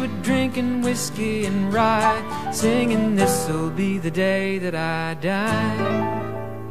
[0.00, 6.70] we're drinking whiskey and rye, singing this'll be the day that I die.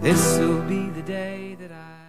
[0.00, 1.44] This'll be the day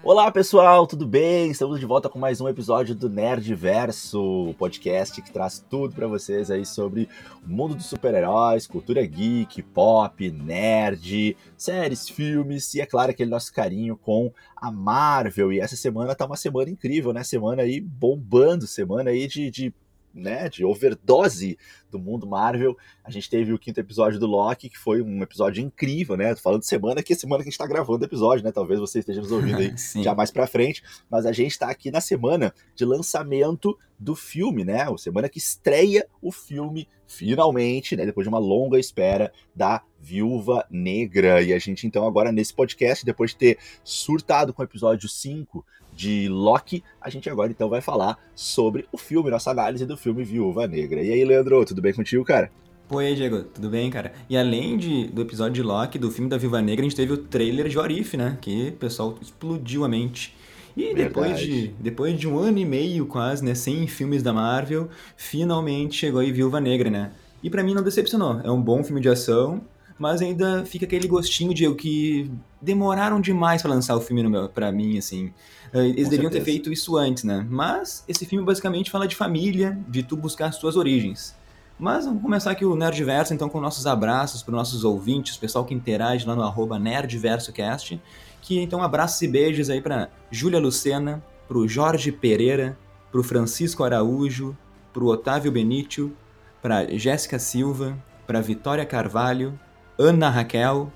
[0.07, 1.49] Olá pessoal, tudo bem?
[1.49, 6.05] Estamos de volta com mais um episódio do Nerdverso, o podcast que traz tudo para
[6.05, 7.09] vocês aí sobre
[7.43, 13.51] o mundo dos super-heróis, cultura geek, pop, nerd, séries, filmes e é claro aquele nosso
[13.51, 15.51] carinho com a Marvel.
[15.51, 17.23] E essa semana tá uma semana incrível, né?
[17.23, 19.73] Semana aí bombando, semana aí de, de
[20.15, 21.57] né, de overdose
[21.91, 22.75] do mundo Marvel.
[23.03, 26.33] A gente teve o quinto episódio do Loki, que foi um episódio incrível, né?
[26.33, 28.51] Tô falando de semana, que é semana que a gente tá gravando o episódio, né?
[28.51, 31.91] Talvez você esteja nos ouvindo aí já mais pra frente, mas a gente tá aqui
[31.91, 34.89] na semana de lançamento do filme, né?
[34.89, 38.05] O semana que estreia o filme finalmente, né?
[38.05, 41.41] Depois de uma longa espera da Viúva Negra.
[41.41, 45.65] E a gente então agora nesse podcast, depois de ter surtado com o episódio 5
[45.91, 50.23] de Loki, a gente agora então vai falar sobre o filme, nossa análise do filme
[50.23, 51.01] Viúva Negra.
[51.01, 52.51] E aí, Leandro, tudo bem contigo, cara?
[52.91, 54.13] Aí, Diego, tudo bem, cara?
[54.29, 57.13] E além de, do episódio de Loki, do filme da Viúva Negra, a gente teve
[57.13, 58.37] o trailer de Orif, né?
[58.39, 60.35] Que o pessoal explodiu a mente.
[60.77, 64.89] E depois de, depois de um ano e meio quase, né, sem filmes da Marvel,
[65.15, 67.11] finalmente chegou aí Viúva Negra, né?
[67.41, 68.41] E para mim não decepcionou.
[68.43, 69.61] É um bom filme de ação,
[69.97, 72.29] mas ainda fica aquele gostinho de que
[72.61, 75.31] demoraram demais para lançar o filme no meu, pra mim, assim.
[75.73, 76.31] Eh, eles Com deviam certeza.
[76.31, 77.45] ter feito isso antes, né?
[77.49, 81.35] Mas esse filme basicamente fala de família, de tu buscar as tuas origens.
[81.77, 85.39] Mas vamos começar aqui o Nerdverso, então, com nossos abraços para os nossos ouvintes, o
[85.39, 87.99] pessoal que interage lá no arroba NerdversoCast.
[88.41, 92.77] Que então abraços e beijos aí para Júlia Lucena, para o Jorge Pereira,
[93.11, 94.55] para o Francisco Araújo,
[94.93, 96.15] para o Otávio Benítio,
[96.61, 99.59] para Jéssica Silva, para Vitória Carvalho,
[99.97, 100.91] Ana Raquel,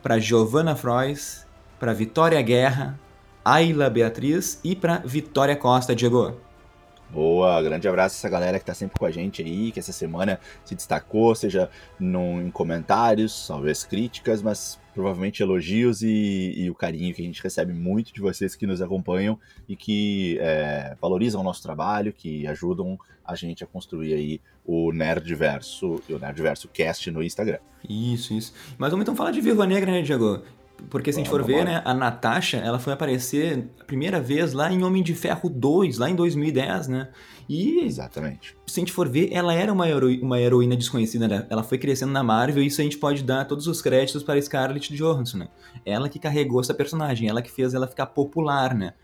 [0.00, 1.44] para Giovana Frois,
[1.80, 2.98] para Vitória Guerra,
[3.44, 6.40] Ayla Beatriz e para Vitória Costa, Diego.
[7.10, 9.92] Boa, grande abraço a essa galera que tá sempre com a gente aí, que essa
[9.92, 16.74] semana se destacou, seja no, em comentários, talvez críticas, mas provavelmente elogios e, e, o
[16.74, 19.38] carinho que a gente recebe muito de vocês que nos acompanham
[19.68, 24.92] e que é, valorizam o nosso trabalho, que ajudam a gente a construir aí o
[24.92, 27.58] Nerdverso e o Nerdverso Cast no Instagram.
[27.88, 28.54] Isso, isso.
[28.78, 30.42] Mas vamos então falar de Viva Negra, né, Diego?
[30.90, 34.52] Porque se a gente for ver, né, a Natasha, ela foi aparecer a primeira vez
[34.52, 37.08] lá em Homem de Ferro 2, lá em 2010, né?
[37.48, 38.56] E Exatamente.
[38.66, 41.46] Se a gente for ver, ela era uma, hero, uma heroína desconhecida, né?
[41.48, 44.40] Ela foi crescendo na Marvel e isso a gente pode dar todos os créditos para
[44.40, 45.48] Scarlett Johansson, né?
[45.84, 48.94] Ela que carregou essa personagem, ela que fez ela ficar popular, né?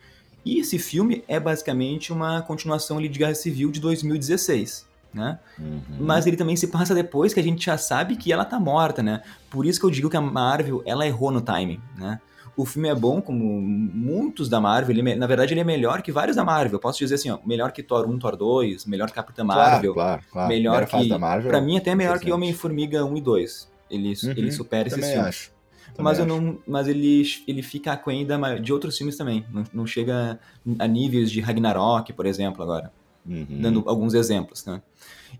[0.45, 5.39] E esse filme é basicamente uma continuação ali de Guerra Civil de 2016 né?
[5.59, 5.81] Uhum.
[6.01, 9.03] Mas ele também se passa depois que a gente já sabe que ela tá morta,
[9.03, 9.23] né?
[9.51, 12.21] Por isso que eu digo que a Marvel, ela errou no timing, né?
[12.57, 16.13] O filme é bom, como muitos da Marvel, ele, na verdade ele é melhor que
[16.13, 16.75] vários da Marvel.
[16.75, 19.95] Eu posso dizer assim, ó, melhor que Thor 1, Thor 2, melhor que Capitã Marvel,
[19.95, 20.49] claro, claro, claro.
[20.49, 21.09] melhor que...
[21.09, 23.71] Da Marvel, pra mim até melhor que Homem-Formiga 1 e 2.
[23.91, 25.27] Ele, uhum, ele supera esses filmes.
[25.27, 25.53] Acho.
[25.99, 28.27] mas, eu não, mas ele, ele fica aquém
[28.63, 29.45] de outros filmes também.
[29.51, 30.39] Não, não chega
[30.79, 32.93] a níveis de Ragnarok, por exemplo, agora.
[33.27, 33.47] Uhum.
[33.61, 34.81] Dando alguns exemplos, né?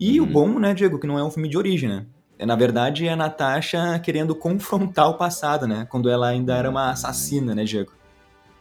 [0.01, 0.27] E uhum.
[0.27, 2.07] o bom, né, Diego, que não é um filme de origem, né?
[2.39, 5.87] É, na verdade, é a Natasha querendo confrontar o passado, né?
[5.91, 7.93] Quando ela ainda era uma assassina, né, Diego?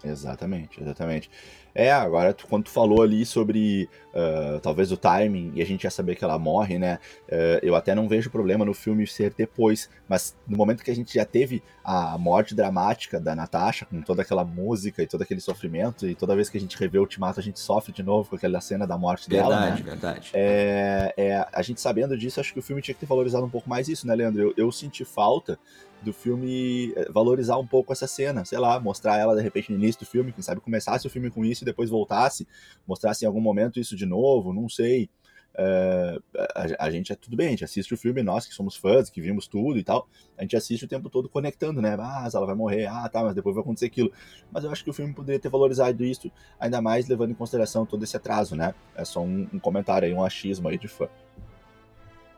[0.04, 1.32] Exatamente, exatamente.
[1.74, 5.90] É, agora quando tu falou ali sobre uh, talvez o timing e a gente já
[5.90, 7.00] saber que ela morre, né?
[7.28, 10.96] Uh, eu até não vejo problema no filme ser depois, mas no momento que a
[10.96, 15.42] gente já teve a morte dramática da Natasha, com toda aquela música e todo aquele
[15.42, 18.30] sofrimento, e toda vez que a gente revê o Ultimato a gente sofre de novo
[18.30, 19.62] com aquela cena da morte verdade, dela.
[19.62, 19.90] Verdade, né?
[19.90, 20.32] verdade.
[20.34, 23.50] É, é, a gente sabendo disso, acho que o filme tinha que ter valorizado um
[23.50, 24.42] pouco mais isso, né, Leandro?
[24.42, 25.58] Eu, eu senti falta
[26.02, 29.78] do filme eh, valorizar um pouco essa cena, sei lá, mostrar ela de repente no
[29.78, 32.48] início do filme, quem sabe começasse o filme com isso e depois voltasse,
[32.88, 35.10] mostrasse em algum momento isso de novo, não sei.
[35.56, 36.24] Uh,
[36.56, 39.10] a, a, gente é tudo bem, a gente assiste o filme, nós que somos fãs,
[39.10, 41.98] que vimos tudo e tal, a gente assiste o tempo todo conectando, né?
[42.00, 44.10] Ah, ela vai morrer, ah, tá, mas depois vai acontecer aquilo.
[44.52, 47.86] Mas eu acho que o filme poderia ter valorizado isso, ainda mais levando em consideração
[47.86, 48.74] todo esse atraso, né?
[48.96, 51.10] É só um, um comentário aí, um achismo aí de fã.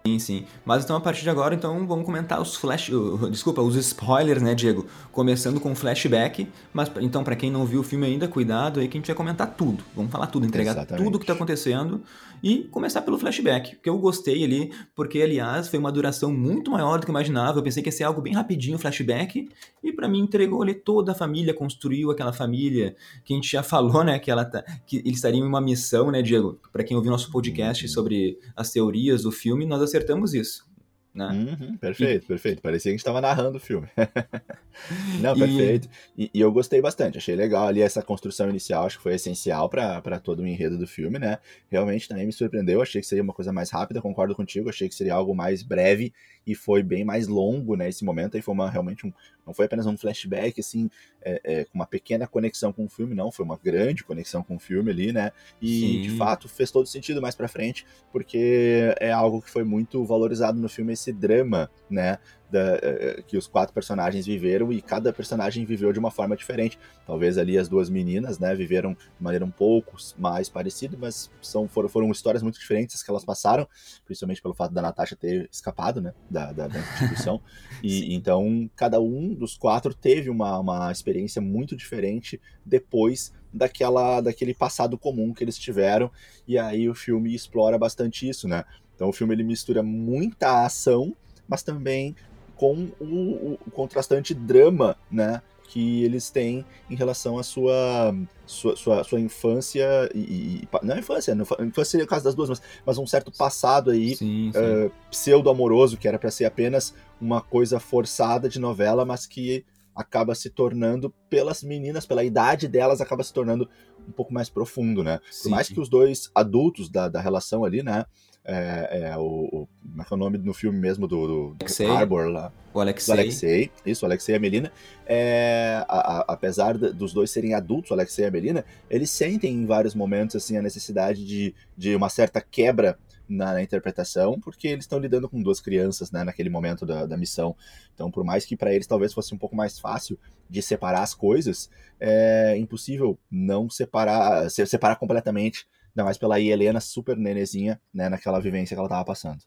[0.06, 0.46] Sim, sim.
[0.66, 4.42] Mas então a partir de agora, então vamos comentar os flash, uh, desculpa, os spoilers,
[4.42, 4.88] né, Diego?
[5.12, 8.98] Começando com flashback, mas então para quem não viu o filme ainda, cuidado aí que
[8.98, 9.84] a gente vai comentar tudo.
[9.96, 11.04] Vamos falar tudo, entregar Exatamente.
[11.04, 12.02] tudo o que tá acontecendo
[12.44, 17.00] e começar pelo flashback, que eu gostei ali, porque aliás foi uma duração muito maior
[17.00, 17.60] do que eu imaginava.
[17.60, 19.50] Eu pensei que ia ser algo bem rapidinho, flashback,
[19.84, 23.62] e para mim entregou ali toda a família, construiu aquela família que a gente já
[23.64, 26.60] falou, né, que ela tá, que eles estariam em uma missão, né, Diego?
[26.72, 30.71] Para quem ouviu nosso podcast sobre as teorias do filme, nós acertamos isso.
[31.14, 31.28] Né?
[31.28, 32.28] Uhum, perfeito, e...
[32.28, 32.62] perfeito.
[32.62, 33.88] Parecia que a gente estava narrando o filme.
[35.20, 35.90] Não, perfeito.
[36.18, 36.26] E...
[36.26, 36.40] E, e...
[36.40, 40.42] eu gostei bastante, achei legal ali essa construção inicial, acho que foi essencial para todo
[40.42, 41.40] o enredo do filme, né?
[41.70, 44.96] Realmente também me surpreendeu, achei que seria uma coisa mais rápida, concordo contigo, achei que
[44.96, 46.14] seria algo mais breve
[46.48, 47.90] e foi bem mais longo, né?
[47.90, 49.14] Esse momento aí foi uma, realmente um,
[49.46, 50.90] não foi apenas um flashback, assim,
[51.22, 54.56] é, é, com uma pequena conexão com o filme, não, foi uma grande conexão com
[54.56, 55.32] o filme ali, né?
[55.62, 56.02] E Sim.
[56.04, 60.60] de fato fez todo sentido mais para frente, porque é algo que foi muito valorizado
[60.60, 62.18] no filme esse drama, né?
[62.50, 66.78] Da, eh, que os quatro personagens viveram e cada personagem viveu de uma forma diferente.
[67.08, 71.66] Talvez ali as duas meninas, né, viveram de maneira um pouco mais parecida, mas são,
[71.70, 73.66] foram, foram histórias muito diferentes que elas passaram,
[74.04, 77.42] principalmente pelo fato da Natasha ter escapado, né, da, da, da instituição.
[77.82, 84.54] e então cada um dos quatro teve uma, uma experiência muito diferente depois daquela daquele
[84.54, 86.12] passado comum que eles tiveram.
[86.48, 88.64] E aí o filme explora bastante isso, né?
[89.02, 91.16] Então o filme ele mistura muita ação,
[91.48, 92.16] mas também
[92.56, 95.42] com o, o contrastante drama, né?
[95.70, 98.14] que eles têm em relação à sua
[98.46, 102.36] sua, sua, sua infância e, e, não é infância, não, infância seria o caso das
[102.36, 104.60] duas, mas, mas um certo passado aí sim, sim.
[104.60, 109.66] Uh, pseudo-amoroso que era para ser apenas uma coisa forçada de novela, mas que
[109.96, 113.68] acaba se tornando pelas meninas, pela idade delas, acaba se tornando
[114.08, 115.20] um pouco mais profundo, né?
[115.32, 118.06] Sim, Por mais que os dois adultos da, da relação ali, né?
[118.44, 121.56] É, é, o, o, como é que é o nome no filme mesmo do, do,
[121.56, 122.52] do Arbor lá?
[122.74, 123.14] O Alexei.
[123.14, 124.72] Alexei, isso, o Alexei e a Melina.
[125.06, 129.12] É, a, a, apesar de, dos dois serem adultos, o Alexei e a Melina, eles
[129.12, 132.98] sentem em vários momentos assim a necessidade de, de uma certa quebra
[133.30, 137.18] na, na, interpretação, porque eles estão lidando com duas crianças, né, naquele momento da, da
[137.18, 137.56] missão.
[137.94, 140.18] Então, por mais que para eles talvez fosse um pouco mais fácil
[140.50, 147.18] de separar as coisas, é impossível não separar, separar completamente Ainda mais pela Helena super
[147.18, 149.40] nenezinha, né, naquela vivência que ela tava passando.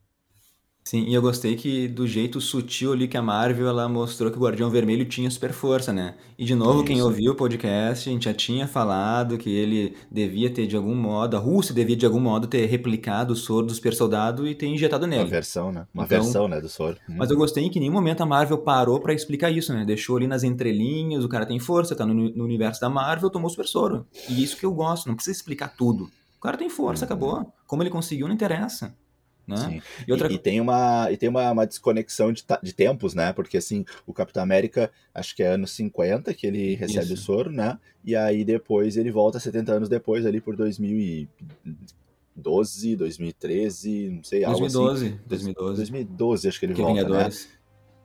[0.84, 4.36] Sim, e eu gostei que do jeito sutil ali que a Marvel ela mostrou que
[4.36, 6.14] o Guardião Vermelho tinha super força, né?
[6.38, 6.84] E de novo, Isso.
[6.84, 10.94] quem ouviu o podcast, a gente já tinha falado que ele devia ter de algum
[10.94, 14.54] modo, a Rússia devia de algum modo ter replicado o soro do super soldado e
[14.54, 15.22] ter injetado nele.
[15.22, 15.86] Uma versão, né?
[15.94, 16.98] Uma então, versão, né, do soro.
[17.08, 17.14] Hum.
[17.16, 19.86] Mas eu gostei que em nenhum momento a Marvel parou para explicar isso, né?
[19.86, 23.48] Deixou ali nas entrelinhas, o cara tem força, tá no, no universo da Marvel, tomou
[23.48, 24.06] super soro.
[24.28, 26.10] E isso que eu gosto, não precisa explicar tudo
[26.44, 27.06] cara tem força, uhum.
[27.06, 27.52] acabou.
[27.66, 28.94] Como ele conseguiu, não interessa.
[29.46, 29.82] Né?
[30.08, 30.32] E, outra...
[30.32, 33.30] e, e, tem uma, e tem uma, uma desconexão de, de tempos, né?
[33.32, 37.14] Porque assim, o Capitão América, acho que é anos 50 que ele recebe Isso.
[37.14, 37.78] o soro, né?
[38.02, 44.46] E aí depois ele volta 70 anos depois, ali por 2012, 2013, não sei, 2012,
[44.46, 44.64] algo
[44.94, 45.18] assim.
[45.26, 45.76] 2012.
[45.76, 47.46] 2012, acho que ele que volta, Vingadores.
[47.46, 47.53] né?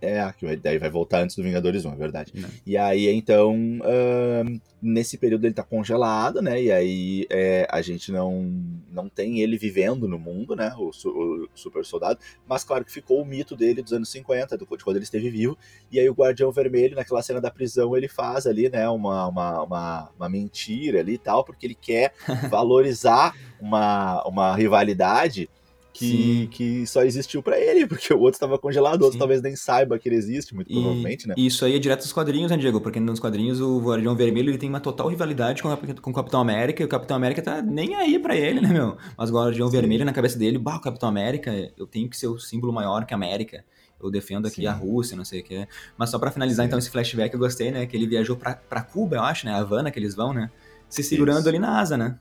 [0.01, 2.31] É, que daí vai voltar antes do Vingadores 1, é verdade.
[2.35, 2.49] Não.
[2.65, 6.61] E aí, então, uh, nesse período ele tá congelado, né?
[6.61, 8.49] E aí é, a gente não,
[8.89, 10.73] não tem ele vivendo no mundo, né?
[10.77, 12.19] O, o, super soldado.
[12.47, 15.29] Mas claro que ficou o mito dele dos anos 50, do, de quando ele esteve
[15.29, 15.57] vivo.
[15.91, 18.87] E aí o Guardião Vermelho, naquela cena da prisão, ele faz ali, né?
[18.87, 22.13] Uma, uma, uma, uma mentira ali e tal, porque ele quer
[22.49, 25.49] valorizar uma, uma rivalidade
[25.93, 29.19] que, que só existiu para ele, porque o outro estava congelado, o outro Sim.
[29.19, 31.33] talvez nem saiba que ele existe, muito provavelmente, né?
[31.37, 32.79] E isso aí é direto dos quadrinhos, né, Diego?
[32.79, 36.39] Porque nos quadrinhos o Guardião Vermelho ele tem uma total rivalidade com, com o Capitão
[36.39, 38.97] América, e o Capitão América tá nem aí para ele, né, meu?
[39.17, 39.77] Mas o Guardião Sim.
[39.77, 43.05] Vermelho na cabeça dele, bah, o Capitão América, eu tenho que ser o símbolo maior
[43.05, 43.63] que a América.
[44.01, 45.67] Eu defendo aqui a Rússia, não sei o que.
[45.97, 47.85] Mas só para finalizar, então, esse flashback eu gostei, né?
[47.85, 49.51] Que ele viajou pra, pra Cuba, eu acho, né?
[49.51, 50.49] A Havana que eles vão, né?
[50.87, 51.49] Se segurando isso.
[51.49, 52.17] ali na asa, né?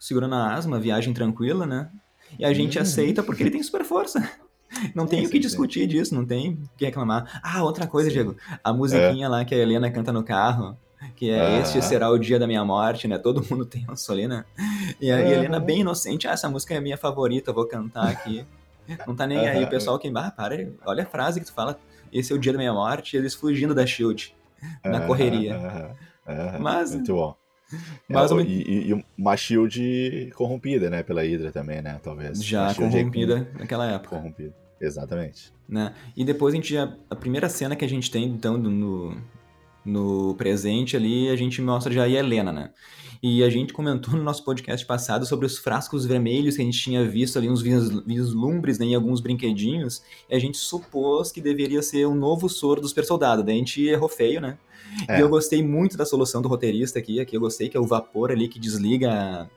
[0.00, 1.88] Segurando a asa, uma viagem tranquila, né?
[2.38, 2.82] E a gente uhum.
[2.82, 4.28] aceita porque ele tem super força.
[4.94, 7.40] Não tem é, o que discutir disso, não tem o que reclamar.
[7.42, 8.14] Ah, outra coisa, sim.
[8.14, 8.36] Diego.
[8.64, 9.28] A musiquinha é.
[9.28, 10.74] lá que a Helena canta no carro,
[11.14, 11.60] que é ah.
[11.60, 13.18] Este será o dia da minha morte, né?
[13.18, 14.46] Todo mundo tem uma solina.
[15.00, 18.46] E a Helena, bem inocente, ah, essa música é a minha favorita, vou cantar aqui.
[19.06, 19.62] Não tá nem aí.
[19.62, 21.78] O pessoal que, ah, para, olha a frase que tu fala,
[22.12, 24.34] esse é o dia da minha morte, e eles fugindo da Shield,
[24.84, 25.94] na correria.
[26.58, 27.41] Mas, Muito bom.
[28.08, 32.44] Mas é, e, e, uma Shield corrompida, né, pela Hydra também, né, talvez.
[32.44, 34.16] Já corrompida naquela época.
[34.16, 35.52] Corrompida, exatamente.
[35.68, 35.94] Né?
[36.16, 39.16] E depois a gente, a, a primeira cena que a gente tem, então, no,
[39.84, 42.70] no presente ali, a gente mostra já a Helena, né?
[43.22, 46.80] E a gente comentou no nosso podcast passado sobre os frascos vermelhos que a gente
[46.80, 51.82] tinha visto ali, uns vislumbres né, em alguns brinquedinhos, e a gente supôs que deveria
[51.82, 53.44] ser um novo soro do super soldado.
[53.44, 54.58] Daí a gente errou feio, né?
[55.08, 55.18] É.
[55.18, 57.86] E eu gostei muito da solução do roteirista aqui, aqui eu gostei que é o
[57.86, 59.48] vapor ali que desliga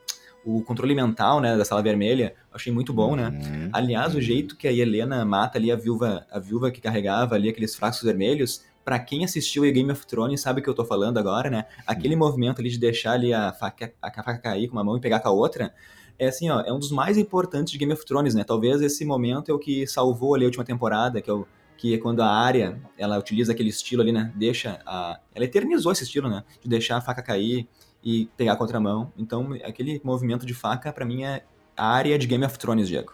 [0.45, 3.29] o controle mental, né, da sala vermelha, achei muito bom, né?
[3.29, 3.69] Uhum.
[3.73, 7.49] Aliás, o jeito que a Helena mata ali a viúva, a viúva que carregava ali
[7.49, 10.85] aqueles frascos vermelhos, para quem assistiu a Game of Thrones sabe o que eu tô
[10.85, 11.65] falando agora, né?
[11.87, 15.01] Aquele movimento ali de deixar ali a faca, a faca cair com uma mão e
[15.01, 15.73] pegar com a outra,
[16.19, 18.43] é assim, ó, é um dos mais importantes de Game of Thrones, né?
[18.43, 21.93] Talvez esse momento é o que salvou ali a última temporada, que é o que
[21.93, 24.31] é quando a área ela utiliza aquele estilo ali, né?
[24.35, 26.43] Deixa a ela eternizou esse estilo, né?
[26.61, 27.67] De deixar a faca cair
[28.03, 29.11] e pegar a contramão.
[29.17, 31.43] Então, aquele movimento de faca para mim é
[31.75, 33.13] a área de Game of Thrones, Diego.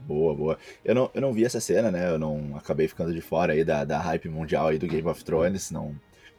[0.00, 0.58] Boa, boa.
[0.84, 2.10] Eu não, eu não vi essa cena, né?
[2.10, 5.24] Eu não acabei ficando de fora aí da, da hype mundial aí do Game of
[5.24, 5.94] Thrones, não,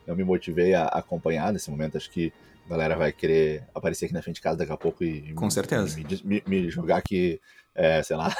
[0.05, 1.98] não me motivei a acompanhar nesse momento.
[1.98, 2.33] Acho que
[2.65, 5.50] a galera vai querer aparecer aqui na frente de casa daqui a pouco e Com
[5.50, 5.98] certeza.
[5.98, 7.39] Me, me, me jogar aqui,
[7.73, 8.35] é, sei lá,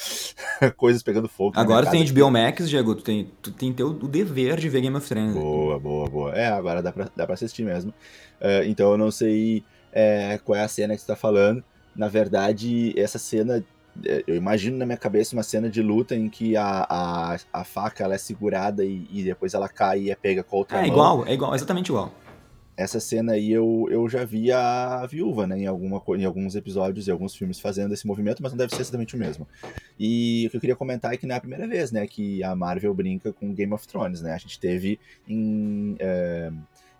[0.76, 1.58] coisas pegando fogo.
[1.58, 4.96] Agora tem HBO Max, Diego, tu tem, tu tem teu, o dever de ver Game
[4.96, 5.34] of Thrones.
[5.34, 6.32] Boa, boa, boa.
[6.34, 7.90] É, agora dá pra, dá pra assistir mesmo.
[8.40, 11.62] Uh, então eu não sei é, qual é a cena que você tá falando.
[11.94, 13.64] Na verdade, essa cena
[14.04, 17.64] é, eu imagino na minha cabeça uma cena de luta em que a, a, a
[17.64, 20.78] faca ela é segurada e, e depois ela cai e é pega com a outra
[20.78, 20.90] é, mão.
[20.90, 22.12] igual, é igual, exatamente igual.
[22.76, 27.08] Essa cena aí eu, eu já vi a viúva, né, em, alguma, em alguns episódios
[27.08, 29.48] e alguns filmes fazendo esse movimento, mas não deve ser exatamente o mesmo.
[29.98, 32.44] E o que eu queria comentar é que não é a primeira vez, né, que
[32.44, 34.34] a Marvel brinca com Game of Thrones, né?
[34.34, 36.52] A gente teve em é,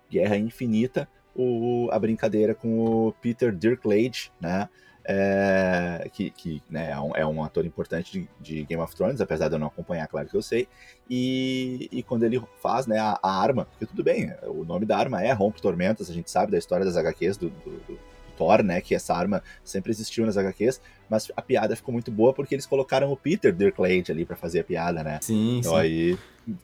[0.09, 4.67] Guerra Infinita o, a brincadeira com o Peter Dinklage, né?
[5.09, 9.21] É, que, que né, é, um, é, um, ator importante de, de, Game of Thrones,
[9.21, 10.67] apesar de eu não acompanhar, claro que eu sei.
[11.09, 14.97] E, e quando ele faz né, a, a, arma, porque tudo bem, o nome da
[14.97, 17.99] arma é Rompe Tormentas, a gente sabe da história das HQs do, do, do
[18.37, 22.33] Thor, né, que essa arma sempre existiu nas HQs, mas a piada ficou muito boa
[22.33, 25.19] porque eles colocaram o Peter Dinklage ali para fazer a piada, né?
[25.21, 25.79] Sim, então sim.
[25.79, 26.17] aí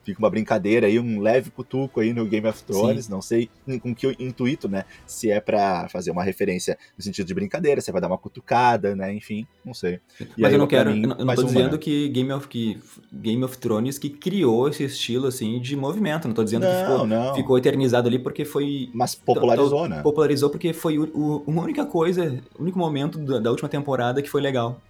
[0.04, 3.10] fica uma brincadeira aí, um leve cutuco aí no Game of Thrones, Sim.
[3.10, 3.48] não sei
[3.80, 4.84] com que intuito, né?
[5.06, 8.18] Se é para fazer uma referência no sentido de brincadeira, se é pra dar uma
[8.18, 9.12] cutucada, né?
[9.12, 10.00] Enfim, não sei.
[10.36, 11.78] E Mas eu não quero, mim, eu não, eu não tô dizendo né?
[11.78, 12.78] que Game of, que
[13.12, 16.80] Game of Thrones que criou esse estilo, assim, de movimento, não tô dizendo não, que
[16.80, 17.34] ficou, não.
[17.34, 18.90] ficou eternizado ali porque foi...
[18.92, 20.02] Mas popularizou, né?
[20.02, 24.22] Popularizou porque foi o, o, uma única coisa, o único momento da, da última temporada
[24.22, 24.80] que foi legal.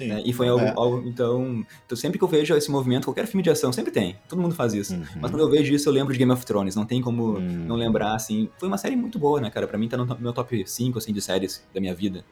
[0.00, 0.22] Sim, né?
[0.24, 0.72] E foi algo, é.
[0.74, 4.16] algo, então, então, sempre que eu vejo esse movimento, qualquer filme de ação, sempre tem.
[4.26, 4.94] Todo mundo faz isso.
[4.94, 5.04] Uhum.
[5.20, 6.74] Mas quando eu vejo isso, eu lembro de Game of Thrones.
[6.74, 7.40] Não tem como uhum.
[7.40, 8.48] não lembrar, assim.
[8.58, 9.66] Foi uma série muito boa, né, cara?
[9.66, 12.24] Pra mim tá no meu top 5, assim, de séries da minha vida.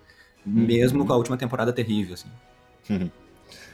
[0.46, 0.52] Uhum.
[0.64, 2.28] Mesmo com a última temporada terrível, assim.
[2.88, 3.10] Uhum.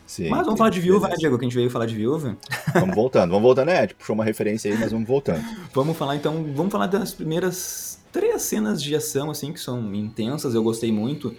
[0.06, 1.38] Sim, mas vamos falar de viúva, né, Diego?
[1.38, 2.36] Que a gente veio falar de viúva.
[2.74, 3.86] Vamos voltando, vamos voltando, né?
[3.86, 5.42] Tipo, puxou uma referência aí, mas vamos voltando.
[5.72, 10.54] vamos falar então, vamos falar das primeiras três cenas de ação, assim, que são intensas,
[10.54, 11.34] eu gostei muito.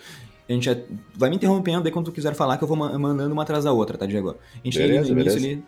[0.48, 0.78] A gente já
[1.16, 3.72] vai me interrompendo aí quando tu quiser falar que eu vou mandando uma atrás da
[3.72, 4.36] outra, tá, Diego?
[4.54, 5.64] A gente beleza, no início ali.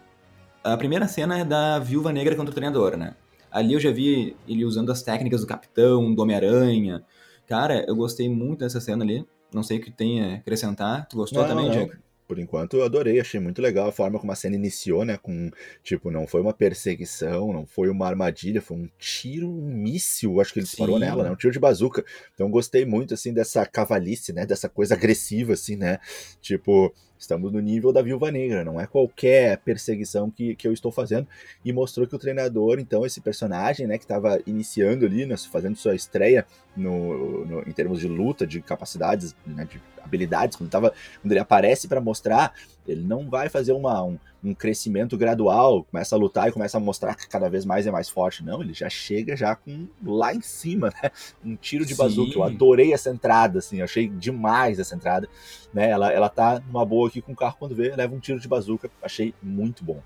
[0.64, 3.16] A primeira cena é da Viúva Negra contra o treinador, né?
[3.50, 7.04] Ali eu já vi ele usando as técnicas do Capitão, do Homem-Aranha.
[7.48, 9.26] Cara, eu gostei muito dessa cena ali.
[9.54, 11.08] Não sei o que tem a acrescentar.
[11.08, 11.72] Tu gostou não, também, não.
[11.72, 11.94] Diego?
[12.28, 15.18] Por enquanto eu adorei, achei muito legal a forma como a cena iniciou, né?
[15.18, 15.50] Com,
[15.82, 20.52] tipo, não foi uma perseguição, não foi uma armadilha, foi um tiro, um míssil, acho
[20.54, 21.32] que ele disparou nela, né?
[21.32, 22.04] Um tiro de bazuca.
[22.34, 24.46] Então gostei muito, assim, dessa cavalice, né?
[24.46, 26.00] Dessa coisa agressiva, assim, né?
[26.42, 30.92] Tipo, Estamos no nível da Viúva Negra, não é qualquer perseguição que, que eu estou
[30.92, 31.28] fazendo.
[31.64, 35.76] E mostrou que o treinador, então, esse personagem, né, que estava iniciando ali, né, fazendo
[35.76, 36.46] sua estreia
[36.76, 41.40] no, no, em termos de luta, de capacidades, né, de habilidades, quando, tava, quando ele
[41.40, 42.54] aparece para mostrar,
[42.88, 46.80] ele não vai fazer uma, um, um, crescimento gradual, começa a lutar e começa a
[46.80, 48.44] mostrar que cada vez mais é mais forte.
[48.44, 51.12] Não, ele já chega já com lá em cima, né?
[51.44, 52.34] Um tiro de bazuca.
[52.36, 55.28] Eu adorei essa entrada, assim, achei demais essa entrada.
[55.74, 55.90] Né?
[55.90, 58.48] Ela, ela tá numa boa aqui com o carro quando vê, leva um tiro de
[58.48, 58.90] bazuca.
[59.02, 60.02] Achei muito bom.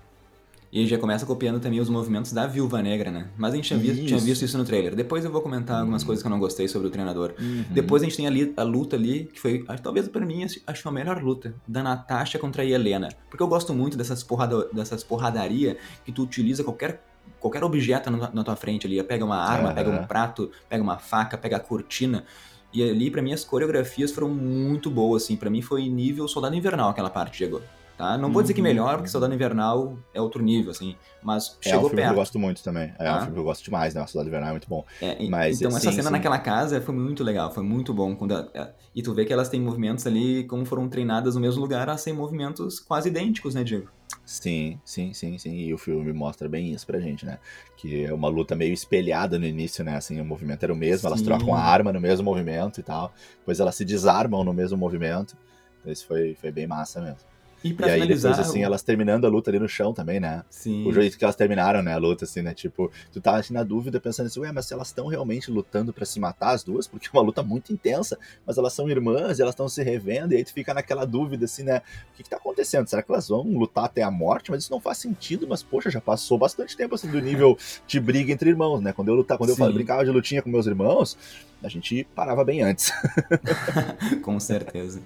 [0.72, 3.28] E já começa copiando também os movimentos da Viúva Negra, né?
[3.36, 4.96] Mas a gente tinha visto, tinha visto isso no trailer.
[4.96, 6.06] Depois eu vou comentar algumas uhum.
[6.06, 7.34] coisas que eu não gostei sobre o treinador.
[7.38, 7.66] Uhum.
[7.68, 10.92] Depois a gente tem ali a luta ali, que foi, talvez para mim, acho a
[10.92, 13.10] melhor luta, da Natasha contra a Helena.
[13.28, 15.76] Porque eu gosto muito dessas, porrada, dessas porradaria
[16.06, 17.04] que tu utiliza qualquer
[17.38, 19.02] qualquer objeto na, na tua frente ali.
[19.02, 19.74] Pega uma arma, uhum.
[19.74, 22.24] pega um prato, pega uma faca, pega a cortina.
[22.72, 25.36] E ali, para mim, as coreografias foram muito boas, assim.
[25.36, 27.60] para mim foi nível Soldado Invernal aquela parte, chegou.
[28.02, 28.18] Tá?
[28.18, 28.66] Não vou dizer que uhum.
[28.66, 31.66] melhor, porque Soldado Invernal é outro nível, assim, mas chegou perto.
[31.66, 32.08] É um filme perto.
[32.08, 32.92] que eu gosto muito também.
[32.98, 33.14] É tá?
[33.14, 34.04] um filme que eu gosto demais, né?
[34.08, 34.84] Soldado Invernal é muito bom.
[35.00, 36.10] É, mas, então, essa sim, cena sim.
[36.10, 38.16] naquela casa foi muito legal, foi muito bom.
[38.16, 41.40] Quando a, a, e tu vê que elas têm movimentos ali, como foram treinadas no
[41.40, 43.88] mesmo lugar, elas têm movimentos quase idênticos, né, Diego?
[44.26, 45.58] Sim, sim, sim, sim.
[45.58, 47.38] E o filme mostra bem isso pra gente, né?
[47.76, 49.94] Que é uma luta meio espelhada no início, né?
[49.94, 51.06] Assim, o movimento era o mesmo, sim.
[51.06, 53.14] elas trocam a arma no mesmo movimento e tal.
[53.38, 55.36] Depois elas se desarmam no mesmo movimento.
[55.78, 57.31] Então, isso foi, foi bem massa mesmo.
[57.64, 60.44] E, pra e aí depois, assim, elas terminando a luta ali no chão também, né?
[60.50, 60.86] Sim.
[60.86, 62.54] O jeito que elas terminaram, né, a luta, assim, né?
[62.54, 65.92] Tipo, tu tá assim, na dúvida pensando assim, ué, mas se elas estão realmente lutando
[65.92, 69.38] para se matar as duas, porque é uma luta muito intensa, mas elas são irmãs,
[69.38, 71.82] elas estão se revendo, e aí tu fica naquela dúvida, assim, né?
[72.12, 72.88] O que que tá acontecendo?
[72.88, 74.50] Será que elas vão lutar até a morte?
[74.50, 78.00] Mas isso não faz sentido, mas, poxa, já passou bastante tempo, assim, do nível de
[78.00, 78.92] briga entre irmãos, né?
[78.92, 79.62] Quando eu lutar, quando Sim.
[79.62, 81.16] eu brincava de lutinha com meus irmãos,
[81.62, 82.92] a gente parava bem antes.
[84.22, 85.00] Com certeza.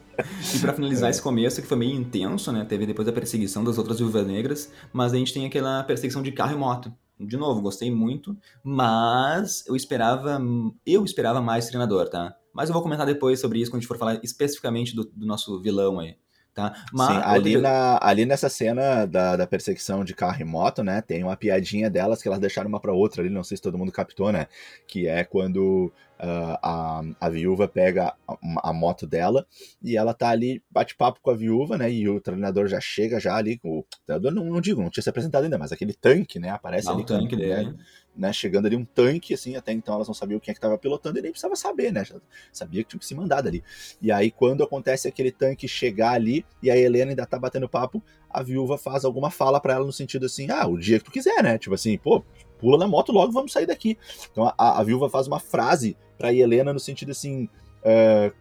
[0.55, 1.11] E para finalizar é.
[1.11, 2.65] esse começo, que foi meio intenso, né?
[2.65, 6.33] Teve depois a perseguição das outras viúvas negras, mas a gente tem aquela perseguição de
[6.33, 6.93] carro e moto.
[7.19, 10.39] De novo, gostei muito, mas eu esperava,
[10.85, 12.37] eu esperava mais treinador, tá?
[12.53, 15.27] Mas eu vou comentar depois sobre isso quando a gente for falar especificamente do, do
[15.27, 16.17] nosso vilão aí.
[16.57, 16.73] Tá?
[16.91, 17.71] Mas, Sim, ali, outra...
[17.71, 21.03] na, ali nessa cena da, da perseguição de carro e moto, né?
[21.03, 23.77] Tem uma piadinha delas que elas deixaram uma pra outra ali, não sei se todo
[23.77, 24.47] mundo captou, né?
[24.87, 29.46] Que é quando uh, a, a viúva pega a, a, moto dela
[29.82, 31.90] e ela tá ali, bate papo com a viúva, né?
[31.90, 35.11] E o treinador já chega já ali o treinador, não, não digo, não tinha se
[35.11, 36.50] apresentado ainda, mas aquele tanque, né?
[36.50, 37.02] Aparece ali.
[37.02, 37.70] O tanque dele.
[37.70, 37.75] Né,
[38.16, 40.78] né, chegando ali um tanque, assim, até então elas não sabiam quem é que estava
[40.78, 42.04] pilotando, e nem precisava saber, né?
[42.04, 42.16] Já
[42.50, 43.62] sabia que tinha que se mandar dali.
[44.00, 48.02] E aí, quando acontece aquele tanque chegar ali, e a Helena ainda tá batendo papo,
[48.30, 51.11] a viúva faz alguma fala para ela no sentido assim, ah, o dia que tu
[51.11, 51.58] quiser, né?
[51.58, 52.25] Tipo assim, pô,
[52.59, 53.99] pula na moto logo, vamos sair daqui.
[54.31, 57.49] Então a, a viúva faz uma frase pra Helena no sentido assim,
[57.83, 58.33] é,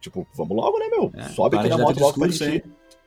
[0.00, 1.12] tipo, vamos logo, né, meu?
[1.14, 2.64] É, Sobe aqui na moto logo pra gente.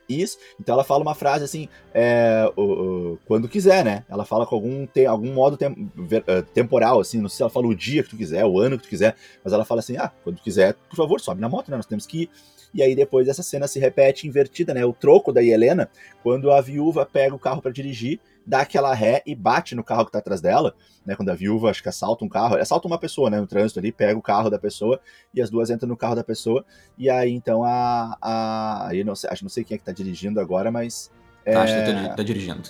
[0.08, 0.36] Isso.
[0.60, 4.04] Então ela fala uma frase assim, é, o, o, quando quiser, né?
[4.08, 7.42] Ela fala com algum, te, algum modo tem, ver, uh, temporal, assim, não sei se
[7.42, 9.80] ela fala o dia que tu quiser, o ano que tu quiser, mas ela fala
[9.80, 11.76] assim, ah, quando quiser, por favor, sobe na moto, né?
[11.76, 12.30] Nós temos que ir.
[12.74, 14.84] E aí depois essa cena se repete invertida, né?
[14.84, 15.90] O troco da Helena,
[16.22, 20.06] quando a viúva pega o carro para dirigir, dá aquela ré e bate no carro
[20.06, 21.14] que tá atrás dela, né?
[21.14, 23.40] Quando a viúva, acho que assalta um carro, assalta uma pessoa, né?
[23.40, 25.00] No trânsito ali, pega o carro da pessoa
[25.34, 26.64] e as duas entram no carro da pessoa.
[26.98, 28.16] E aí então a.
[28.20, 31.10] a aí não sei, acho não sei quem é que tá dirigindo agora, mas.
[31.44, 31.52] É...
[31.52, 32.62] Tá, tá, tá dirigindo.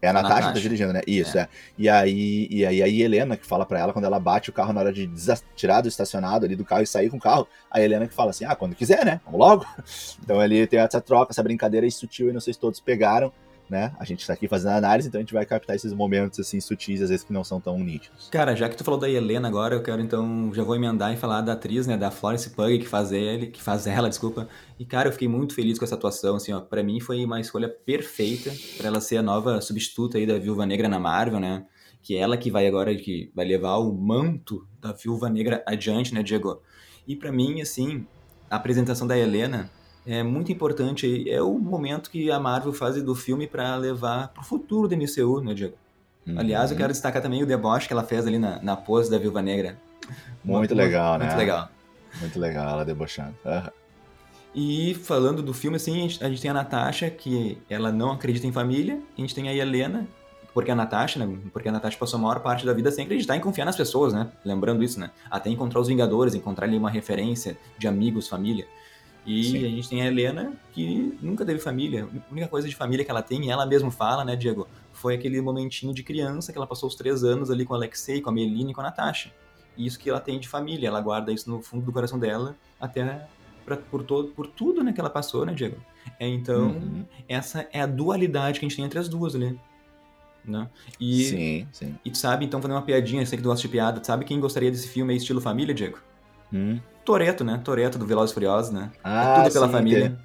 [0.00, 0.48] É a Natasha, Natasha.
[0.48, 1.00] que tá dirigindo, né?
[1.06, 1.42] Isso, é.
[1.42, 1.48] é.
[1.78, 4.72] E, aí, e aí a Helena que fala para ela quando ela bate o carro
[4.72, 5.10] na hora de
[5.54, 8.30] tirar do estacionado ali do carro e sair com o carro, a Helena que fala
[8.30, 9.20] assim, ah, quando quiser, né?
[9.24, 9.66] Vamos logo.
[10.22, 13.32] Então ali tem essa troca, essa brincadeira sutil e não sei se todos pegaram,
[13.68, 13.92] né?
[13.98, 17.02] A gente tá aqui fazendo análise, então a gente vai captar esses momentos assim sutis,
[17.02, 18.28] às vezes que não são tão nítidos.
[18.30, 21.16] Cara, já que tu falou da Helena agora, eu quero então já vou emendar e
[21.16, 24.48] falar da atriz, né, da Florence Pugh que faz ele, que faz ela, desculpa.
[24.78, 27.40] E cara, eu fiquei muito feliz com essa atuação, assim, ó, para mim foi uma
[27.40, 31.64] escolha perfeita para ela ser a nova substituta aí da Viúva Negra na Marvel, né?
[32.02, 36.14] Que é ela que vai agora que vai levar o manto da Viúva Negra adiante,
[36.14, 36.62] né, Diego?
[37.06, 38.06] E para mim, assim,
[38.50, 39.70] a apresentação da Helena
[40.06, 41.28] é muito importante.
[41.28, 45.40] É o momento que a Marvel faz do filme para levar pro futuro do MCU,
[45.40, 45.74] né, Diego?
[46.26, 46.38] Uhum.
[46.38, 49.18] Aliás, eu quero destacar também o deboche que ela fez ali na, na pose da
[49.18, 49.76] Viúva Negra.
[50.44, 51.26] Muito, muito legal, né?
[51.26, 51.68] Muito legal.
[52.20, 53.34] Muito legal ela debochando.
[53.44, 53.70] Uhum.
[54.54, 58.12] E falando do filme, assim, a gente, a gente, tem a Natasha, que ela não
[58.12, 58.98] acredita em família.
[59.16, 60.08] A gente tem a Helena,
[60.54, 61.36] porque a Natasha, né?
[61.52, 64.14] Porque a Natasha passou a maior parte da vida sem acreditar em confiar nas pessoas,
[64.14, 64.28] né?
[64.42, 65.10] Lembrando isso, né?
[65.30, 68.66] Até encontrar os Vingadores, encontrar ali uma referência de amigos, família.
[69.26, 69.56] E Sim.
[69.66, 72.04] a gente tem a Helena, que nunca teve família.
[72.04, 75.16] A única coisa de família que ela tem, e ela mesma fala, né, Diego, foi
[75.16, 78.30] aquele momentinho de criança que ela passou os três anos ali com o Alexei, com
[78.30, 79.32] a Melina e com a Natasha.
[79.76, 82.56] E isso que ela tem de família, ela guarda isso no fundo do coração dela,
[82.80, 83.26] até
[83.64, 85.76] pra, por, todo, por tudo né, que ela passou, né, Diego?
[86.20, 87.04] É, então, uhum.
[87.28, 89.58] essa é a dualidade que a gente tem entre as duas ali.
[90.44, 90.70] Né?
[91.00, 91.98] E, sim, sim.
[92.04, 94.24] E tu sabe, então, fazer uma piadinha, sei que tu gosta de piada, tu sabe
[94.24, 95.98] quem gostaria desse filme aí, estilo família, Diego?
[96.52, 96.78] Hum.
[97.06, 97.60] Toreto, né?
[97.64, 98.90] Toreto do Velozes Furiosos, né?
[98.96, 100.18] É ah, é tudo pela sim, família.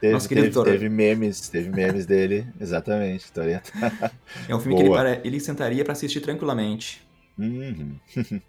[0.00, 3.70] Teve, Nosso querido teve, teve memes, teve memes dele, exatamente, Toreto.
[4.48, 4.76] É um filme Boa.
[4.76, 7.06] que ele, para, ele sentaria para assistir tranquilamente.
[7.38, 7.96] Uhum.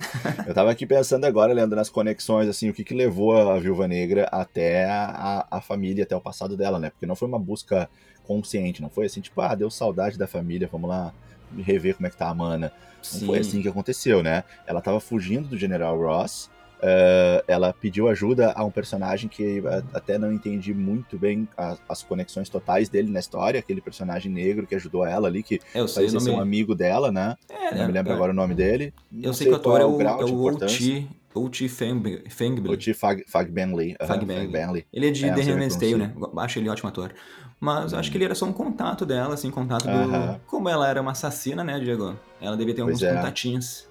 [0.48, 3.88] Eu tava aqui pensando agora, Leandro, nas conexões, assim, o que que levou a Viúva
[3.88, 6.89] Negra até a, a família, até o passado dela, né?
[6.89, 7.89] Porque não foi uma busca
[8.24, 11.13] consciente, não foi assim, tipo, ah, deu saudade da família, vamos lá
[11.58, 12.72] rever como é que tá a Mana.
[13.12, 13.26] Não Sim.
[13.26, 14.43] foi assim que aconteceu, né?
[14.65, 16.50] Ela tava fugindo do General Ross,
[16.84, 22.04] Uh, ela pediu ajuda a um personagem que até não entendi muito bem as, as,
[22.04, 26.04] conexões totais dele na história, aquele personagem negro que ajudou ela ali, que eu sei,
[26.04, 27.38] parecia ser um amigo dela, né?
[27.48, 28.93] É, não me lembro é, agora o nome dele.
[29.10, 32.22] Não eu sei, que o ator é, é o, é o Oti, Oti Fangbley.
[32.67, 33.96] Oti Fag, Fagbenley.
[34.06, 34.86] Fagbenley.
[34.91, 36.13] Ele é de é, The Handmaid's Tale, né?
[36.38, 37.13] Acho ele ótimo ator.
[37.62, 37.98] Mas hum.
[37.98, 39.89] acho que ele era só um contato dela, assim, contato do...
[39.89, 40.39] Uh -huh.
[40.46, 42.19] Como ela era uma assassina, né, Diego?
[42.41, 43.15] Ela devia ter alguns é.
[43.15, 43.88] contatinhos.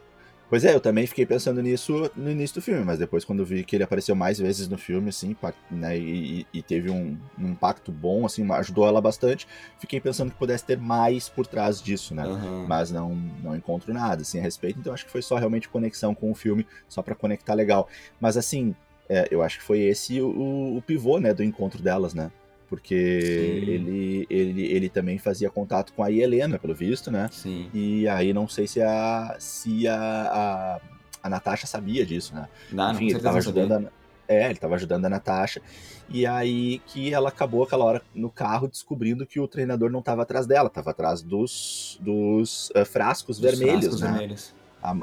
[0.53, 3.65] Pois é, eu também fiquei pensando nisso no início do filme, mas depois quando vi
[3.65, 5.35] que ele apareceu mais vezes no filme, assim,
[5.71, 10.37] né, e, e teve um, um, impacto bom, assim, ajudou ela bastante, fiquei pensando que
[10.37, 12.27] pudesse ter mais por trás disso, né?
[12.27, 12.67] Uhum.
[12.67, 16.15] Mas não, não encontro nada, assim, a respeito, então acho que foi só realmente conexão
[16.15, 17.89] com o filme, só para conectar legal.
[18.21, 18.75] Mas assim,
[19.09, 22.31] é, eu acho que foi esse o, o pivô, né, do encontro delas, né?
[22.73, 27.29] Porque ele, ele, ele também fazia contato com a Helena, pelo visto, né?
[27.31, 27.69] Sim.
[27.75, 30.81] E aí não sei se a, se a, a,
[31.23, 32.49] a Natasha sabia disso, né?
[32.73, 33.83] Não, Enfim, ele estava ajudando a,
[34.27, 35.61] é, ele estava ajudando a Natasha.
[36.09, 40.23] E aí que ela acabou aquela hora no carro descobrindo que o treinador não estava
[40.23, 44.11] atrás dela, estava atrás dos, dos uh, frascos dos vermelhos, frascos né?
[44.13, 44.55] Vermelhos.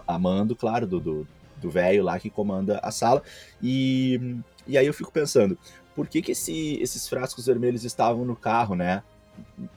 [0.07, 1.27] Amando, claro, do, do
[1.59, 3.21] do velho lá que comanda a sala.
[3.61, 5.57] E, e aí eu fico pensando,
[5.99, 9.03] por que, que esse, esses frascos vermelhos estavam no carro, né?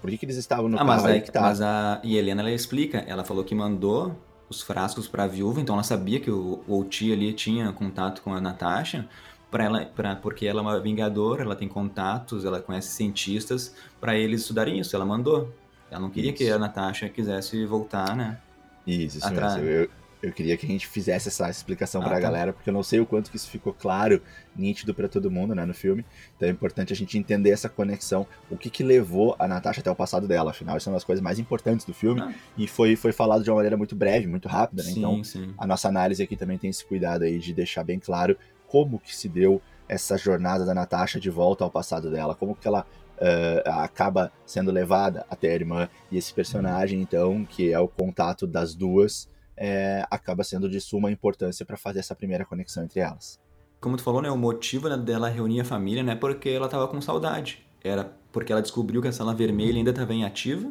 [0.01, 0.91] Por que, que eles estavam no ah, carro?
[0.91, 1.41] Mas, aí, que tá.
[1.41, 4.17] mas a e Helena ela explica, ela falou que mandou
[4.49, 8.33] os frascos para a viúva, então ela sabia que o, o ali tinha contato com
[8.33, 9.09] a Natasha,
[9.51, 14.17] para ela, pra, porque ela é uma vingadora, ela tem contatos, ela conhece cientistas, para
[14.17, 15.53] eles estudarem isso, ela mandou.
[15.91, 16.39] Ela não queria isso.
[16.39, 18.39] que a Natasha quisesse voltar, né?
[18.87, 19.57] Isso, isso Atrás.
[19.57, 19.69] mesmo.
[19.69, 19.91] Eu,
[20.23, 22.23] eu queria que a gente fizesse essa explicação ah, para a tá.
[22.23, 24.23] galera, porque eu não sei o quanto que isso ficou claro,
[24.57, 26.05] nítido para todo mundo, né, no filme.
[26.37, 29.91] Então é importante a gente entender essa conexão, o que que levou a Natasha até
[29.91, 30.53] o passado dela.
[30.53, 32.33] Afinal, isso é uma das coisas mais importantes do filme ah.
[32.57, 34.91] e foi, foi falado de uma maneira muito breve, muito rápida, né?
[34.91, 35.55] Sim, então, sim.
[35.59, 38.37] a nossa análise aqui também tem esse cuidado aí de deixar bem claro
[38.69, 42.67] como que se deu essa jornada da Natasha de volta ao passado dela, como que
[42.67, 42.87] ela
[43.19, 48.47] uh, acaba sendo levada até a irmã e esse personagem, então, que é o contato
[48.47, 53.41] das duas, é, acaba sendo de suma importância para fazer essa primeira conexão entre elas.
[53.81, 56.67] Como tu falou, né, o motivo né, dela reunir a família não é porque ela
[56.67, 60.71] estava com saudade, era porque ela descobriu que a sala vermelha ainda estava em ativa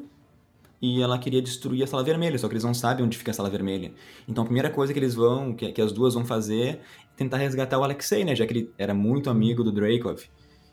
[0.82, 3.34] e ela queria destruir a sala vermelha, só que eles não sabem onde fica a
[3.34, 3.94] sala vermelha.
[4.28, 6.80] Então a primeira coisa que eles vão, que, que as duas vão fazer, é
[7.16, 10.22] tentar resgatar o Alexei, né, já que ele era muito amigo do Dracov.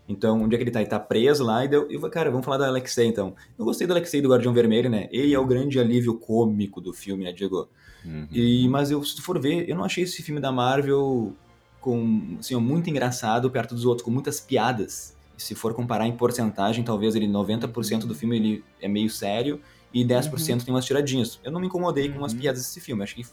[0.08, 0.80] Então, onde é que ele tá?
[0.80, 1.86] Ele tá preso lá e deu.
[1.90, 3.36] E, cara, vamos falar do Alexei então.
[3.58, 5.06] Eu gostei do Alexei do Guardião Vermelho, né?
[5.12, 7.68] Ele é o grande alívio cômico do filme, né, Diego?
[8.04, 8.26] Uhum.
[8.30, 11.34] E, mas eu, se tu for ver, eu não achei esse filme da Marvel
[11.80, 15.16] com, assim, muito engraçado perto dos outros, com muitas piadas.
[15.36, 19.60] Se for comparar em porcentagem, talvez ele 90% do filme ele é meio sério
[19.92, 20.58] e 10% uhum.
[20.58, 21.40] tem umas tiradinhas.
[21.44, 22.18] Eu não me incomodei uhum.
[22.18, 22.40] com as uhum.
[22.40, 23.02] piadas desse filme.
[23.02, 23.24] Achei,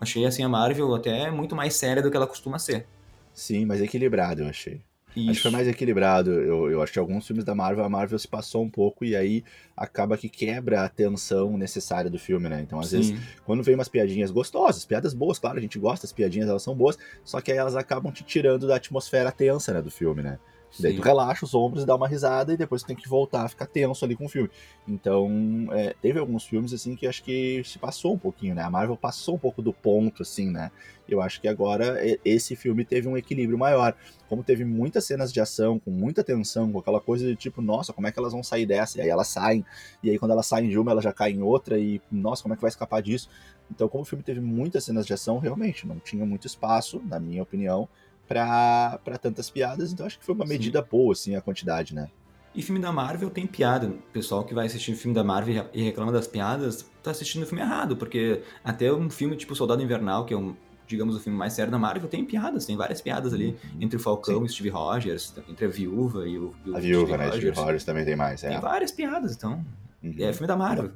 [0.00, 2.86] achei assim a Marvel até muito mais séria do que ela costuma ser.
[3.34, 4.80] Sim, mas equilibrado, eu achei.
[5.14, 5.30] Isso.
[5.30, 6.30] Acho que foi mais equilibrado.
[6.30, 9.14] Eu, eu acho que alguns filmes da Marvel, a Marvel se passou um pouco e
[9.14, 9.44] aí
[9.76, 12.60] acaba que quebra a tensão necessária do filme, né?
[12.60, 12.96] Então, às Sim.
[12.96, 16.62] vezes, quando vem umas piadinhas gostosas, piadas boas, claro, a gente gosta das piadinhas, elas
[16.62, 20.22] são boas, só que aí elas acabam te tirando da atmosfera tensa, né, do filme,
[20.22, 20.38] né?
[20.72, 20.84] Sim.
[20.84, 23.44] Daí tu relaxa os ombros e dá uma risada e depois tu tem que voltar
[23.44, 24.50] a ficar tenso ali com o filme.
[24.88, 28.62] Então, é, teve alguns filmes, assim, que acho que se passou um pouquinho, né?
[28.62, 30.70] A Marvel passou um pouco do ponto, assim, né?
[31.06, 33.94] Eu acho que agora esse filme teve um equilíbrio maior.
[34.28, 37.92] Como teve muitas cenas de ação, com muita tensão, com aquela coisa de tipo, nossa,
[37.92, 38.98] como é que elas vão sair dessa?
[38.98, 39.64] E aí elas saem,
[40.02, 42.54] e aí quando elas saem de uma, elas já caem em outra, e nossa, como
[42.54, 43.28] é que vai escapar disso?
[43.70, 47.20] Então, como o filme teve muitas cenas de ação, realmente não tinha muito espaço, na
[47.20, 47.88] minha opinião,
[48.32, 50.86] para tantas piadas, então acho que foi uma medida Sim.
[50.90, 52.08] boa, assim, a quantidade, né?
[52.54, 53.86] E filme da Marvel tem piada.
[53.86, 57.46] O pessoal que vai assistir filme da Marvel e reclama das piadas, tá assistindo o
[57.46, 60.54] filme errado, porque até um filme tipo Soldado Invernal, que é um,
[60.86, 63.78] digamos, o filme mais sério da Marvel, tem piadas, tem várias piadas ali, uhum.
[63.80, 64.42] entre o Falcão Sim.
[64.42, 67.24] e o Steve Rogers, entre a Viúva e o, e o A Viúva, Steve né?
[67.24, 67.42] Rogers.
[67.42, 68.50] Steve Rogers também tem mais, é.
[68.50, 69.64] Tem várias piadas, então,
[70.02, 70.14] uhum.
[70.18, 70.92] é filme da Marvel.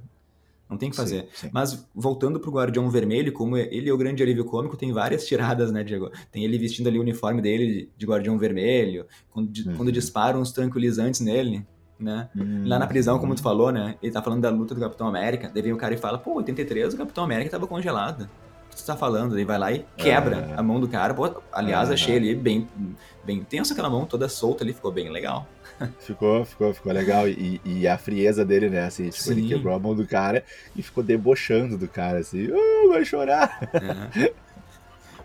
[0.68, 1.28] Não tem o que fazer.
[1.32, 1.50] Sim, sim.
[1.52, 5.70] Mas voltando pro Guardião Vermelho, como ele é o grande alívio cômico, tem várias tiradas,
[5.70, 6.10] né, Diego?
[6.32, 9.76] Tem ele vestindo ali o uniforme dele de Guardião Vermelho, quando, uhum.
[9.76, 11.64] quando disparam os tranquilizantes nele,
[11.98, 12.28] né?
[12.34, 12.64] Uhum.
[12.66, 13.96] Lá na prisão, como tu falou, né?
[14.02, 16.34] Ele tá falando da luta do Capitão América, daí vem o cara e fala, pô,
[16.34, 18.28] 83 o Capitão América tava congelado.
[18.76, 19.34] Que tu tá falando?
[19.34, 20.54] Ele vai lá e quebra é.
[20.54, 21.14] a mão do cara.
[21.14, 22.68] Pô, aliás, achei ali bem,
[23.24, 25.48] bem tenso aquela mão toda solta ali, ficou bem legal.
[25.98, 27.26] Ficou, ficou, ficou legal.
[27.26, 28.84] E, e, a frieza dele, né?
[28.84, 30.44] Assim, tipo, ele quebrou a mão do cara
[30.76, 33.58] e ficou debochando do cara, assim, oh, vai chorar.
[33.72, 34.32] É.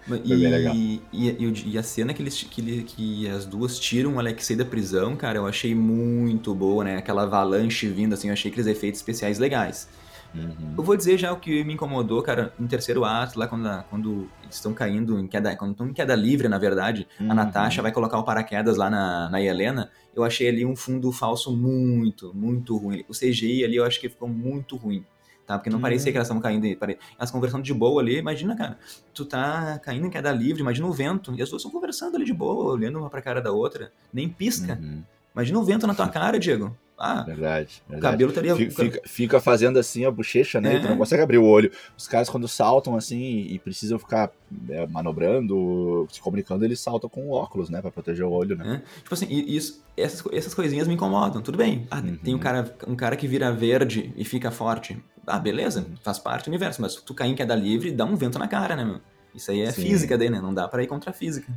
[0.08, 0.76] Foi e, bem legal.
[0.76, 4.66] E, e, e, a cena que, eles, que, que as duas tiram o Alexei da
[4.66, 6.98] prisão, cara, eu achei muito boa, né?
[6.98, 9.88] Aquela avalanche vindo, assim, eu achei aqueles efeitos especiais legais.
[10.34, 10.76] Uhum.
[10.78, 14.30] Eu vou dizer já o que me incomodou, cara, no terceiro ato, lá quando, quando
[14.44, 17.32] eles estão caindo em queda, quando estão em queda livre, na verdade, uhum.
[17.32, 21.12] a Natasha vai colocar o paraquedas lá na, na Helena, eu achei ali um fundo
[21.12, 23.04] falso muito, muito ruim.
[23.08, 25.06] O CGI ali eu acho que ficou muito ruim.
[25.46, 25.58] Tá?
[25.58, 25.82] Porque não uhum.
[25.82, 26.66] parecia que elas estavam caindo.
[26.66, 28.78] Elas conversando de boa ali, imagina, cara,
[29.14, 32.24] tu tá caindo em queda livre, imagina o vento, e as duas estão conversando ali
[32.24, 34.80] de boa, olhando uma pra cara da outra, nem pisca.
[34.82, 35.04] Uhum.
[35.34, 36.76] Imagina o vento na tua cara, Diego.
[37.04, 38.24] Ah, verdade, verdade.
[38.24, 38.56] O cabelo estaria.
[38.56, 40.76] Fica, fica, fazendo assim a bochecha, né?
[40.76, 40.80] É.
[40.80, 41.72] tu não consegue abrir o olho.
[41.98, 44.32] Os caras, quando saltam assim e precisam ficar
[44.70, 47.82] é, manobrando, se comunicando, eles saltam com óculos, né?
[47.82, 48.84] Pra proteger o olho, né?
[48.84, 49.00] É.
[49.00, 51.42] Tipo assim, isso, essas, essas coisinhas me incomodam.
[51.42, 51.88] Tudo bem.
[51.90, 52.16] Ah, uhum.
[52.18, 55.04] tem um cara, um cara que vira verde e fica forte.
[55.26, 58.38] Ah, beleza, faz parte do universo, mas tu cair em queda livre, dá um vento
[58.38, 59.02] na cara, né, meu?
[59.34, 59.82] Isso aí é Sim.
[59.82, 60.40] física daí, né?
[60.40, 61.52] Não dá pra ir contra a física.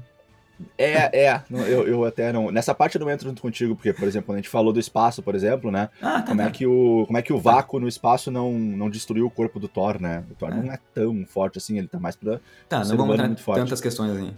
[0.79, 1.43] É, é.
[1.51, 2.51] Eu, eu até não.
[2.51, 4.79] Nessa parte eu não entro junto contigo, porque, por exemplo, quando a gente falou do
[4.79, 5.89] espaço, por exemplo, né?
[6.01, 6.47] Ah, tá, como, tá.
[6.47, 9.59] É que o, como é que o vácuo no espaço não, não destruiu o corpo
[9.59, 10.25] do Thor, né?
[10.31, 10.55] O Thor é.
[10.55, 12.41] não é tão forte assim, ele tá mais pra.
[12.69, 14.35] Tá, não vamos entrar tantas questões assim.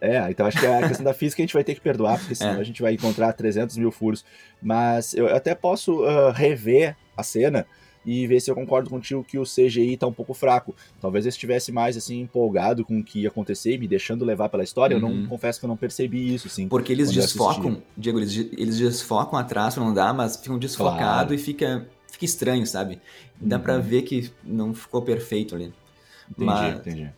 [0.00, 2.34] É, então acho que a questão da física a gente vai ter que perdoar, porque
[2.34, 2.60] senão é.
[2.60, 4.24] a gente vai encontrar 300 mil furos.
[4.60, 7.66] Mas eu até posso uh, rever a cena
[8.04, 10.74] e ver se eu concordo contigo que o CGI tá um pouco fraco.
[11.00, 14.64] Talvez eu estivesse mais assim empolgado com o que ia acontecer, me deixando levar pela
[14.64, 14.96] história.
[14.96, 15.02] Uhum.
[15.02, 15.26] Eu não uhum.
[15.26, 16.68] confesso que eu não percebi isso, sim.
[16.68, 21.34] Porque eles desfocam, Diego, eles, eles desfocam a traço, não dá, mas ficam desfocados claro.
[21.34, 23.00] e fica, fica estranho, sabe?
[23.40, 23.62] Dá uhum.
[23.62, 25.72] para ver que não ficou perfeito ali.
[26.30, 26.76] Entendi, mas...
[26.76, 27.10] entendi.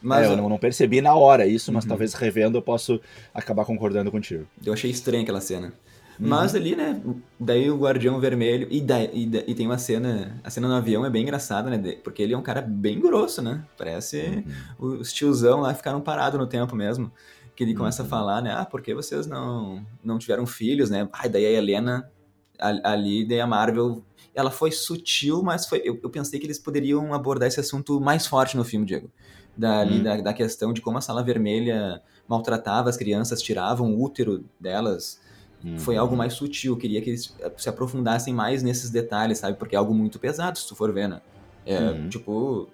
[0.00, 1.88] Mas é, eu não, não, percebi na hora isso, mas uhum.
[1.88, 3.00] talvez revendo eu posso
[3.34, 4.46] acabar concordando contigo.
[4.64, 5.72] Eu achei estranho aquela cena.
[6.20, 6.28] Uhum.
[6.28, 7.00] Mas ali, né,
[7.38, 11.06] daí o Guardião Vermelho, e, daí, e, e, tem uma cena, a cena no avião
[11.06, 14.44] é bem engraçada, né, porque ele é um cara bem grosso, né, parece
[14.78, 14.98] uhum.
[14.98, 17.12] os tiozão lá ficaram parados no tempo mesmo,
[17.54, 18.10] que ele começa a uhum.
[18.10, 22.10] falar, né, ah, por que vocês não, não tiveram filhos, né, ah, daí a Helena,
[22.58, 24.02] ali, daí a Marvel,
[24.34, 28.26] ela foi sutil, mas foi, eu, eu pensei que eles poderiam abordar esse assunto mais
[28.26, 29.08] forte no filme, Diego,
[29.56, 30.02] da, ali, uhum.
[30.02, 35.20] da, da questão de como a Sala Vermelha maltratava as crianças, tiravam o útero delas,
[35.64, 35.78] Uhum.
[35.78, 39.58] Foi algo mais sutil, eu queria que eles eh, se aprofundassem mais nesses detalhes, sabe?
[39.58, 41.20] Porque é algo muito pesado, se tu for ver, né?
[41.66, 42.08] É, uhum.
[42.08, 42.68] Tipo,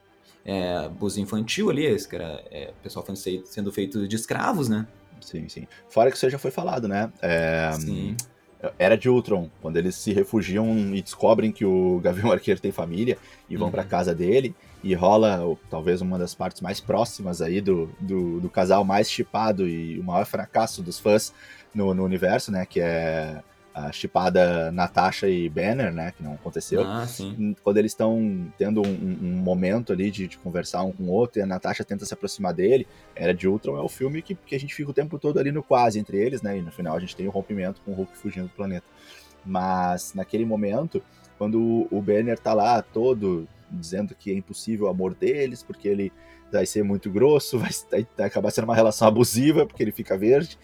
[0.44, 3.04] é, abuso infantil ali, esse cara, é, o pessoal
[3.46, 4.86] sendo feito de escravos, né?
[5.20, 5.66] Sim, sim.
[5.88, 7.10] Fora que isso já foi falado, né?
[7.22, 8.16] É, sim.
[8.78, 13.18] Era de Ultron, quando eles se refugiam e descobrem que o Gavião Arqueiro tem família
[13.48, 13.72] e vão uhum.
[13.72, 18.50] para casa dele e rola talvez uma das partes mais próximas aí do, do, do
[18.50, 21.32] casal mais chipado e o maior fracasso dos fãs
[21.74, 22.64] no, no universo, né?
[22.64, 23.42] Que é
[23.74, 26.12] a chipada Natasha e Banner, né?
[26.16, 26.82] Que não aconteceu.
[26.84, 27.04] Ah.
[27.62, 31.40] Quando eles estão tendo um, um, momento ali de, de, conversar um com o outro
[31.40, 34.54] e a Natasha tenta se aproximar dele, Era de Ultron é o filme que, que
[34.54, 36.56] a gente fica o tempo todo ali no quase entre eles, né?
[36.56, 38.86] E no final a gente tem o um rompimento com o Hulk fugindo do planeta.
[39.44, 41.02] Mas naquele momento,
[41.36, 43.48] quando o Banner tá lá todo
[43.80, 46.12] dizendo que é impossível o amor deles, porque ele
[46.50, 50.58] vai ser muito grosso, vai, vai acabar sendo uma relação abusiva, porque ele fica verde.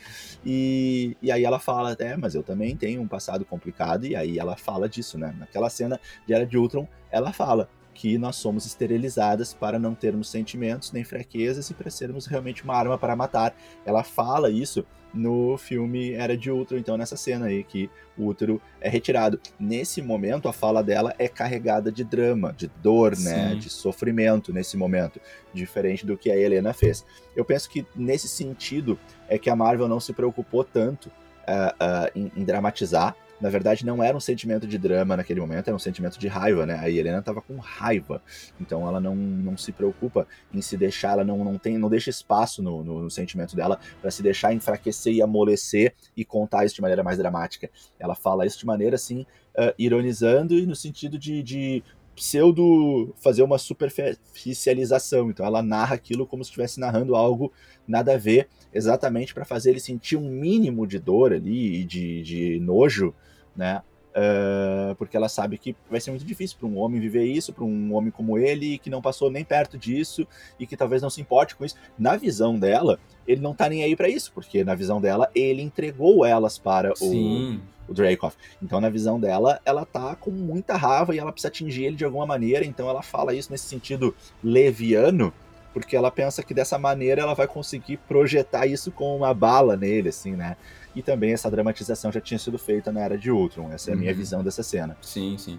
[0.45, 4.39] E, e aí ela fala, é, mas eu também tenho um passado complicado, e aí
[4.39, 5.35] ela fala disso, né?
[5.39, 10.31] Naquela cena de Era de Ultron, ela fala que nós somos esterilizadas para não termos
[10.31, 13.55] sentimentos nem fraquezas e para sermos realmente uma arma para matar.
[13.85, 18.61] Ela fala isso no filme Era de Ultron, então nessa cena aí que o útero
[18.81, 19.41] é retirado.
[19.59, 24.77] Nesse momento, a fala dela é carregada de drama, de dor, né, de sofrimento nesse
[24.77, 25.21] momento,
[25.53, 27.05] diferente do que a Helena fez.
[27.35, 28.99] Eu penso que nesse sentido
[29.29, 33.87] é que a Marvel não se preocupou tanto uh, uh, em, em dramatizar na verdade
[33.87, 36.79] não era um sentimento de drama naquele momento, era um sentimento de raiva, né?
[36.79, 38.23] A Helena estava com raiva,
[38.61, 42.11] então ela não, não se preocupa em se deixar, ela não, não tem, não deixa
[42.11, 46.75] espaço no, no, no sentimento dela para se deixar enfraquecer e amolecer e contar isso
[46.75, 47.71] de maneira mais dramática.
[47.99, 49.23] Ela fala isso de maneira assim,
[49.57, 51.83] uh, ironizando e no sentido de, de
[52.15, 55.31] pseudo fazer uma superficialização.
[55.31, 57.53] Então ela narra aquilo como se estivesse narrando algo
[57.89, 62.23] nada a ver, exatamente para fazer ele sentir um mínimo de dor ali e de,
[62.23, 63.15] de nojo
[63.61, 63.83] né?
[64.11, 67.63] Uh, porque ela sabe que vai ser muito difícil para um homem viver isso, para
[67.63, 70.27] um homem como ele, que não passou nem perto disso
[70.59, 71.77] e que talvez não se importe com isso.
[71.97, 75.63] Na visão dela, ele não tá nem aí para isso, porque na visão dela, ele
[75.63, 78.37] entregou elas para o, o Dracoff.
[78.61, 82.05] Então, na visão dela, ela tá com muita raiva e ela precisa atingir ele de
[82.05, 85.33] alguma maneira, então ela fala isso nesse sentido leviano,
[85.73, 90.09] porque ela pensa que dessa maneira ela vai conseguir projetar isso com uma bala nele,
[90.09, 90.57] assim, né?
[90.95, 93.71] E também essa dramatização já tinha sido feita na Era de Ultron.
[93.73, 94.17] Essa é a minha uhum.
[94.17, 94.97] visão dessa cena.
[95.01, 95.59] Sim, sim.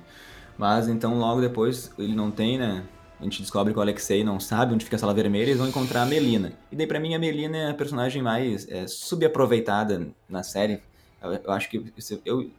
[0.58, 2.84] Mas então logo depois ele não tem, né?
[3.20, 5.60] A gente descobre que o Alexei não sabe onde fica a sala vermelha e eles
[5.60, 6.54] vão encontrar a Melina.
[6.72, 10.82] E daí, pra mim, a Melina é a personagem mais é, subaproveitada na série.
[11.22, 11.94] Eu, eu acho que
[12.26, 12.50] eu,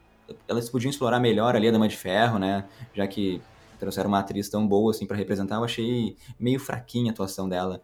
[0.47, 2.65] elas podiam explorar melhor ali a Dama de Ferro, né?
[2.95, 3.43] Já que
[3.81, 7.83] trouxeram uma atriz tão boa assim para representar, eu achei meio fraquinha a atuação dela.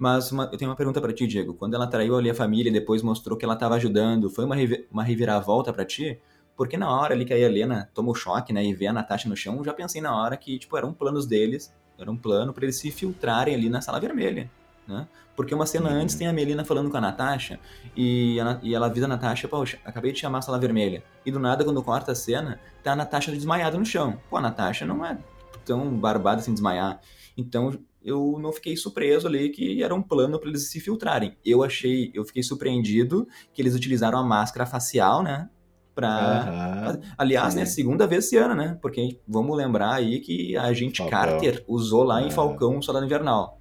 [0.00, 1.52] Mas uma, eu tenho uma pergunta para ti, Diego.
[1.52, 4.56] Quando ela traiu ali a família e depois mostrou que ela estava ajudando, foi uma,
[4.90, 6.18] uma reviravolta para ti?
[6.56, 9.28] Porque na hora ali que a Helena toma o choque, né, e vê a Natasha
[9.28, 12.54] no chão, eu já pensei na hora que, tipo, eram planos deles, era um plano
[12.54, 14.50] para eles se filtrarem ali na sala vermelha,
[14.88, 15.06] né?
[15.36, 16.00] Porque uma cena uhum.
[16.00, 17.60] antes tem a Melina falando com a Natasha
[17.94, 21.04] e, a, e ela avisa a Natasha, poxa, acabei de chamar a sala vermelha.
[21.26, 24.18] E do nada, quando corta a cena, tá a Natasha desmaiada no chão.
[24.30, 25.18] Pô, a Natasha não é
[25.64, 27.00] tão barbada assim desmaiar.
[27.36, 31.36] Então, eu não fiquei surpreso ali que era um plano para eles se filtrarem.
[31.44, 35.48] Eu achei, eu fiquei surpreendido que eles utilizaram a máscara facial, né?
[35.94, 36.94] Pra...
[36.94, 37.02] Uhum.
[37.18, 38.78] Aliás, né, segunda vez esse ano, né?
[38.80, 41.08] Porque vamos lembrar aí que a Falcão.
[41.08, 43.60] Carter usou lá em Falcão o Soldado Invernal.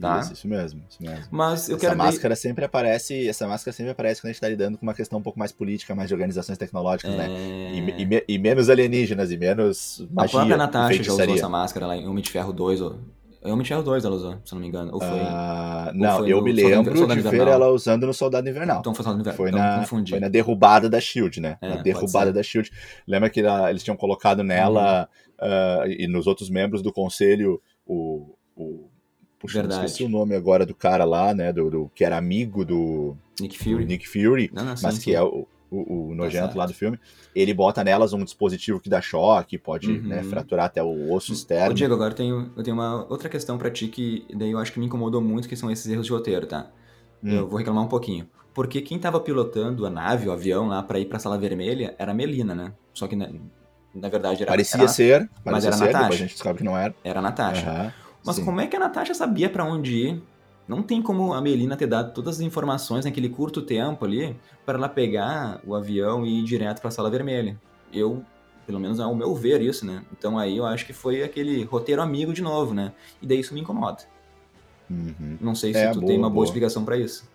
[0.00, 0.20] Tá?
[0.20, 1.26] Isso, isso mesmo, isso mesmo.
[1.30, 2.40] Mas eu essa quero máscara ver...
[2.40, 5.22] sempre aparece, essa máscara sempre aparece quando a gente está lidando com uma questão um
[5.22, 7.26] pouco mais política, mais de organizações tecnológicas, né?
[7.26, 7.28] é...
[7.28, 7.96] né?
[7.98, 10.28] E, e, e, menos alienígenas e menos magia.
[10.28, 12.84] A própria Natasha já usou essa máscara lá em Homem de Ferro 2, É
[13.42, 14.92] Homem de Ferro 2 ela usou, se não me engano.
[14.92, 15.08] Ou foi.
[15.08, 18.80] Uh, não, foi eu me lembro de ver ela usando no Soldado Invernal.
[18.80, 19.36] Então foi Soldado Invernal.
[19.36, 20.10] Foi, então, na, confundi.
[20.10, 21.56] foi na derrubada da Shield, né?
[21.62, 22.70] É, na derrubada da Shield.
[23.06, 25.08] Lembra que ela- eles tinham colocado nela
[25.40, 25.48] Uhum.
[25.48, 28.34] ah, e nos outros membros do conselho o.
[28.54, 28.88] o
[29.38, 29.86] puxa, Verdade.
[29.86, 31.50] esqueci o nome agora do cara lá, né?
[31.50, 33.84] Do, do- que era amigo do, Nick do Fury.
[33.86, 35.00] Nick Fury, Não, não, sim, mas sim.
[35.00, 36.58] que é o, o, o nojento certo.
[36.58, 36.98] lá do filme.
[37.34, 40.02] Ele bota nelas um dispositivo que dá choque, pode Uhum.
[40.08, 41.74] né, fraturar até o osso Ô, externo.
[41.74, 44.72] Diego, agora eu tenho, eu tenho uma outra questão pra ti que daí eu acho
[44.72, 46.70] que me incomodou muito, que são esses erros de roteiro, tá?
[47.22, 47.32] Hum.
[47.36, 48.28] Eu vou reclamar um pouquinho.
[48.52, 52.10] Porque quem tava pilotando a nave, o avião lá pra ir pra Sala Vermelha era
[52.10, 52.72] a Melina, né?
[52.92, 53.28] Só que na,
[53.94, 56.08] na verdade era, Parecia era, ser, parecia era a ser, Natasha.
[56.08, 56.94] a gente descobre que não era.
[57.04, 57.70] era a Natasha.
[57.70, 57.92] Aham,
[58.24, 58.44] Mas sim.
[58.44, 60.22] como é que a Natasha sabia pra onde ir?
[60.70, 64.78] Não tem como a Melina ter dado todas as informações naquele curto tempo ali para
[64.78, 67.60] ela pegar o avião e ir direto pra Sala Vermelha.
[67.92, 68.24] Eu,
[68.68, 70.04] pelo menos ao meu ver isso, né?
[70.16, 72.92] Então aí eu acho que foi aquele roteiro amigo de novo, né?
[73.20, 73.98] E daí isso me incomoda.
[74.88, 75.38] Uhum.
[75.40, 76.44] Não sei se É, tu boa, tem uma boa, boa.
[76.44, 77.28] explicação pra isso.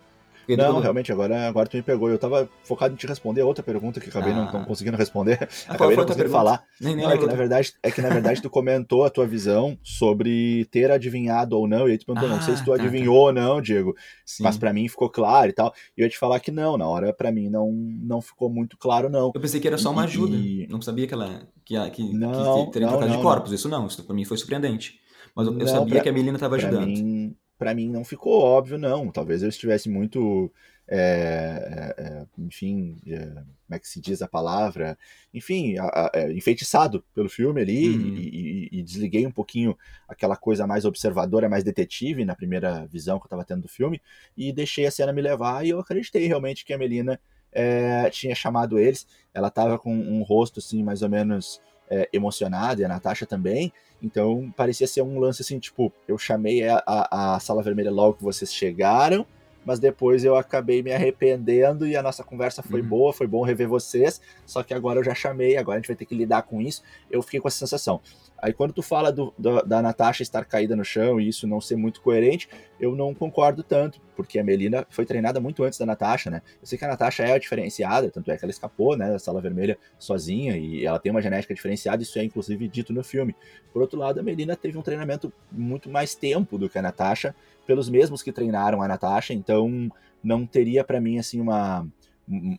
[0.48, 2.08] Não, realmente, agora, agora tu me pegou.
[2.10, 4.52] Eu tava focado em te responder outra pergunta que acabei não, Ah.
[4.52, 5.48] não conseguindo responder.
[5.68, 6.62] Ah, acabei não conseguindo falar.
[6.80, 9.26] Nem, nem Não, é que na verdade, é que na verdade tu comentou a tua
[9.26, 11.88] visão sobre ter adivinhado ou não.
[11.88, 13.94] E aí tu perguntou, não sei se tu Ah, tá, adivinhou ou não, Diego.
[14.24, 14.42] Sim.
[14.44, 15.72] Mas pra mim ficou claro e tal.
[15.96, 18.76] E eu ia te falar que não, na hora pra mim não, não ficou muito
[18.76, 19.32] claro, não.
[19.34, 20.36] Eu pensei que era só uma ajuda.
[20.36, 23.52] e- Não sabia que ela que, que, Não, que teria não, trocado de não, corpos.
[23.52, 25.00] Isso não, isso pra mim foi surpreendente.
[25.34, 26.86] Mas eu, eu Não, sabia pra- que a Melina tava ajudando.
[26.86, 29.10] mim, pra mim não ficou óbvio, não.
[29.10, 30.52] Talvez eu estivesse muito,
[30.86, 34.96] é, é, é, enfim, é, como é que se diz a palavra?
[35.32, 38.16] Enfim, a- a- é, enfeitiçado pelo filme ali Uhum.
[38.16, 39.76] e, e- e desliguei um pouquinho
[40.08, 44.00] aquela coisa mais observadora, mais detetive na primeira visão que eu tava tendo do filme
[44.36, 47.18] e deixei a cena me levar e eu acreditei realmente que a Melina
[47.52, 49.06] é, tinha chamado eles.
[49.32, 53.72] Ela tava com um rosto assim mais ou menos é, emocionado e a Natasha também.
[54.02, 58.14] Então parecia ser um lance assim, tipo, eu chamei a, a, a sala vermelha logo
[58.14, 59.26] que vocês chegaram,
[59.64, 62.88] mas depois eu acabei me arrependendo e a nossa conversa foi Uhum.
[62.88, 65.96] boa, foi bom rever vocês, só que agora eu já chamei, agora a gente vai
[65.96, 66.82] ter que lidar com isso.
[67.10, 68.00] Eu fiquei com essa sensação.
[68.38, 71.60] Aí quando tu fala do, do- da Natasha estar caída no chão e isso não
[71.60, 75.86] ser muito coerente, eu não concordo tanto, porque a Melina foi treinada muito antes da
[75.86, 76.42] Natasha, né?
[76.60, 79.40] Eu sei que a Natasha é diferenciada, tanto é que ela escapou, né, da sala
[79.40, 83.34] vermelha sozinha e ela tem uma genética diferenciada, isso é inclusive dito no filme.
[83.72, 87.34] Por outro lado, a Melina teve um treinamento muito mais tempo do que a Natasha,
[87.66, 89.90] pelos mesmos que treinaram a Natasha, então
[90.22, 91.86] não teria pra mim assim uma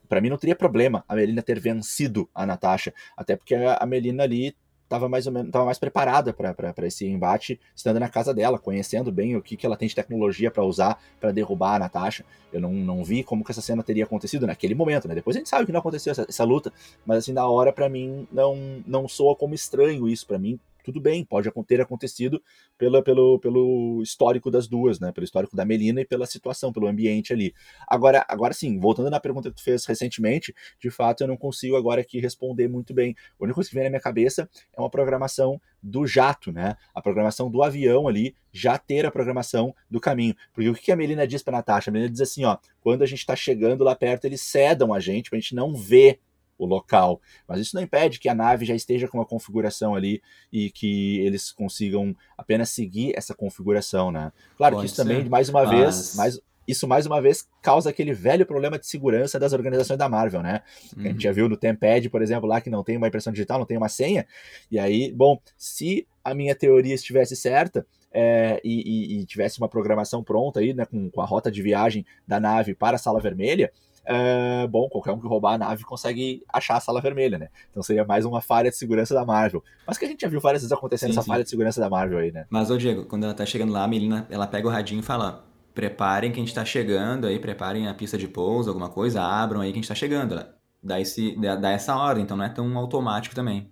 [0.08, 4.24] Pra mim não teria problema a Melina ter vencido a Natasha, até porque a Melina
[4.24, 4.56] ali
[4.88, 9.12] estava mais ou menos tava mais preparada para esse embate, estando na casa dela, conhecendo
[9.12, 12.26] bem o que, que ela tem de tecnologia para usar para derrubar a Natasha.
[12.52, 15.14] Eu não, não vi como que essa cena teria acontecido naquele momento, né?
[15.16, 16.72] Depois a gente sabe que não aconteceu essa, essa luta,
[17.06, 20.60] mas assim na hora pra mim não não soa como estranho isso para mim.
[20.88, 22.42] Tudo bem, pode ter acontecido
[22.78, 25.12] pela, pelo, pelo histórico das duas, né?
[25.12, 27.54] Pelo histórico da Melina e pela situação, pelo ambiente ali.
[27.86, 31.76] Agora, agora sim, voltando na pergunta que tu fez recentemente, de fato eu não consigo
[31.76, 33.14] agora aqui responder muito bem.
[33.38, 36.78] A única coisa que vem na minha cabeça é uma programação do jato, né?
[36.96, 40.38] A programação do avião ali já ter a programação do caminho.
[40.54, 41.92] Porque o que a Melina diz pra Natasha?
[41.92, 45.02] A Melina diz assim, ó, quando a gente tá chegando lá perto, eles cedam a
[45.02, 46.22] gente pra gente não ver
[46.58, 47.22] o local.
[47.48, 51.20] Mas isso não impede que a nave já esteja com uma configuração ali e que
[51.20, 54.32] eles consigam apenas seguir essa configuração, né?
[54.58, 55.30] Claro Pode que isso também, ser.
[55.30, 59.40] mais uma vez, Mas- mais, isso mais uma vez causa aquele velho problema de segurança
[59.40, 60.62] das organizações da Marvel, né?
[61.00, 63.32] Que a gente já viu no Tempad, por exemplo, lá que não tem uma impressão
[63.32, 64.26] digital, não tem uma senha.
[64.70, 68.82] E aí, bom, se a minha teoria estivesse certa é, e,
[69.16, 72.40] e- e tivesse uma programação pronta aí, né, com, com a rota de viagem da
[72.40, 73.72] nave para a sala vermelha,
[74.10, 77.50] é, bom, qualquer um que roubar a nave consegue achar a sala vermelha, né?
[77.70, 79.62] Então seria mais uma falha de segurança da Marvel.
[79.86, 81.28] Mas que a gente já viu várias vezes acontecendo Sim, essa sim.
[81.28, 82.46] falha de segurança da Marvel aí, né?
[82.50, 85.04] Mas, ô Diego, quando ela tá chegando lá, a Melina, ela pega o radinho e
[85.04, 89.22] fala: preparem que a gente tá chegando aí, preparem a pista de pouso, alguma coisa,
[89.22, 90.34] abram aí que a gente tá chegando.
[90.34, 93.70] Ela dá, esse, dá, essa ordem, então não é tão automático também.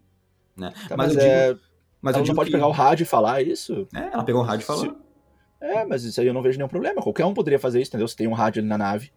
[0.58, 0.71] Né?
[0.89, 1.60] Tá, mas, mas eu é, digo.
[2.02, 3.88] Mas ela eu digo pode que- pegar o rádio e falar isso?
[3.95, 4.86] É, ela pegou o rádio e falou.
[4.86, 4.95] Se-
[5.62, 7.02] É, mas isso aí eu não vejo nenhum problema.
[7.02, 8.08] Qualquer um poderia fazer isso, entendeu?
[8.08, 9.12] Se tem um rádio ali na nave.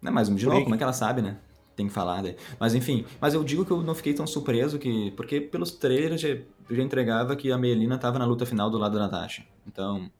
[0.00, 0.62] Né, mas de Por novo, aí.
[0.64, 1.38] como é que ela sabe, né?
[1.74, 2.36] Tem que falar daí.
[2.58, 5.10] Mas enfim, mas eu digo que eu não fiquei tão surpreso que.
[5.12, 6.36] Porque pelos trailers já,
[6.70, 9.44] já entregava que a Melina tava na luta final do lado da Natasha.
[9.66, 10.10] Então.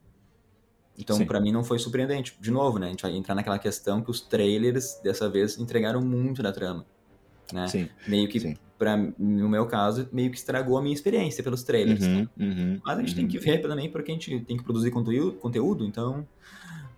[0.99, 2.37] Então, pra mim, não foi surpreendente.
[2.41, 2.87] De novo, né?
[2.87, 6.87] A gente vai entrar naquela questão que os trailers, dessa vez, entregaram muito da trama.
[7.53, 7.69] Né?
[7.69, 7.89] Sim.
[8.09, 8.57] Meio que, sim.
[8.79, 12.01] pra, no meu caso, meio que estragou a minha experiência pelos trailers.
[12.01, 12.27] né?
[12.39, 13.17] Uhum, uhum, Mas a gente uhum.
[13.17, 16.27] tem que ver também, porque a gente tem que produzir conteúdo, conteúdo então.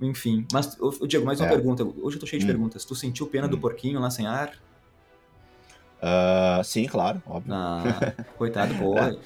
[0.01, 0.47] Enfim.
[0.53, 1.51] Mas, ô, ô, Diego, mais uma É.
[1.51, 1.85] pergunta.
[1.85, 2.49] Hoje eu tô cheio de Hum.
[2.51, 2.85] perguntas.
[2.85, 3.61] Tu sentiu pena do Hum.
[3.61, 4.53] porquinho lá sem ar?
[6.01, 7.53] Uh, sim, claro, óbvio.
[7.53, 8.97] Ah, coitado, pô.
[8.97, 9.17] É,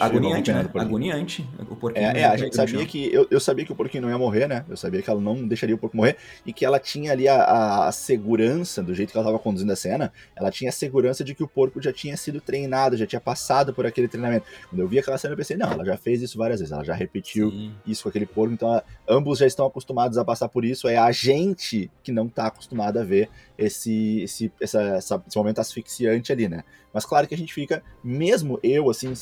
[0.00, 0.66] agoniante, né?
[0.74, 1.46] Agoniante.
[1.68, 2.06] O porquinho.
[2.06, 3.12] É, é a gente sabia que.
[3.12, 4.64] Eu, eu sabia que o porquinho não ia morrer, né?
[4.68, 6.16] Eu sabia que ela não deixaria o porco morrer.
[6.46, 9.72] E que ela tinha ali a, a, a segurança, do jeito que ela estava conduzindo
[9.72, 13.06] a cena, ela tinha a segurança de que o porco já tinha sido treinado, já
[13.06, 14.46] tinha passado por aquele treinamento.
[14.70, 16.84] Quando eu vi aquela cena, eu pensei, não, ela já fez isso várias vezes, ela
[16.84, 17.74] já repetiu Sim.
[17.86, 20.88] isso com aquele porco, então ela, ambos já estão acostumados a passar por isso.
[20.88, 23.28] É a gente que não está acostumado a ver
[23.64, 26.64] esse, esse, essa, essa, esse momento asfixiante ali, né?
[26.92, 29.12] Mas claro que a gente fica, mesmo eu, assim,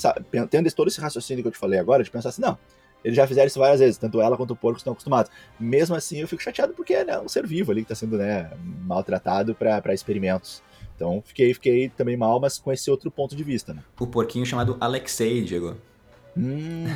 [0.50, 2.58] tendo todo esse raciocínio que eu te falei agora, de pensar assim, não,
[3.04, 5.30] eles já fizeram isso várias vezes, tanto ela quanto o porco estão acostumados.
[5.58, 8.16] Mesmo assim, eu fico chateado porque é né, um ser vivo ali que está sendo
[8.18, 8.50] né,
[8.82, 10.62] maltratado para experimentos.
[10.94, 13.82] Então, fiquei, fiquei também mal, mas com esse outro ponto de vista, né?
[13.98, 15.76] O porquinho chamado Alexei, Diego.
[16.36, 16.86] Uhum.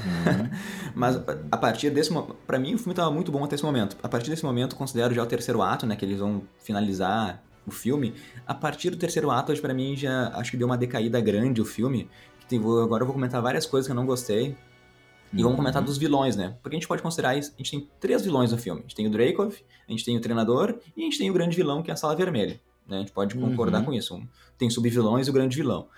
[0.94, 1.20] mas
[1.50, 3.96] a partir desse momento, pra mim o filme tava muito bom até esse momento.
[4.02, 5.96] A partir desse momento, considero já o terceiro ato, né?
[5.96, 8.14] Que eles vão finalizar o filme.
[8.46, 11.60] A partir do terceiro ato, hoje para mim já acho que deu uma decaída grande
[11.60, 12.08] o filme.
[12.40, 14.56] Que tem, agora eu vou comentar várias coisas que eu não gostei.
[15.36, 15.86] E vamos comentar uhum.
[15.86, 16.56] dos vilões, né?
[16.62, 17.52] Porque a gente pode considerar isso.
[17.54, 18.80] A gente tem três vilões no filme.
[18.80, 19.52] A gente tem o Dracov,
[19.88, 21.96] a gente tem o treinador e a gente tem o grande vilão, que é a
[21.96, 22.60] Sala Vermelha.
[22.86, 22.98] Né?
[22.98, 23.86] A gente pode concordar uhum.
[23.86, 24.22] com isso.
[24.56, 25.88] Tem subvilões e o grande vilão.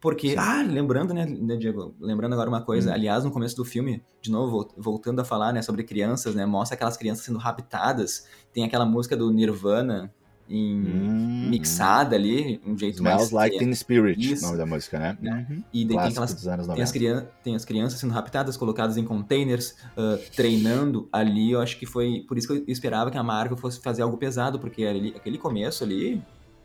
[0.00, 0.36] Porque, Sim.
[0.38, 2.94] ah, lembrando, né, né, Diego, lembrando agora uma coisa, hum.
[2.94, 6.74] aliás, no começo do filme, de novo, voltando a falar, né, sobre crianças, né, mostra
[6.74, 10.12] aquelas crianças sendo raptadas, tem aquela música do Nirvana,
[10.48, 11.48] em, hum.
[11.48, 13.50] mixada ali, um jeito Smells mais...
[13.50, 15.18] Like Teen Spirit, o nome da música, né?
[15.20, 15.62] Uhum.
[15.72, 19.74] E daí tem, aquelas, tem, as crianças, tem as crianças sendo raptadas, colocadas em containers,
[19.96, 23.56] uh, treinando ali, eu acho que foi, por isso que eu esperava que a Marvel
[23.56, 26.22] fosse fazer algo pesado, porque ali, aquele começo ali,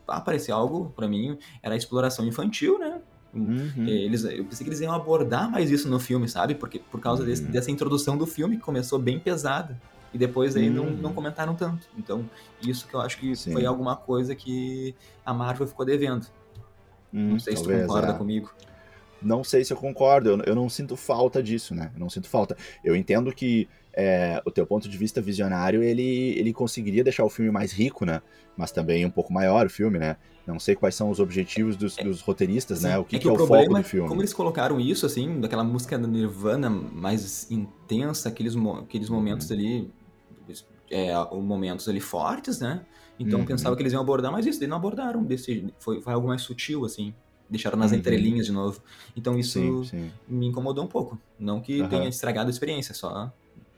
[0.07, 3.01] ah, parecia algo, para mim, era exploração infantil, né?
[3.34, 3.88] Uhum.
[3.88, 6.55] Eles, eu pensei que eles iam abordar mais isso no filme, sabe?
[6.55, 7.29] Porque por causa uhum.
[7.29, 9.79] desse, dessa introdução do filme, que começou bem pesada.
[10.13, 10.75] E depois aí uhum.
[10.75, 11.88] não, não comentaram tanto.
[11.97, 12.29] Então,
[12.61, 13.53] isso que eu acho que Sim.
[13.53, 14.93] foi alguma coisa que
[15.25, 16.27] a Marvel ficou devendo.
[17.11, 18.17] não sei talvez, se tu concorda é.
[18.17, 18.53] comigo.
[19.21, 21.91] Não sei se eu concordo, eu, eu não sinto falta disso, né?
[21.93, 22.57] Eu não sinto falta.
[22.84, 27.30] Eu entendo que é, o teu ponto de vista visionário, ele, ele conseguiria deixar o
[27.30, 28.22] filme mais rico, né?
[28.56, 30.18] Mas também um pouco maior o filme, né?
[30.46, 32.88] Não sei quais são os objetivos dos, dos roteiristas, Sim.
[32.88, 32.98] né?
[32.98, 34.10] O que é, que, que é o, foco do filme.
[34.10, 39.56] Como eles colocaram isso, assim, daquela música do Nirvana mais intensa, aqueles, aqueles momentos uhum.
[39.56, 39.92] ali,
[40.89, 42.82] é, momentos ali fortes, né?
[43.20, 43.46] Então uhum.
[43.46, 46.42] pensava que eles iam abordar mais isso, eles não abordaram, desse, foi, foi algo mais
[46.42, 47.14] sutil, assim.
[47.50, 47.98] Deixaram nas uhum.
[47.98, 48.82] entrelinhas de novo.
[49.16, 50.12] Então isso sim, sim.
[50.28, 51.20] me incomodou um pouco.
[51.38, 53.32] Não que tenha estragado a experiência, só.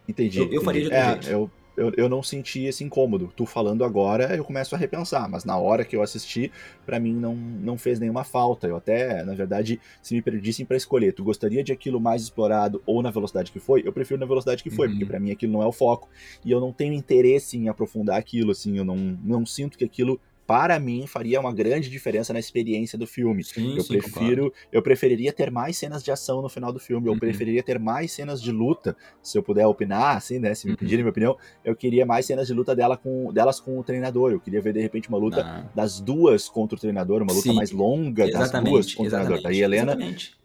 [0.07, 0.37] Entendi.
[0.37, 0.65] Eu, eu entendi.
[0.65, 1.29] faria de outro é, jeito.
[1.29, 3.31] Eu eu, eu não senti esse incômodo.
[3.35, 6.51] Tu falando agora, eu começo a repensar, mas na hora que eu assisti,
[6.85, 8.67] para mim não, não fez nenhuma falta.
[8.67, 12.81] Eu até, na verdade, se me pedissem para escolher, tu gostaria de aquilo mais explorado
[12.85, 13.81] ou na velocidade que foi?
[13.85, 14.93] Eu prefiro na velocidade que foi, uhum.
[14.93, 16.09] porque para mim aquilo não é o foco.
[16.45, 20.19] E eu não tenho interesse em aprofundar aquilo, assim, eu não, não sinto que aquilo
[20.45, 23.43] para mim faria uma grande diferença na experiência do filme.
[23.43, 24.67] Sim, eu sim, prefiro, claro.
[24.71, 27.19] eu preferiria ter mais cenas de ação no final do filme, eu uhum.
[27.19, 30.77] preferiria ter mais cenas de luta, se eu puder opinar, assim, né, se me uhum.
[30.77, 34.31] pedirem minha opinião, eu queria mais cenas de luta dela com, delas com o treinador,
[34.31, 35.65] eu queria ver de repente uma luta ah.
[35.73, 37.55] das duas contra o treinador, uma luta sim.
[37.55, 39.41] mais longa das duas contra o treinador.
[39.41, 39.97] Daí Helena,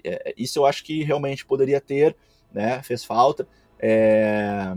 [0.04, 2.16] é, isso eu acho que realmente poderia ter,
[2.52, 3.46] né, fez falta.
[3.80, 4.74] É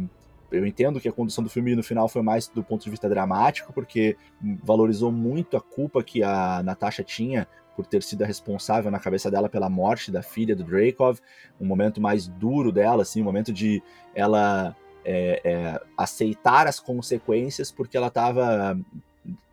[0.51, 3.07] eu entendo que a condução do filme no final foi mais do ponto de vista
[3.07, 4.17] dramático, porque
[4.63, 9.31] valorizou muito a culpa que a Natasha tinha por ter sido a responsável na cabeça
[9.31, 11.19] dela pela morte da filha do Dracov,
[11.59, 13.81] um momento mais duro dela, assim, um momento de
[14.13, 14.75] ela
[15.05, 18.77] é, é, aceitar as consequências porque ela estava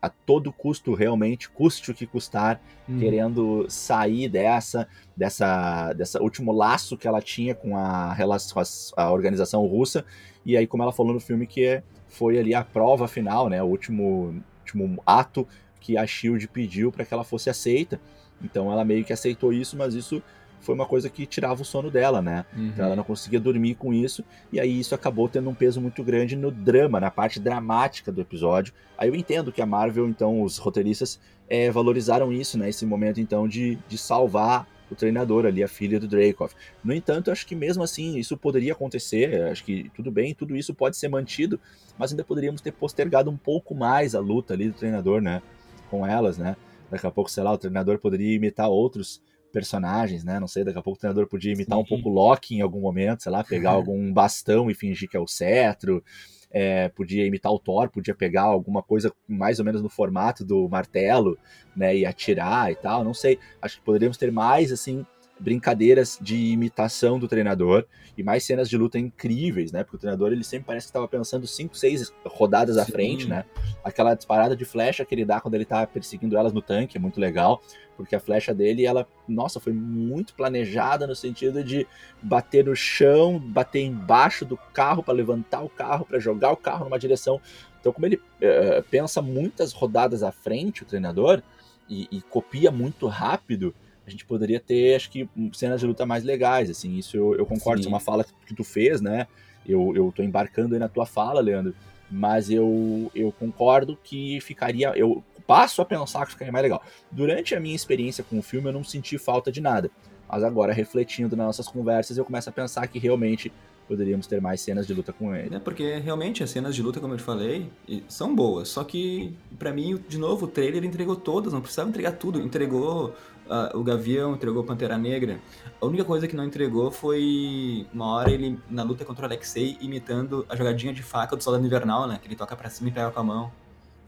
[0.01, 2.99] a todo custo realmente, custe o que custar, uhum.
[2.99, 8.63] querendo sair dessa, dessa, dessa último laço que ela tinha com a, relação,
[8.97, 10.05] a organização russa
[10.49, 13.63] e aí, como ela falou no filme, que foi ali a prova final, né?
[13.63, 15.47] O último, último ato
[15.79, 18.01] que a Shield pediu para que ela fosse aceita.
[18.43, 20.23] Então ela meio que aceitou isso, mas isso
[20.63, 22.47] foi uma coisa que tirava o sono dela, né?
[22.57, 22.69] Uhum.
[22.69, 26.03] Então ela não conseguia dormir com isso, e aí isso acabou tendo um peso muito
[26.03, 28.73] grande no drama, na parte dramática do episódio.
[28.97, 32.71] Aí eu entendo que a Marvel, então, os roteiristas é, valorizaram isso, né?
[32.71, 36.53] Esse momento, então, de, de salvar o treinador ali, a filha do Dreykov.
[36.83, 40.75] No entanto, acho que mesmo assim isso poderia acontecer, acho que tudo bem, tudo isso
[40.75, 41.61] pode ser mantido,
[41.99, 45.43] mas ainda poderíamos ter postergado um pouco mais a luta ali do treinador, né,
[45.91, 46.57] com elas, né?
[46.91, 49.21] Daqui a pouco, sei lá, o treinador poderia imitar outros
[49.53, 50.41] personagens, né?
[50.41, 51.85] Não sei, daqui a pouco o treinador podia imitar Sim.
[51.85, 55.21] um pouco Loki em algum momento, sei lá, pegar algum bastão e fingir que é
[55.21, 56.03] o cetro
[56.51, 60.69] é, podia imitar o Thor, podia pegar alguma coisa mais ou menos no formato do
[60.69, 61.39] martelo,
[61.77, 63.39] né, e atirar e tal, não sei.
[63.61, 65.05] Acho que poderíamos ter mais, assim,
[65.39, 67.85] brincadeiras de imitação do treinador
[68.17, 69.85] e mais cenas de luta incríveis, né?
[69.85, 72.93] Porque o treinador ele sempre parece que estava pensando cinco, seis rodadas à Sim.
[72.93, 73.45] frente, né?
[73.85, 77.01] Aquela disparada de flecha que ele dá quando ele tá perseguindo elas no tanque é
[77.01, 77.63] muito legal,
[77.97, 81.87] porque a flecha dele, ela, nossa, foi muito planejada no sentido de
[82.23, 86.85] bater no chão, bater embaixo do carro para levantar o carro, para jogar o carro
[86.85, 87.41] numa direção.
[87.81, 91.43] Então, como ele eh, pensa muitas rodadas à frente, o treinador,
[91.89, 93.75] e, e copia muito rápido,
[94.09, 97.47] a gente poderia ter, acho que, cenas de luta mais legais, assim, isso eu, eu
[97.47, 97.81] concordo, Sim.
[97.83, 99.27] isso é uma fala que tu fez, né,
[99.67, 101.75] eu, eu tô embarcando aí na tua fala, Leandro,
[102.11, 106.83] mas eu, eu concordo que ficaria, eu passo a pensar que ficaria mais legal.
[107.11, 109.91] Durante a minha experiência com o filme, eu não senti falta de nada,
[110.29, 113.53] mas agora, refletindo nas nossas conversas, eu começo a pensar que realmente
[113.89, 115.57] poderíamos ter mais cenas de luta com ele.
[115.57, 117.71] É porque realmente as cenas de luta, como eu te falei,
[118.07, 118.69] são boas.
[118.69, 122.39] Só que, pra mim, de novo, o trailer entregou todas, não precisava entregar tudo.
[122.41, 123.17] Entregou
[123.49, 125.41] ah, o Gavião, entregou Pantera Negra.
[125.81, 129.77] A única coisa que não entregou foi uma hora ele na luta contra o Alexei
[129.81, 132.19] imitando a jogadinha de faca do Soldado Invernal, né?
[132.21, 133.53] Que ele toca pra cima e pega com a mão.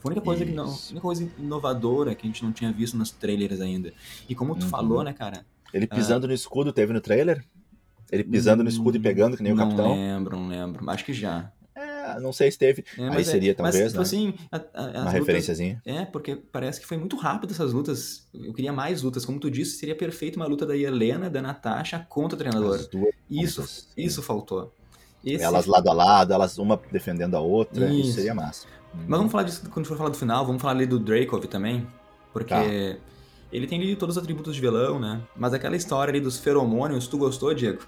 [0.01, 2.97] Foi a única coisa, que não, única coisa inovadora que a gente não tinha visto
[2.97, 3.93] nos trailers ainda.
[4.29, 4.69] E como tu Uhum.
[4.71, 5.45] falou, né, cara?
[5.73, 7.45] Ele pisando no escudo, teve no trailer?
[8.11, 9.93] Ele pisando no escudo e pegando, que nem o não capitão?
[9.95, 10.91] lembro, não lembro.
[10.91, 11.53] Acho que já.
[12.17, 12.85] É, não sei se teve.
[12.99, 14.03] É, Aí mas é- seria, mas, talvez, tipo né?
[14.03, 15.83] assim, a- a- Uma lutas- referenciazinha.
[15.85, 18.27] É, porque parece que foi muito rápido essas lutas.
[18.35, 19.25] Eu queria mais lutas.
[19.25, 22.77] Como tu disse, seria perfeito uma luta da Helena, da Natasha contra o treinador.
[22.77, 24.73] As duas Isso, isso faltou.
[25.25, 28.13] Esse- Elas lado a lado, elas uma defendendo a outra, isso, Isso.
[28.15, 28.67] seria massa.
[28.95, 31.87] Mas vamos falar disso quando for falar do final, vamos falar ali do Dracov também.
[32.33, 32.65] Porque Tá.
[33.53, 35.21] ele tem ali todos os atributos de vilão, né?
[35.37, 37.83] Mas aquela história ali dos feromônios, tu gostou, Diego?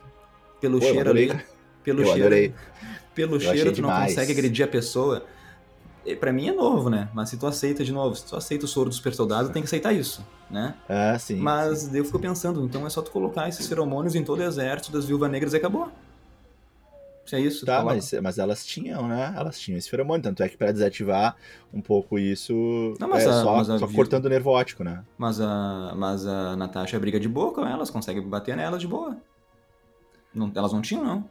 [0.60, 1.40] Pelo Pô, cheiro ali.
[1.82, 2.20] Pelo Eu cheiro.
[2.20, 2.54] adorei.
[3.14, 4.12] Pelo Eu cheiro, tu não demais.
[4.12, 5.24] consegue agredir a pessoa.
[6.04, 7.08] E Pra mim é novo, né?
[7.14, 9.62] Mas se tu aceita de novo, se tu aceita o soro do super soldado, tem
[9.62, 10.74] que aceitar isso, né?
[10.88, 11.36] É, sim.
[11.36, 11.96] Mas sim.
[11.96, 15.04] eu fico pensando, então é só tu colocar esses feromônios em todo o exército das
[15.04, 15.88] viúvas negras e acabou.
[17.24, 19.32] Se é isso, Tá, mas, mas elas tinham, né?
[19.36, 20.22] Elas tinham esse feromônio.
[20.24, 21.36] Tanto é que pra desativar
[21.72, 22.52] um pouco isso,
[22.98, 25.04] Não, mas é a- só, mas a só cortando o nervo óptico, né?
[25.16, 29.16] Mas a, mas a Natasha briga de boa com elas, consegue bater nelas de boa.
[30.34, 31.24] Não- elas não tinham, não.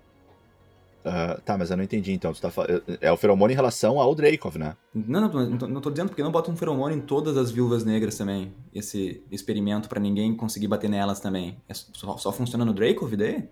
[1.03, 2.11] Ah, tá, mas eu não entendi.
[2.13, 2.67] Então, tu tá fal-
[2.99, 4.75] é o feromônio em relação ao Dracov, né?
[4.93, 7.49] Não, não, não, tô- não tô dizendo porque não bota um feromônio em todas as
[7.51, 8.53] viúvas negras também.
[8.73, 11.57] Esse experimento pra ninguém conseguir bater nelas também.
[11.67, 13.49] É só, só funciona no Dracov daí?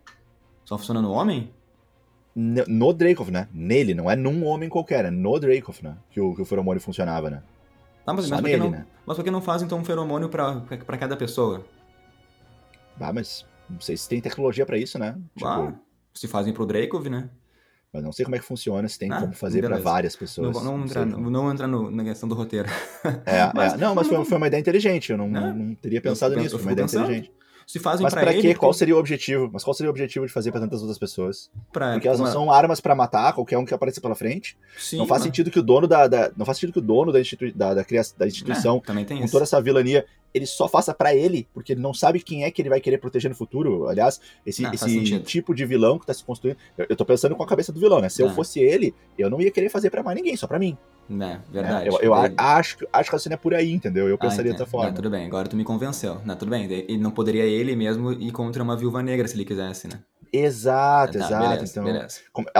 [0.64, 1.52] Só funciona no homem?
[2.36, 3.48] N- No Dracov, né?
[3.52, 5.98] Nele, não é num homem qualquer, é no Dracov, né?
[6.12, 7.42] Que o, que o feromônio funcionava, né?
[8.06, 8.86] Tá, mas, mas, por que nele, não, né?
[9.06, 10.62] mas por que não faz então um feromônio pra
[11.00, 11.66] cada pessoa?
[13.00, 15.18] Ah, mas não sei se tem tecnologia pra isso, né?
[15.36, 15.74] Tipo, Ah,
[16.14, 17.30] se fazem pro Dracov, né?
[17.94, 19.82] Mas não sei como é que funciona, se tem Ah, como fazer beleza.
[19.82, 20.64] várias Não, pessoas.
[20.64, 22.70] não, não entrar, não, não entrar no- na questão do roteiro.
[23.26, 25.54] É, Mas- é, não, mas foi, foi uma ideia inteligente, eu não, Né?
[25.56, 27.04] não teria pensado eu nisso, fico foi uma ideia pensando.
[27.06, 27.39] inteligente.
[27.70, 28.42] Se fazem Mas pra pra ele...
[28.42, 28.56] quê?
[28.56, 29.48] Qual seria o objetivo?
[29.54, 31.52] Mas qual seria o objetivo de fazer pra tantas outras pessoas?
[31.72, 34.58] pra- Porque elas não uma- são armas pra matar qualquer um que apareça pela frente.
[34.76, 36.82] Sim, não faz mas- sentido que o dono da, da- não faz sentido que o
[36.82, 37.86] dono da, institui, da, da,
[38.18, 39.32] da instituição, É, com isso.
[39.32, 40.04] toda essa vilania,
[40.34, 42.98] ele só faça pra ele, porque ele não sabe quem é que ele vai querer
[42.98, 43.88] proteger no futuro.
[43.88, 47.06] Aliás, esse, Ah, faz esse tipo de vilão que tá se construindo, eu, eu tô
[47.06, 48.10] pensando com a cabeça do vilão, né?
[48.10, 48.34] Se eu Ah.
[48.34, 50.76] fosse ele, eu não ia querer fazer pra mais ninguém, só pra mim.
[51.12, 51.42] É, né?
[51.52, 51.88] verdade.
[51.90, 54.08] Eu, eu Daí- acho, que- acho que a cena é por aí, entendeu?
[54.08, 54.60] Eu Ah, pensaria entendo.
[54.60, 54.90] dessa forma.
[54.90, 56.22] Não, tudo bem, agora tu me convenceu.
[56.24, 56.66] Não, tudo bem.
[56.72, 60.00] Ele não poderia ele mesmo ir contra uma viúva negra se ele quisesse, né?
[60.32, 61.50] Exato, Tá, exato.
[61.50, 62.20] beleza, então, beleza.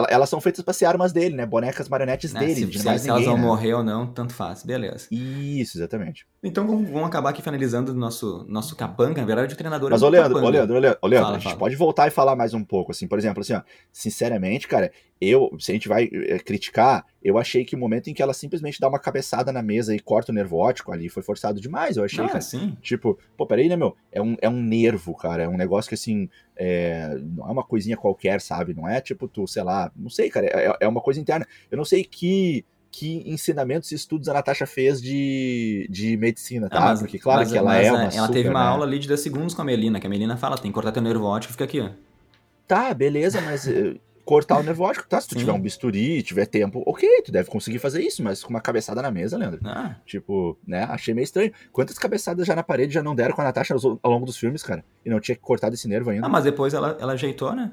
[0.10, 1.46] elas são feitas pra ser armas dele, né?
[1.46, 3.42] Bonecas marionetes Né, dele, se, de se- se elas ninguém, vão né?
[3.44, 4.64] morrer ou não, tanto faz.
[4.64, 5.08] Beleza.
[5.12, 6.26] Isso, exatamente.
[6.44, 9.22] Então vamos, vamos acabar aqui finalizando o nosso, nosso capanga.
[9.22, 10.50] Na verdade, o treinador Mas, é ô capanga.
[10.50, 11.58] Leandro, ô Leandro, a gente fala.
[11.58, 14.92] pode voltar e falar mais um pouco, assim, por exemplo, assim, ó, sinceramente, cara,
[15.22, 18.34] eu, se a gente vai eh, criticar, eu achei que o momento em que ela
[18.34, 21.98] simplesmente dá uma cabeçada na mesa e corta o nervo óptico ali foi forçado demais,
[21.98, 22.42] eu achei, Ah, cara.
[22.42, 22.78] sim.
[22.82, 23.96] Tipo, pô, peraí, né, meu?
[24.12, 25.44] É um, é um nervo, cara.
[25.44, 28.74] É um negócio que, assim, é, não é uma coisinha qualquer, sabe?
[28.74, 30.48] Não é tipo tu, sei lá, não sei, cara.
[30.48, 31.46] É, é uma coisa interna.
[31.70, 36.78] Eu não sei que, que ensinamentos e estudos a Natasha fez de, de medicina, tá?
[36.78, 38.02] Ah, mas- Porque, claro, mas- que ela é ah, uma.
[38.04, 38.70] Ela super, teve uma né?
[38.70, 40.92] aula ali de 10 segundos com a Melina, que a Melina fala, tem que cortar
[40.92, 41.90] teu nervo óptico, fica aqui, ó.
[42.68, 43.96] Tá, beleza, mas eh,
[44.30, 45.20] cortar o nervo óptico, tá?
[45.20, 45.40] Se tu Sim.
[45.40, 49.02] tiver um bisturi, tiver tempo, ok, tu deve conseguir fazer isso, mas com uma cabeçada
[49.02, 49.60] na mesa, Leandro.
[49.66, 50.84] Ah, Tipo, né?
[50.84, 51.52] Achei meio estranho.
[51.72, 54.62] Quantas cabeçadas já na parede já não deram com a Natasha ao longo dos filmes,
[54.62, 54.86] cara?
[55.04, 56.28] E não tinha cortado esse nervo ainda.
[56.28, 57.72] ah, mas depois ela, ela ajeitou, né?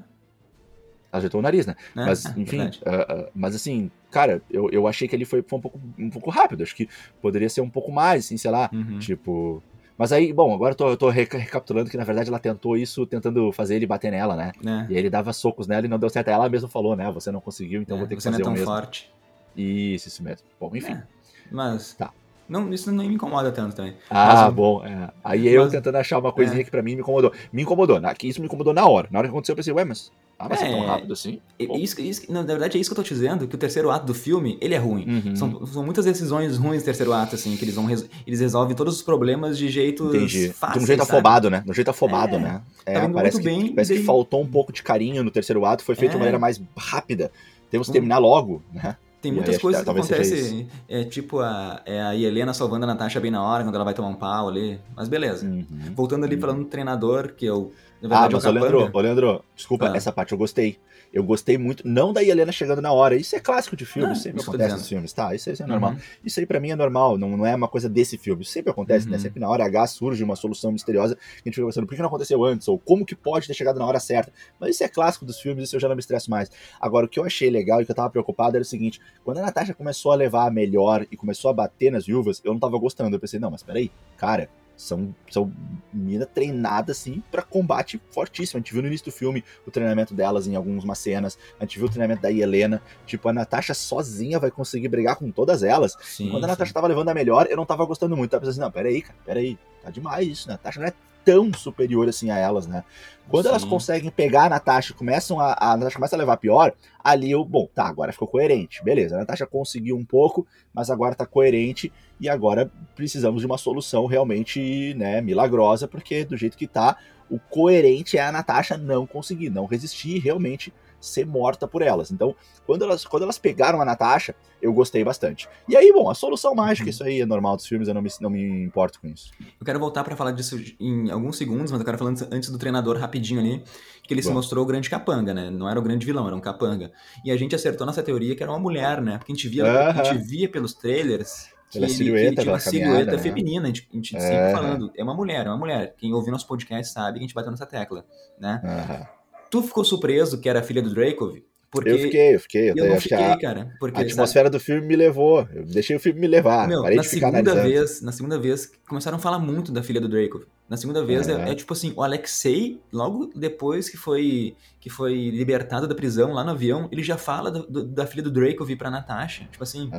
[1.11, 1.75] Ajeitou o nariz, né?
[1.95, 2.05] Né?
[2.05, 2.81] Mas, Ah, enfim, verdade.
[2.87, 6.09] ah, ah, mas assim, cara, eu, eu achei que ele foi, foi um, pouco, um
[6.09, 6.63] pouco rápido.
[6.63, 6.89] Acho que
[7.21, 8.67] poderia ser um pouco mais, assim, sei lá.
[8.73, 8.97] Uhum.
[8.97, 9.61] Tipo.
[9.97, 12.77] Mas aí, bom, agora eu tô, eu tô reca- recapitulando que na verdade ela tentou
[12.77, 14.51] isso tentando fazer ele bater nela, né?
[14.61, 14.85] Né?
[14.89, 16.27] E aí ele dava socos nela e não deu certo.
[16.27, 17.11] Ela mesma falou, né?
[17.11, 18.67] Você não conseguiu, então É, vou ter que você não fazer é tão o mesmo.
[18.67, 19.09] forte.
[19.55, 20.45] Isso, isso mesmo.
[20.59, 20.93] Bom, enfim.
[20.93, 21.03] É,
[21.51, 22.11] Mas, Tá.
[22.47, 23.93] Não, isso não me incomoda tanto também.
[24.09, 24.85] Ah, mas, bom.
[24.85, 25.09] É.
[25.23, 26.63] Aí eu tentando achar uma coisinha é.
[26.63, 27.31] que pra mim me incomodou.
[27.51, 27.99] Me incomodou.
[28.17, 29.07] Que isso me incomodou na hora.
[29.11, 31.39] Na hora que aconteceu, eu pensei, ué, mas ah, mas é, é tão rápido assim?
[31.59, 34.05] Isso, isso, na verdade, é isso que eu tô te dizendo, que o terceiro ato
[34.05, 35.05] do filme, ele é ruim.
[35.25, 35.35] Uhum.
[35.35, 38.95] São, são muitas decisões ruins no terceiro ato, assim, que eles vão eles resolvem todos
[38.95, 40.49] os problemas de jeito Entendi.
[40.49, 41.11] De um jeito sabe?
[41.11, 41.61] afobado, né?
[41.65, 42.61] De um jeito afobado, é, né?
[42.85, 45.95] É, parece, que, bem, parece que faltou um pouco de carinho no terceiro ato, foi
[45.95, 46.25] feito de uma é.
[46.25, 47.31] maneira mais rápida.
[47.71, 48.95] Temos que terminar logo, né?
[49.21, 50.67] Tem muitas coisas que, acontecem.
[50.87, 53.93] É tipo a, é a Helena salvando a Natasha bem na hora, quando ela vai
[53.93, 54.79] tomar um pau ali.
[54.95, 55.45] Mas beleza.
[55.45, 55.65] Uhum.
[55.95, 56.41] Voltando ali uhum.
[56.41, 57.71] falando do treinador, que eu.
[57.99, 59.97] Verdade, ah, mas, ô Leandro, ô Leandro, desculpa, ah.
[59.97, 60.77] essa parte eu gostei.
[61.13, 63.15] Eu gostei muito, não da Helena chegando na hora.
[63.15, 65.33] Isso é clássico de filme, ah, sempre acontece nos filmes, tá?
[65.33, 65.91] Isso, isso é normal.
[65.91, 65.99] Uhum.
[66.23, 68.43] Isso aí para mim é normal, não, não é uma coisa desse filme.
[68.43, 69.11] Isso sempre acontece, né?
[69.11, 69.17] uhum.
[69.17, 69.23] né?
[69.23, 72.01] Sempre na hora H surge uma solução misteriosa que a gente fica pensando, por que
[72.01, 72.67] não aconteceu antes?
[72.67, 74.31] Ou como que pode ter chegado na hora certa?
[74.59, 76.51] Mas isso é clássico dos filmes, isso eu já não me estresso mais.
[76.79, 79.39] Agora, o que eu achei legal e que eu tava preocupado era o seguinte: quando
[79.39, 82.59] a Natasha começou a levar a melhor e começou a bater nas viúvas, eu não
[82.59, 83.15] tava gostando.
[83.15, 85.51] Eu pensei, não, mas peraí, cara são, são
[85.91, 88.57] mina treinada assim para combate fortíssimo.
[88.57, 91.37] A gente viu no início do filme o treinamento delas em algumas cenas.
[91.59, 92.81] A gente viu o treinamento da Helena.
[93.05, 95.97] Tipo, a Natasha sozinha vai conseguir brigar com todas elas.
[96.01, 96.73] Sim, Quando a Natasha sim.
[96.73, 98.29] tava levando a melhor, eu não tava gostando muito.
[98.29, 99.57] Tava pensando assim, não, peraí, cara, peraí.
[99.83, 100.47] Tá demais isso.
[100.47, 100.93] Natasha não é
[101.27, 102.85] tão superior assim a elas, né?
[103.27, 103.49] Quando Sim.
[103.49, 106.71] elas conseguem pegar a Natasha e começam a, a Natasha começa a levar pior,
[107.03, 108.81] ali eu, bom, tá, agora ficou coerente.
[108.81, 113.57] Beleza, a Natasha conseguiu um pouco, mas agora tá coerente e agora precisamos de uma
[113.57, 116.95] solução realmente, né, milagrosa, porque do jeito que tá,
[117.29, 122.11] o coerente é a Natasha não conseguir, não resistir realmente ser morta por elas.
[122.11, 122.35] Então,
[122.65, 125.47] quando elas, quando elas pegaram a Natasha, eu gostei bastante.
[125.67, 126.89] E aí, bom, a solução mágica, uhum.
[126.89, 129.31] isso aí é normal dos filmes, eu não me, não me importo com isso.
[129.59, 132.57] Eu quero voltar para falar disso em alguns segundos, mas eu quero falar antes do
[132.57, 133.63] treinador rapidinho ali,
[134.03, 134.29] que ele Bom.
[134.29, 135.49] se mostrou o grande capanga, né?
[135.49, 136.91] Não era o grande vilão, era um capanga.
[137.23, 139.17] E a gente acertou nessa teoria que era uma mulher, né?
[139.17, 140.01] Porque a gente via, uh -huh.
[140.01, 143.17] a gente via pelos trailers que ele, silhueta, ele tinha uma silhueta né?
[143.17, 145.93] feminina, a gente, a gente sempre falando, é uma mulher, é uma mulher.
[145.97, 148.05] Quem ouviu nosso podcast sabe que a gente bateu nessa tecla,
[148.39, 148.61] né?
[148.63, 149.16] Uh -huh.
[149.49, 151.41] Tu ficou surpreso que era a filha do Dracov?
[151.69, 152.69] Porque eu fiquei, eu fiquei.
[152.71, 153.73] Eu, eu fiquei, a, cara.
[153.77, 154.57] Porque, a atmosfera sabe?
[154.57, 155.47] do filme me levou.
[155.53, 156.65] Eu deixei o filme me levar.
[156.67, 159.83] Meu, parei na de ficar segunda vez, Na segunda vez, começaram a falar muito da
[159.83, 160.45] filha do Draco.
[160.69, 161.33] Na segunda vez, é.
[161.33, 166.31] É, é, tipo assim, o Alexei, logo depois que foi que foi libertado da prisão
[166.31, 169.45] lá no avião, ele já fala do, do, da filha do Draco vir pra Natasha.
[169.51, 169.91] Tipo assim.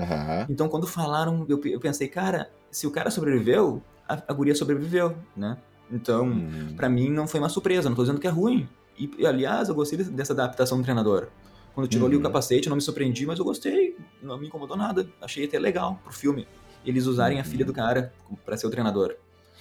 [0.48, 5.14] Então, quando falaram, eu, eu pensei, cara, se o cara sobreviveu, a, a guria sobreviveu,
[5.36, 5.58] né?
[5.90, 6.74] Então, hum.
[6.76, 8.66] para mim não foi uma surpresa, não tô dizendo que é ruim.
[8.98, 11.28] E, aliás, eu gostei dessa adaptação do treinador.
[11.74, 12.08] Quando tirou uhum.
[12.08, 12.24] ali o uhum.
[12.24, 13.96] capacete, não me surpreendi, mas eu gostei.
[14.22, 15.08] Não me incomodou nada.
[15.20, 16.46] Achei até legal pro filme.
[16.84, 17.42] Eles usarem uhum.
[17.42, 18.12] a filha do cara
[18.44, 19.14] para ser o treinador.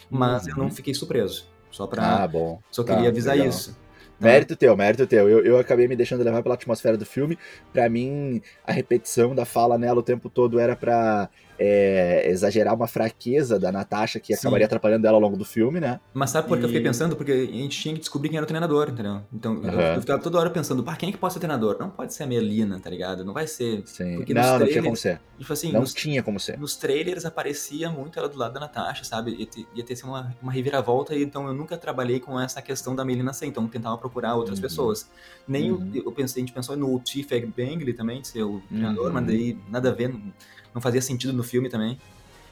[0.09, 0.49] Mas uhum.
[0.49, 0.71] eu não uhum.
[0.71, 1.45] fiquei surpreso.
[1.69, 2.23] Só pra.
[2.23, 2.59] Ah, bom.
[2.71, 3.49] Só queria tá, avisar legal.
[3.49, 3.71] isso.
[3.71, 3.77] Tá.
[4.19, 5.29] Mérito teu, mérito teu.
[5.29, 7.38] Eu, eu acabei me deixando levar pela atmosfera do filme.
[7.71, 11.29] Para mim, a repetição da fala nela o tempo todo era para
[11.59, 14.39] é, exagerar uma fraqueza da Natasha que Sim.
[14.39, 15.99] acabaria atrapalhando ela ao longo do filme, né?
[16.13, 16.65] Mas sabe por que e...
[16.65, 17.15] eu fiquei pensando?
[17.15, 19.21] Porque a gente tinha que descobrir quem era o treinador, entendeu?
[19.33, 19.69] Então uhum.
[19.69, 21.77] eu, ficava toda hora pensando, pá, quem é que pode ser treinador?
[21.79, 23.25] Não pode ser a Melina, tá ligado?
[23.25, 23.83] Não vai ser.
[23.85, 24.17] Sim.
[24.17, 25.21] Porque não, trailers, não tinha como ser.
[25.37, 26.57] Tipo assim, não nos, tinha como ser.
[26.57, 29.35] Nos trailers aparecia muito ela do lado da Natasha, sabe?
[29.35, 32.95] Ia ter, ia ter assim, uma, uma reviravolta, então eu nunca trabalhei com essa questão
[32.95, 34.63] da Melina ser, então eu tentava procurar outras uhum.
[34.63, 35.09] pessoas.
[35.47, 35.91] Nem uhum.
[35.93, 37.01] eu, eu pensei, a gente pensou no
[37.31, 39.27] Egg Bangley também, de ser o treinador, mas uhum.
[39.27, 40.33] daí nada a ver, não,
[40.74, 41.99] não fazia sentido no filme também.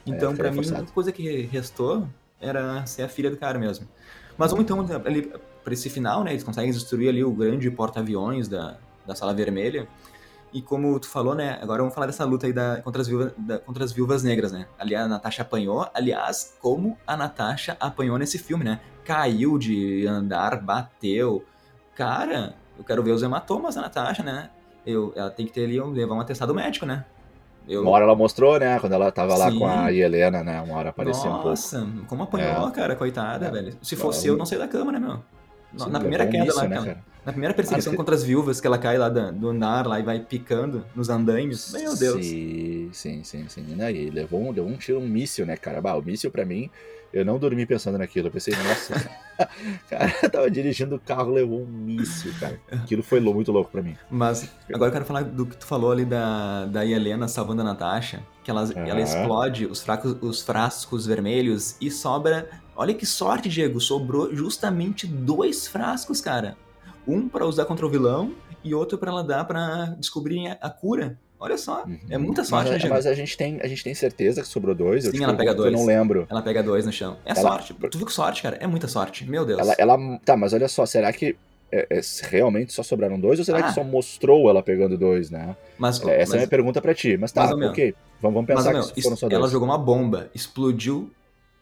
[0.06, 2.08] Então, é, para mim, a única coisa que restou
[2.40, 3.88] era ser a filha do cara mesmo.
[4.38, 5.32] Mas vamos então ali
[5.64, 6.32] para esse final, né?
[6.32, 9.88] Eles conseguem destruir ali o grande porta-aviões da, da Sala Vermelha.
[10.54, 11.58] E como tu falou, né?
[11.62, 14.52] Agora vamos falar dessa luta aí da, contra, as viúvas, da, contra as viúvas negras,
[14.52, 14.68] né?
[14.78, 15.90] Ali a Natasha apanhou.
[15.94, 18.80] Aliás, como a Natasha apanhou nesse filme, né?
[19.04, 21.44] Caiu de andar, bateu.
[21.96, 24.50] Cara, eu quero ver os hematomas da Natasha, né?
[24.86, 27.04] Eu, ela tem que ter ali, levar um atestado médico, né?
[27.68, 27.82] Eu...
[27.82, 28.80] Uma hora ela mostrou, né?
[28.80, 29.40] Quando ela tava Sim.
[29.40, 30.62] lá com a Helena, né?
[30.62, 31.50] Uma hora apareceu Nossa, um pouco.
[31.50, 32.72] Nossa, como apanhou, é.
[32.72, 33.52] cara, coitada, é.
[33.52, 33.78] velho.
[33.82, 35.20] Se fosse eu, não sei da cama, né, meu?
[35.78, 37.15] Sim, na primeira queda isso, lá, né, cara?
[37.26, 40.20] Na primeira perseguição contra as viúvas, que ela cai lá do andar lá e vai
[40.20, 41.74] picando nos andaimes.
[41.74, 42.24] Meu Deus.
[42.24, 43.66] Sim, sim, sim, sim.
[43.68, 45.82] E levou um, levou um tiro, um míssil, né, cara?
[45.82, 46.70] Bah, o míssil pra mim,
[47.12, 48.28] eu não dormi pensando naquilo.
[48.28, 49.10] Eu pensei, nossa,
[49.90, 52.60] cara, tava dirigindo o carro, levou um míssil, cara.
[52.72, 53.98] Aquilo foi muito louco pra mim.
[54.08, 57.66] Mas agora eu quero falar do que tu falou ali da, da Helena salvando a
[57.66, 62.48] Natasha, que ela, ela explode os, fracos, os frascos vermelhos e sobra.
[62.76, 66.56] Olha que sorte, Diego, sobrou justamente dois frascos, cara.
[67.08, 68.34] Um para usar contra o vilão
[68.64, 72.00] e outro para ela dar para descobrir a cura Olha só, uhum.
[72.10, 74.74] é muita sorte, mas, né, Mas a gente, tem, a gente tem certeza que sobrou
[74.74, 75.04] dois.
[75.04, 75.72] Sim, eu, tipo, ela pega dois.
[75.72, 76.26] Eu não lembro.
[76.30, 77.18] Ela pega dois no chão.
[77.26, 77.42] É ela...
[77.42, 77.74] sorte.
[77.74, 78.58] Tu viu que sorte, cara?
[78.60, 79.30] É muita sorte.
[79.30, 79.60] Meu Deus.
[79.60, 81.36] Ela, ela, Tá, mas olha só, será que
[81.72, 83.64] é, é, realmente só sobraram dois ou será Ah.
[83.64, 85.56] que só mostrou ela pegando dois, né?
[85.78, 87.18] Mas, É, Essa é a mas, minha pergunta pra ti.
[87.18, 87.94] Mas tá, mas, meu, ok.
[88.22, 89.52] Vamos, vamos mas, pensar meu, que foram só ela dois.
[89.52, 91.12] jogou uma bomba, explodiu.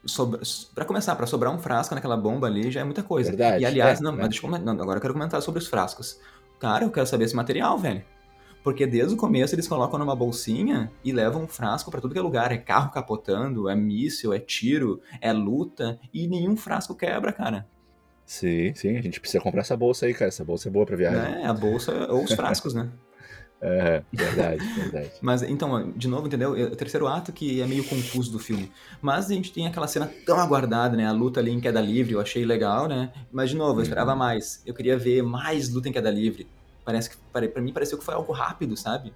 [0.05, 0.41] Sobra...
[0.75, 3.29] Pra começar, pra sobrar um frasco naquela bomba ali já é muita coisa.
[3.29, 4.25] Verdade, E aliás, é, não, é.
[4.25, 6.19] eu não, agora eu quero comentar sobre os frascos.
[6.59, 8.03] Cara, eu quero saber esse material, velho.
[8.63, 12.19] Porque desde o começo eles colocam numa bolsinha e levam um frasco pra tudo que
[12.19, 12.51] é lugar.
[12.51, 17.67] É carro capotando, é míssil, é tiro, é luta e nenhum frasco quebra, cara.
[18.25, 20.29] Sim, sim, a gente precisa comprar essa bolsa aí, cara.
[20.29, 21.19] Essa bolsa é boa pra viagem.
[21.19, 21.45] Né?
[21.45, 22.89] A bolsa ou os frascos, né?
[23.65, 25.11] É, verdade, verdade.
[25.21, 26.53] Mas então, de novo, entendeu?
[26.53, 28.69] É O terceiro ato que é meio confuso do filme.
[29.01, 31.07] Mas a gente tem aquela cena tão aguardada, né?
[31.07, 33.13] A luta ali em queda livre, eu achei legal, né?
[33.31, 34.61] Mas de novo, eu esperava mais.
[34.65, 36.45] Eu queria ver mais luta em queda livre.
[36.83, 39.13] Parece que para pra mim pareceu que foi algo rápido, sabe?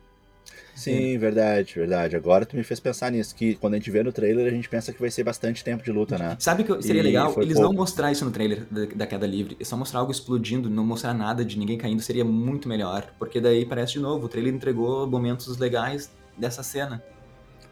[0.78, 2.16] Sim, verdade, verdade.
[2.16, 4.70] Agora tu me fez pensar nisso, que quando a gente vê no trailer, a gente
[4.70, 6.36] pensa que vai ser bastante tempo de luta, né?
[6.40, 7.70] Sabe que seria E legal eles pouco.
[7.70, 10.86] não mostrar isso no trailer da, da queda livre, é só mostrar algo explodindo, não
[10.86, 14.54] mostrar nada de ninguém caindo, seria muito melhor, porque daí parece de novo, o trailer
[14.54, 17.04] entregou momentos legais dessa cena.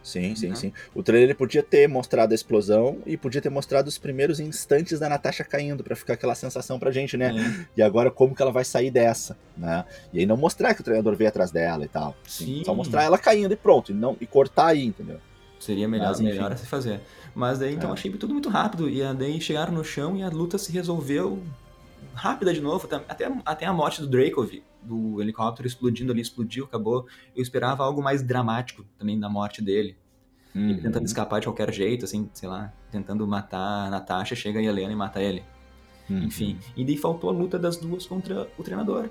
[0.05, 0.55] Sim, sim, Uhum.
[0.55, 0.73] sim.
[0.93, 5.09] O trailer podia ter mostrado a explosão e podia ter mostrado os primeiros instantes da
[5.09, 7.33] Natasha caindo, pra ficar aquela sensação pra gente, né?
[7.75, 9.83] E agora como que ela vai sair dessa, né?
[10.13, 12.15] E aí não mostrar que o treinador veio atrás dela e tal.
[12.27, 12.61] Sim.
[12.63, 15.19] Só mostrar ela caindo e pronto, e, não, e cortar aí, entendeu?
[15.59, 16.29] Seria melhor, Mas, enfim.
[16.33, 17.01] melhor a se fazer.
[17.33, 17.93] Mas daí então É.
[17.93, 18.87] achei tudo muito rápido.
[18.87, 21.41] E daí chegaram no chão e a luta se resolveu
[22.13, 22.87] rápida de novo.
[23.09, 24.51] Até, até a morte do Dracov,
[24.86, 27.05] do helicóptero explodindo ali, explodiu, acabou.
[27.36, 29.97] Eu esperava algo mais dramático também da morte dele.
[30.55, 34.59] Ele tentando Uhum, escapar de qualquer jeito, assim, sei lá, tentando matar a Natasha, chega
[34.59, 35.43] a Helena e mata ele.
[36.09, 36.23] uhum.
[36.23, 36.57] Enfim.
[36.77, 39.09] E daí faltou a luta das duas contra o treinador.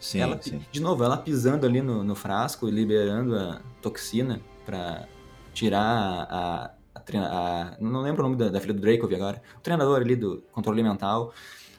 [0.00, 0.62] Sim, ela, sim.
[0.72, 5.06] De novo, ela pisando ali no, no frasco e liberando a toxina pra
[5.52, 5.82] tirar
[6.30, 6.64] a.
[6.94, 9.42] a, a- não lembro o nome da, da filha do Dracov agora.
[9.56, 11.32] O treinador ali do controle mental.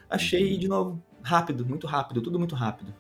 [0.10, 0.60] Achei, Uhum.
[0.60, 2.94] de novo, rápido, muito rápido, tudo muito rápido.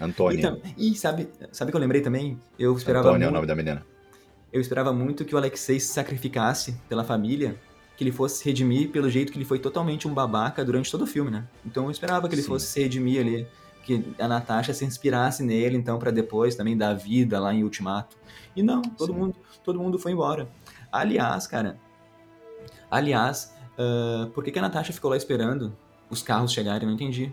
[0.00, 0.40] E, Antônia.
[0.42, 2.38] tam- e sabe, sabe o que eu lembrei também?
[2.58, 3.86] Eu esperava, Antônia é o muito, nome da menina.
[4.52, 7.56] eu esperava muito que o Alexei se sacrificasse pela família,
[7.96, 11.02] que ele fosse se redimir pelo jeito que ele foi totalmente um babaca durante todo
[11.02, 11.46] o filme, né?
[11.66, 12.48] Então eu esperava que ele Sim.
[12.48, 13.46] fosse se redimir ali,
[13.84, 18.16] que a Natasha se inspirasse nele, então, pra depois também dar vida lá em Ultimato.
[18.56, 19.18] E não, todo Sim.
[19.18, 20.48] mundo, todo mundo foi embora.
[20.90, 21.78] Aliás, cara,
[22.90, 25.76] aliás, ah, por que, que a Natasha ficou lá esperando
[26.08, 26.82] os carros chegarem?
[26.82, 27.32] Eu não entendi.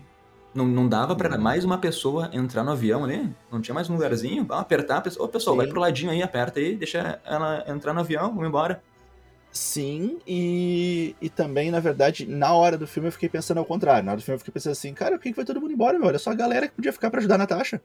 [0.54, 1.40] Não, não dava pra Hum.
[1.40, 3.28] mais uma pessoa entrar no avião ali?
[3.52, 4.44] Não tinha mais um lugarzinho?
[4.44, 5.26] Vamos apertar a pessoa.
[5.26, 5.58] Ô, pessoal, Sim.
[5.58, 8.82] vai pro ladinho aí, aperta aí, deixa ela entrar no avião, vamos embora.
[9.50, 14.04] Sim, e, e também, na verdade, na hora do filme eu fiquei pensando ao contrário.
[14.04, 15.72] Na hora do filme eu fiquei pensando assim, cara, por que, que vai todo mundo
[15.72, 16.08] embora, meu?
[16.08, 17.80] Olha só a galera que podia ficar pra ajudar a Natasha.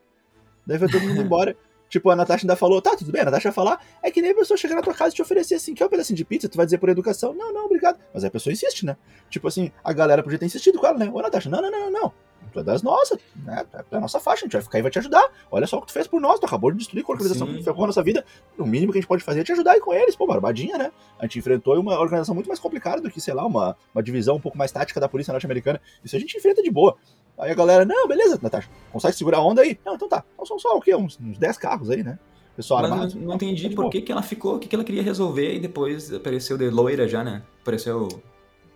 [0.66, 1.56] Daí vai todo mundo embora.
[1.94, 4.32] Tipo, a Natasha ainda falou, tá, tudo bem, a Natasha vai falar, é que nem
[4.32, 6.50] a pessoa chegar na tua casa e te oferecer assim, quer um pedacinho de pizza?
[6.50, 8.00] Tu vai dizer por educação, não, não, obrigado.
[8.12, 8.98] Mas aí a pessoa insiste, né?
[9.30, 11.08] Tipo assim, a galera podia ter insistido com ela, né?
[11.14, 12.14] Ô, Natasha, não, não, não, não, não.
[12.52, 13.64] Tu é das nossas, né?
[13.70, 15.24] Tu é da nossa faixa, a gente vai ficar aí e vai te ajudar.
[15.52, 17.58] Olha só o que tu fez por nós, tu acabou de destruir a organização Sim.
[17.58, 18.26] que ferrou a nossa vida.
[18.58, 20.16] O mínimo que a gente pode fazer é te ajudar aí com eles.
[20.16, 20.92] Pô, barbadinha, né?
[21.20, 24.38] A gente enfrentou uma organização muito mais complicada do que, sei lá, uma, uma divisão
[24.38, 25.80] um pouco mais tática da polícia norte-americana.
[26.04, 26.98] Isso a gente enfrenta de boa.
[27.38, 29.80] Aí a galera, não, beleza, Natasha, consegue segurar a onda aí?
[29.86, 30.24] Não, então tá.
[30.34, 30.96] Então são só o quê?
[30.96, 32.20] Uns, uns 10 carros aí, né?
[32.56, 33.16] Pessoal Mas armado.
[33.16, 35.56] não, não entendi Tá por que, que ela ficou, o que, que ela queria resolver
[35.56, 37.42] e depois apareceu de loira já, né?
[37.62, 38.08] Apareceu.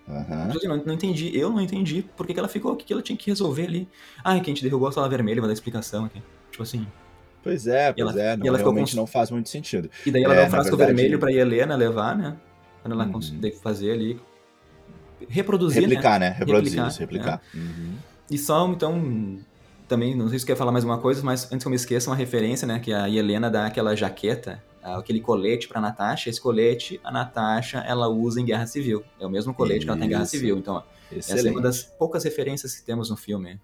[0.09, 0.51] Aham.
[0.63, 3.01] Não, não entendi, eu não entendi por que, que ela ficou, o que, que ela
[3.01, 3.87] tinha que resolver ali.
[4.23, 6.21] Ai, que a gente derrubou a sala vermelha, vai dar explicação aqui.
[6.49, 6.87] Tipo assim.
[7.43, 9.89] Pois é, E ela- pois é, e não, ela realmente com- não faz muito sentido.
[10.05, 12.35] E daí ela É, dá um frasco verdade- vermelho pra Helena levar, né?
[12.81, 13.11] Quando ela Uhum.
[13.11, 14.19] conseguir fazer ali.
[15.29, 15.87] Reproduzir, né?
[15.87, 16.29] Replicar, né?
[16.29, 17.41] Reproduzir Replicar, isso, replicar.
[17.53, 17.95] Uhum.
[18.29, 19.39] E só, então,
[19.87, 22.09] também, não sei se quer falar mais uma coisa, mas antes que eu me esqueça,
[22.09, 22.79] uma referência, né?
[22.79, 26.29] Que a Helena dá aquela jaqueta, aquele colete pra Natasha.
[26.29, 29.03] Esse colete, a Natasha, ela usa em Guerra Civil.
[29.19, 30.31] É o mesmo colete que ela tem em Guerra Isso.
[30.31, 30.57] Civil.
[30.57, 33.59] Então, ó, essa é uma das poucas referências que temos no filme.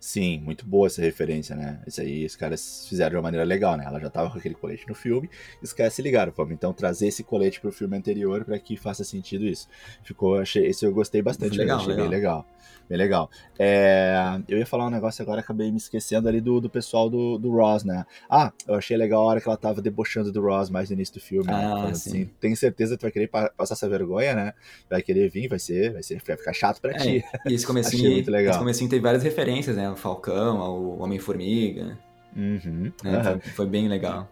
[0.00, 1.80] Sim, muito boa essa referência, né?
[1.86, 3.84] Isso aí os caras fizeram de uma maneira legal, né?
[3.84, 5.28] Ela já tava com aquele colete no filme,
[5.60, 6.32] e os caras se ligaram.
[6.36, 9.68] Vamos então trazer esse colete pro filme anterior para que faça sentido isso.
[10.02, 12.08] Ficou, achei, esse eu gostei bastante, Legal, achei legal.
[12.08, 12.46] bem legal.
[12.88, 13.30] Bem legal.
[13.58, 14.14] É,
[14.48, 17.50] eu ia falar um negócio agora, acabei me esquecendo ali do, do pessoal do, do
[17.50, 18.06] Ross, né?
[18.30, 21.14] Ah, eu achei legal a hora que ela tava debochando do Ross mais no início
[21.14, 21.66] do filme, né?
[21.70, 22.10] Ah, sim.
[22.10, 24.52] assim, tem certeza que tu vai querer pa- passar essa vergonha, né?
[24.88, 27.22] Vai querer vir, vai ser, vai ser, vai ficar chato pra É, ti.
[27.46, 28.50] E esse comecinho, Achei muito legal.
[28.52, 29.90] esse comecinho teve várias referências, né?
[29.90, 31.98] O Falcão, ao Homem-Formiga.
[32.36, 33.20] Uhum, Né?
[33.20, 33.38] aham.
[33.40, 34.28] Foi, foi bem legal.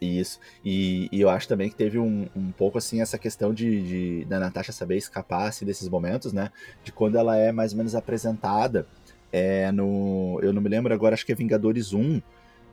[0.00, 0.38] Isso.
[0.64, 3.82] E, e eu acho também que teve um, um pouco assim essa questão de,
[4.20, 6.50] de- da Natasha saber escapar assim, desses momentos, né?
[6.84, 8.86] De quando ela é mais ou menos apresentada
[9.32, 10.38] é, no.
[10.42, 12.20] Eu não me lembro agora, acho que é Vingadores 1,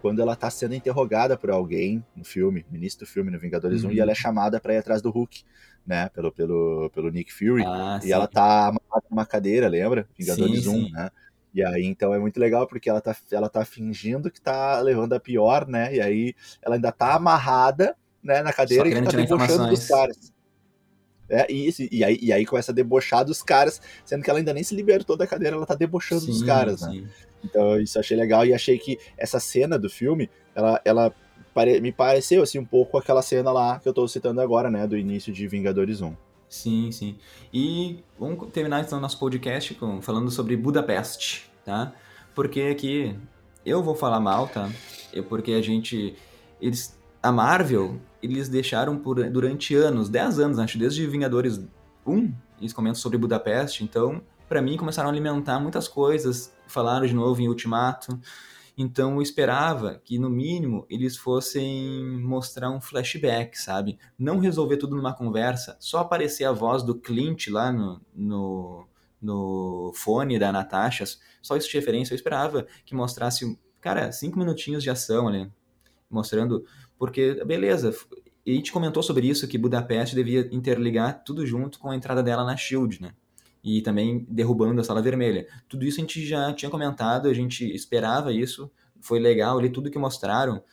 [0.01, 3.85] quando ela tá sendo interrogada por alguém no filme, no início do filme, no Vingadores
[3.85, 3.93] 1, Uhum.
[3.93, 5.43] e ela é chamada pra ir atrás do Hulk,
[5.87, 6.09] né?
[6.09, 7.63] Pelo, pelo, pelo Nick Fury.
[7.65, 10.07] Ah, E ela tá amarrada numa cadeira, lembra?
[10.17, 10.89] Vingadores Sim, 1, sim.
[10.89, 11.09] né?
[11.53, 15.13] E aí, então, é muito legal porque ela tá, ela tá fingindo que tá levando
[15.13, 15.95] a pior, né?
[15.95, 20.33] E aí ela ainda tá amarrada, né, na cadeira e tá debochando dos caras.
[21.29, 24.53] É, e, e, aí, e aí começa a debochar dos caras, sendo que ela ainda
[24.53, 26.91] nem se libertou da cadeira, ela tá debochando sim, dos caras, né?
[26.91, 27.07] sim.
[27.43, 31.13] Então isso achei legal e achei que essa cena do filme, ela, ela
[31.53, 34.87] pare, me pareceu assim um pouco aquela cena lá que eu tô citando agora, né,
[34.87, 36.15] do início de Vingadores 1.
[36.53, 37.17] Sim, sim.
[37.51, 41.91] E vamos terminar então nosso podcast com, falando sobre Budapeste, tá?
[42.35, 43.17] Porque aqui
[43.65, 44.69] eu vou falar mal, tá?
[45.11, 46.15] Eu, porque a gente.
[46.61, 51.59] Eles, a Marvel, eles deixaram por, durante anos, 10 anos, acho, desde Vingadores
[52.05, 52.31] 1,
[52.61, 57.41] eles comentam sobre Budapeste, então, para mim, começaram a alimentar muitas coisas, falaram de novo
[57.41, 58.19] em Ultimato.
[58.77, 63.99] Então eu esperava que, no mínimo, eles fossem mostrar um flashback, sabe?
[64.17, 68.87] Não resolver tudo numa conversa, só aparecer a voz do Clint lá no, no,
[69.21, 71.05] no fone da Natasha,
[71.41, 72.13] só isso de referência.
[72.13, 75.51] Eu esperava que mostrasse, cara, cinco minutinhos de ação ali,
[76.09, 76.65] mostrando.
[76.97, 77.93] Porque, beleza,
[78.45, 82.23] e a gente comentou sobre isso, que Budapeste devia interligar tudo junto com a entrada
[82.23, 83.13] dela na Shield, né?
[83.63, 85.47] E também derrubando a sala vermelha.
[85.69, 89.89] Tudo isso a gente já tinha comentado, a gente esperava isso, foi legal ali tudo
[89.89, 90.63] que mostraram,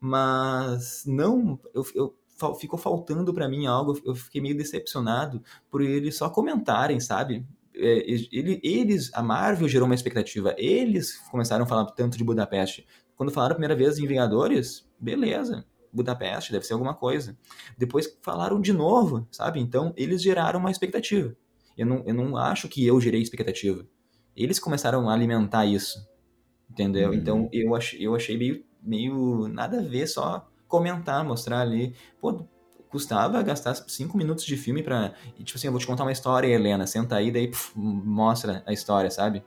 [0.00, 2.16] mas não, eu, eu
[2.58, 7.46] ficou faltando para mim algo, eu fiquei meio decepcionado por eles só comentarem, sabe?
[7.74, 12.86] É, ele, eles, a Marvel gerou uma expectativa, eles começaram a falar tanto de Budapeste.
[13.16, 17.36] Quando falaram a primeira vez em Vingadores, beleza, Budapeste, deve ser alguma coisa.
[17.78, 19.60] Depois falaram de novo, sabe?
[19.60, 21.36] Então eles geraram uma expectativa.
[21.76, 23.86] Eu não, eu não acho que eu gerei expectativa.
[24.36, 26.06] Eles começaram a alimentar isso.
[26.70, 27.10] Entendeu?
[27.10, 27.14] Uhum.
[27.14, 31.94] Então eu, ach, eu achei meio, meio nada a ver só comentar, mostrar ali.
[32.20, 32.44] Pô,
[32.88, 35.14] custava gastar cinco minutos de filme pra.
[35.42, 36.86] Tipo assim, eu vou te contar uma história, Helena.
[36.86, 39.44] Senta aí, daí puf, mostra a história, sabe?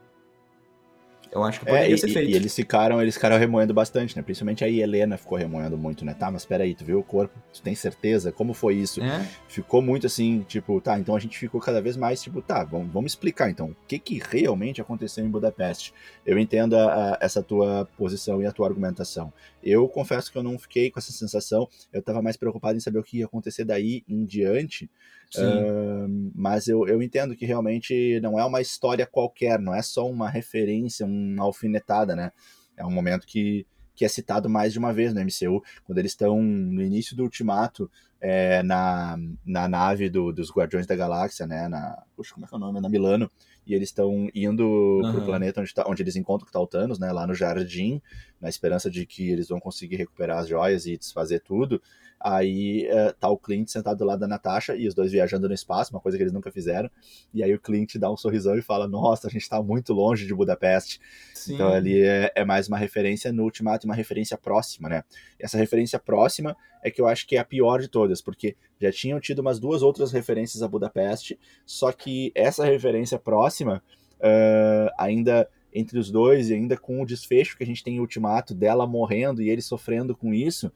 [1.36, 2.30] Eu acho que poderia é, ser feito.
[2.30, 4.22] E eles ficaram, eles ficaram remoendo bastante, né?
[4.22, 6.14] Principalmente a Helena ficou remoendo muito, né?
[6.14, 7.38] Tá, mas peraí, tu viu o corpo?
[7.52, 8.32] Tu tem certeza?
[8.32, 9.02] Como foi isso?
[9.02, 9.26] É?
[9.46, 12.90] Ficou muito assim, tipo, tá, então a gente ficou cada vez mais, tipo, tá, vamos,
[12.90, 15.92] vamos explicar então, o que que realmente aconteceu em Budapeste?
[16.24, 19.32] Eu entendo a, a, essa tua posição e a tua argumentação.
[19.68, 22.98] Eu confesso que eu não fiquei com essa sensação, eu tava mais preocupado em saber
[22.98, 24.90] o que ia acontecer daí em diante,
[25.34, 30.08] Uh, mas eu, eu entendo que realmente não é uma história qualquer, não é só
[30.08, 32.30] uma referência, uma alfinetada, né?
[32.76, 36.12] É um momento que, que é citado mais de uma vez no MCU, quando eles
[36.12, 37.90] estão no início do Ultimato,
[38.20, 41.68] é, na, na nave do, dos Guardiões da Galáxia, né?
[41.68, 42.80] Na, puxa, como é que é o nome?
[42.80, 43.30] Na Milano.
[43.66, 44.64] E eles estão indo
[45.02, 45.12] uhum.
[45.12, 47.10] pro planeta onde, tá, onde eles encontram que tá o Thanos, né?
[47.12, 48.00] Lá no jardim,
[48.40, 51.82] na esperança de que eles vão conseguir recuperar as joias e desfazer tudo.
[52.18, 55.54] Aí uh, tá o Clint sentado do lado da Natasha e os dois viajando no
[55.54, 56.90] espaço, uma coisa que eles nunca fizeram.
[57.32, 60.26] E aí o Clint dá um sorrisão e fala: Nossa, a gente tá muito longe
[60.26, 61.00] de Budapeste.
[61.34, 61.54] Sim.
[61.54, 65.04] Então ali é, é, mais uma referência no Ultimato, uma referência próxima, né?
[65.38, 68.90] Essa referência próxima é que eu acho que é a pior de todas, porque já
[68.90, 73.82] tinham tido umas duas outras referências a Budapeste, só que essa referência próxima
[74.18, 78.00] uh, ainda entre os dois e ainda com o desfecho que a gente tem em
[78.00, 80.72] Ultimato dela morrendo e ele sofrendo com isso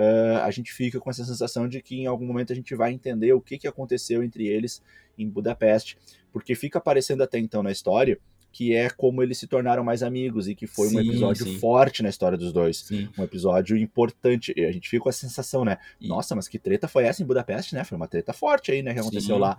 [0.00, 2.92] uh, a gente fica com essa sensação de que em algum momento a gente vai
[2.92, 4.82] entender o que, que aconteceu entre eles
[5.18, 5.98] em Budapeste,
[6.32, 8.18] porque fica aparecendo até então na história
[8.52, 11.58] que é como eles se tornaram mais amigos e que foi sim, um episódio sim.
[11.58, 12.78] forte na história dos dois.
[12.78, 13.08] Sim.
[13.16, 14.52] Um episódio importante.
[14.56, 15.78] E a gente fica com a sensação, né?
[16.00, 17.84] Nossa, mas que treta foi essa em Budapeste, né?
[17.84, 18.92] Foi uma treta forte aí, né?
[18.92, 19.56] Que aconteceu lá.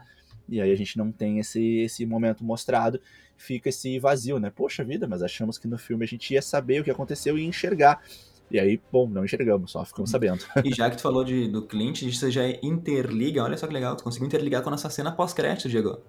[0.50, 3.00] E aí a gente não tem esse, esse momento mostrado,
[3.38, 4.52] fica esse vazio, né?
[4.54, 7.46] Poxa vida, mas achamos que no filme a gente ia saber o que aconteceu e
[7.46, 8.04] enxergar.
[8.52, 10.44] E aí, bom, não enxergamos, só ficamos sabendo.
[10.64, 13.96] E já que tu falou de, do Clint, você já interliga, olha só que legal,
[13.96, 16.00] tu conseguiu interligar com a nossa cena pós-crédito, Diego.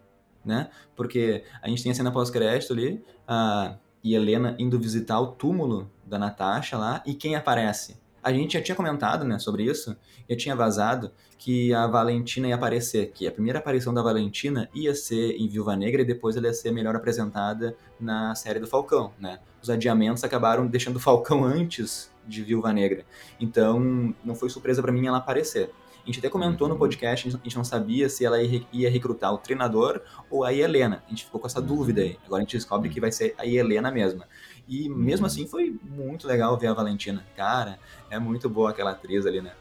[0.44, 0.68] Né?
[0.96, 6.18] Porque a gente tem a cena pós-crédito ali, a Helena indo visitar o túmulo da
[6.18, 8.02] Natasha lá, e quem aparece?
[8.20, 9.96] A gente já tinha comentado né, sobre isso,
[10.28, 14.94] já tinha vazado que a Valentina ia aparecer, que a primeira aparição da Valentina ia
[14.94, 19.12] ser em Viúva Negra e depois ela ia ser melhor apresentada na série do Falcão,
[19.18, 19.40] né?
[19.60, 23.04] Os adiamentos acabaram deixando o Falcão antes de Viúva Negra.
[23.40, 25.70] Então, não foi surpresa para mim ela aparecer.
[26.02, 26.80] A gente até comentou no uhum.
[26.80, 31.02] podcast, a gente não sabia se ela ia recrutar o treinador ou a Helena.
[31.06, 32.18] A gente ficou com essa dúvida aí.
[32.26, 34.26] Agora a gente descobre que vai ser a Helena mesma.
[34.68, 37.24] E mesmo assim foi muito legal ver a Valentina.
[37.36, 37.78] Cara,
[38.10, 39.52] é muito boa aquela atriz ali, né?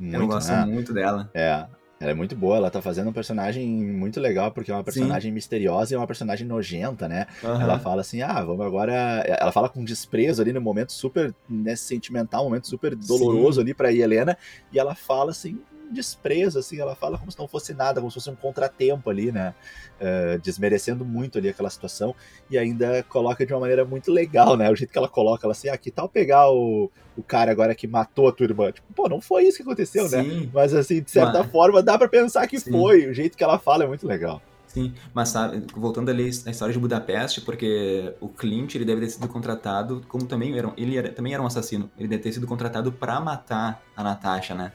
[0.00, 0.64] Muito, Eu gosto né?
[0.66, 1.30] muito dela.
[1.32, 1.66] É,
[2.04, 5.30] ela é muito boa, ela tá fazendo um personagem muito legal, porque é uma personagem
[5.30, 5.34] Sim.
[5.34, 7.26] misteriosa e é uma personagem nojenta, né?
[7.42, 7.60] Uhum.
[7.60, 8.92] Ela fala assim, ah, vamos agora...
[9.26, 13.62] Ela fala com desprezo ali no momento super né, sentimental, um momento super doloroso Sim.
[13.62, 14.36] ali pra Helena,
[14.72, 15.58] e ela fala assim,
[15.90, 19.30] desprezo, assim, ela fala como se não fosse nada, como se fosse um contratempo ali,
[19.32, 19.54] né?
[20.00, 22.14] Uh, desmerecendo muito ali aquela situação
[22.50, 24.70] e ainda coloca de uma maneira muito legal, né?
[24.70, 27.74] O jeito que ela coloca, ela assim, ah, que tal pegar o, o cara agora
[27.74, 28.72] que matou a tua irmã?
[28.72, 30.22] Tipo, pô, não foi isso que aconteceu, né?
[30.22, 30.40] Sim.
[30.40, 30.50] né?
[30.52, 31.50] Mas assim, de certa Mas...
[31.50, 32.72] forma, dá para pensar que Sim.
[32.72, 33.06] foi.
[33.06, 34.42] O jeito que ela fala é muito legal.
[34.74, 39.10] Sim, mas sabe, voltando ali na história de Budapeste, porque o Clint ele deve ter
[39.10, 42.44] sido contratado, como também era, ele era, também era um assassino, ele deve ter sido
[42.44, 44.72] contratado para matar a Natasha, né?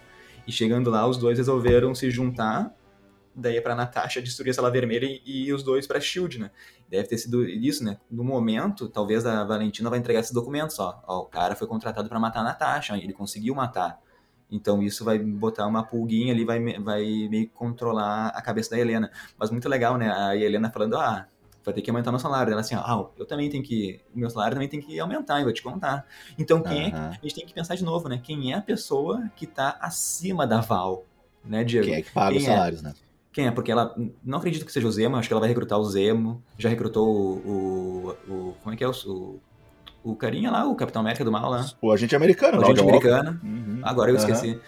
[0.47, 2.73] E chegando lá, os dois resolveram se juntar,
[3.35, 6.51] daí é pra Natasha destruir a sala vermelha e, e os dois pra Shield, né?
[6.89, 7.97] Deve ter sido isso, né?
[8.09, 11.01] No momento, talvez a Valentina vai entregar esses documentos, ó.
[11.07, 13.99] ó o cara foi contratado para matar a Natasha, ele conseguiu matar.
[14.51, 19.11] Então isso vai botar uma pulguinha ali, vai, vai meio controlar a cabeça da Helena.
[19.37, 20.11] Mas muito legal, né?
[20.11, 21.27] A Helena falando, ah,
[21.63, 22.51] vai ter que aumentar meu salário.
[22.51, 25.45] Ela assim, ah, eu também tenho que, o meu salário também tem que aumentar, eu
[25.45, 26.05] vou te contar.
[26.37, 26.97] Então quem uhum.
[26.97, 28.19] é, a gente tem que pensar de novo, né?
[28.23, 31.05] Quem é a pessoa que tá acima da Val,
[31.43, 31.87] né, Diego?
[31.87, 32.47] Quem é que paga quem os é?
[32.47, 32.93] salários, né?
[33.31, 33.51] Quem é?
[33.51, 36.43] Porque ela, não acredito que seja o Zemo, acho que ela vai recrutar o Zemo,
[36.57, 39.39] já recrutou o, o, o como é que é o, o
[40.03, 41.65] o carinha lá, o Capitão América do mal lá.
[41.81, 43.39] O agente americano, O agente americano.
[43.43, 43.81] Uhum.
[43.83, 44.21] Agora eu uhum.
[44.21, 44.59] esqueci.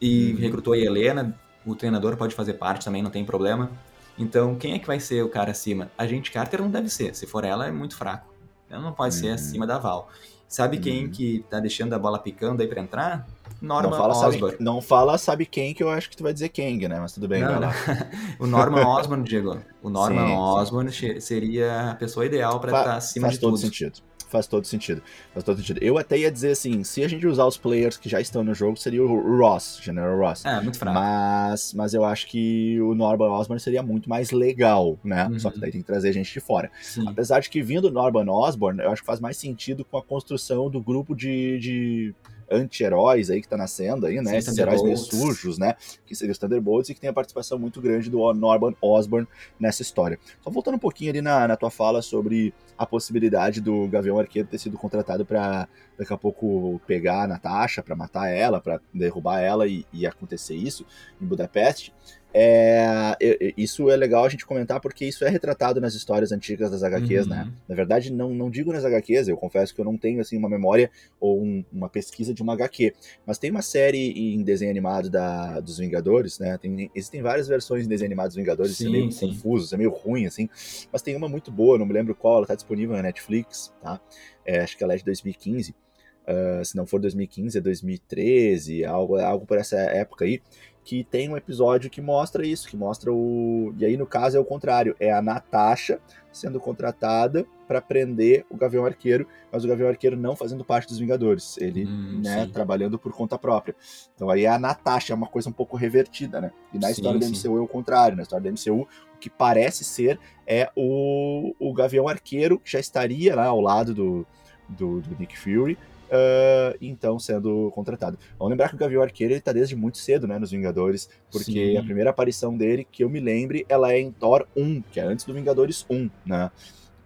[0.00, 0.38] E uhum.
[0.40, 3.70] recrutou a Helena, o treinador pode fazer parte também, não tem problema.
[4.18, 5.90] Então, quem é que vai ser o cara acima?
[5.96, 7.14] A gente Carter não deve ser.
[7.14, 8.32] Se for ela, é muito fraco.
[8.68, 9.34] Ela não pode ser uhum.
[9.34, 10.08] acima da Val.
[10.48, 11.10] Sabe quem uhum.
[11.10, 13.26] que tá deixando a bola picando aí pra entrar?
[13.60, 14.50] Norman não fala, Osborn.
[14.52, 16.98] Sabe, não fala sabe quem, que eu acho que tu vai dizer Kang, né?
[17.00, 17.60] Mas tudo bem, não,
[18.38, 19.58] o Norman Osborn, Diego.
[19.82, 21.20] O Norman sim, Osborn sim.
[21.20, 23.52] seria a pessoa ideal para estar acima faz de tudo.
[23.52, 24.02] Faz todo sentido.
[24.32, 25.02] Faz todo sentido.
[25.34, 25.78] Faz todo sentido.
[25.82, 28.54] Eu até ia dizer assim, se a gente usar os players que já estão no
[28.54, 30.42] jogo, seria o Ross, General Ross.
[30.46, 30.98] É, muito fraco.
[30.98, 35.26] Mas, mas eu acho que o Norman Osborn seria muito mais legal, né?
[35.26, 35.38] Uhum.
[35.38, 36.70] Só que daí tem que trazer gente de fora.
[36.80, 37.06] Sim.
[37.06, 40.02] Apesar de que vindo do Norman Osborn, eu acho que faz mais sentido com a
[40.02, 42.14] construção do grupo de, de
[42.50, 44.36] anti-heróis aí que tá nascendo aí, né?
[44.36, 45.74] Esses heróis meio sujos, né?
[46.06, 49.26] Que seriam os Thunderbolts e que tem a participação muito grande do Norman Osborn
[49.58, 50.18] nessa história.
[50.42, 54.48] Só voltando um pouquinho ali na, na tua fala sobre a possibilidade do Gavião Arqueiro
[54.48, 55.68] ter sido contratado para
[56.02, 60.54] daqui a pouco pegar a Natasha, para matar ela, para derrubar ela e, e acontecer
[60.54, 60.84] isso
[61.20, 61.92] em Budapeste.
[62.34, 63.14] É,
[63.58, 67.26] isso é legal a gente comentar porque isso é retratado nas histórias antigas das HQs,
[67.26, 67.40] né?
[67.40, 67.44] uhum.
[67.44, 67.52] né?
[67.68, 70.48] Na verdade, não, não digo nas HQs, eu confesso que eu não tenho assim uma
[70.48, 70.90] memória
[71.20, 72.94] ou um, uma pesquisa de uma HQ,
[73.26, 76.56] mas tem uma série em desenho animado da, dos Vingadores, né?
[76.56, 79.28] Tem, existem várias versões em desenho animado dos Vingadores, sim, isso é meio sim.
[79.28, 80.48] confuso, é meio ruim, assim,
[80.90, 84.00] mas tem uma muito boa, não me lembro qual, ela tá disponível na Netflix, tá?
[84.44, 85.74] É, acho que ela é de 2015.
[86.22, 90.40] Uh, se não for 2015, é 2013, algo, algo por essa época aí,
[90.84, 93.72] que tem um episódio que mostra isso, que mostra o.
[93.78, 96.00] E aí, no caso, é o contrário: é a Natasha
[96.32, 100.98] sendo contratada para prender o Gavião Arqueiro, mas o Gavião Arqueiro não fazendo parte dos
[100.98, 102.50] Vingadores, ele, hum, né, sim.
[102.50, 103.74] trabalhando por conta própria.
[104.14, 106.52] Então aí é a Natasha, é uma coisa um pouco revertida, né?
[106.72, 109.30] E na sim, história do MCU é o contrário, na história do MCU, o que
[109.30, 114.26] parece ser é o, o Gavião Arqueiro, que já estaria lá ao lado do,
[114.68, 115.78] do, do Nick Fury,
[116.12, 118.18] uh, então sendo contratado.
[118.38, 121.72] Vamos lembrar que o Gavião Arqueiro ele tá desde muito cedo, né, nos Vingadores, porque
[121.72, 121.76] Sim.
[121.76, 125.02] a primeira aparição dele, que eu me lembre, ela é em Thor 1, que é
[125.02, 126.50] antes do Vingadores 1, né,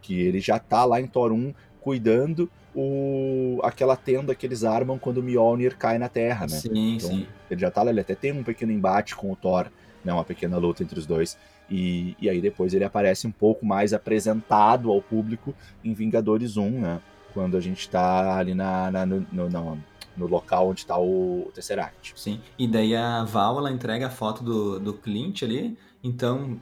[0.03, 4.99] que ele já tá lá em Thor 1 cuidando o, aquela tenda que eles armam
[4.99, 6.57] quando o Mjolnir cai na Terra, né?
[6.57, 7.27] Sim, então, sim.
[7.51, 9.71] Ele já tá lá, ele até tem um pequeno embate com o Thor,
[10.05, 11.39] né, uma pequena luta entre os dois.
[11.71, 16.71] E, e aí depois ele aparece um pouco mais apresentado ao público em Vingadores 1,
[16.71, 17.01] né?
[17.37, 19.79] Quando a gente está ali na, na no, no, no,
[20.17, 22.15] no, local onde está o Tesseract.
[22.17, 26.59] Sim, e daí a Val ela entrega a foto do, do Clint ali, então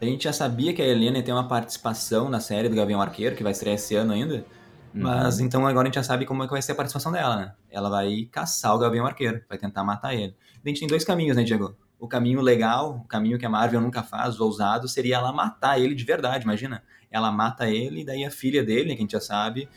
[0.00, 3.36] a gente já sabia que a Helena tem uma participação na série do Gavião Arqueiro,
[3.36, 4.44] que vai estrear esse ano ainda,
[4.92, 5.02] uhum.
[5.02, 7.36] mas então agora a gente já sabe como é que vai ser a participação dela,
[7.36, 7.52] né?
[7.70, 10.34] Ela vai caçar o Gavião Arqueiro, vai tentar matar ele.
[10.64, 11.76] A gente tem dois caminhos, né, Diego?
[12.00, 15.78] O caminho legal, o caminho que a Marvel nunca faz, o ousado, seria ela matar
[15.78, 19.12] ele de verdade, imagina ela mata ele, e daí a filha dele, que a gente
[19.12, 19.68] já sabe,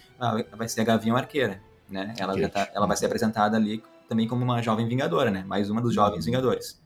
[0.55, 2.13] vai ser a Gavião Arqueira, né?
[2.17, 5.43] Ela, já tá, ela vai ser apresentada ali também como uma jovem vingadora, né?
[5.45, 6.25] Mais uma dos jovens uhum.
[6.25, 6.81] vingadores.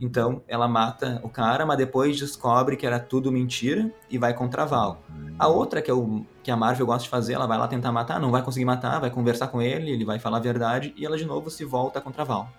[0.00, 4.62] Então, ela mata o cara, mas depois descobre que era tudo mentira e vai contra
[4.62, 5.00] a Val.
[5.38, 5.54] A uhum.
[5.54, 8.20] outra, que, é o, que a Marvel gosta de fazer, ela vai lá tentar matar,
[8.20, 11.16] não vai conseguir matar, vai conversar com ele, ele vai falar a verdade e ela
[11.16, 12.52] de novo se volta contra a Val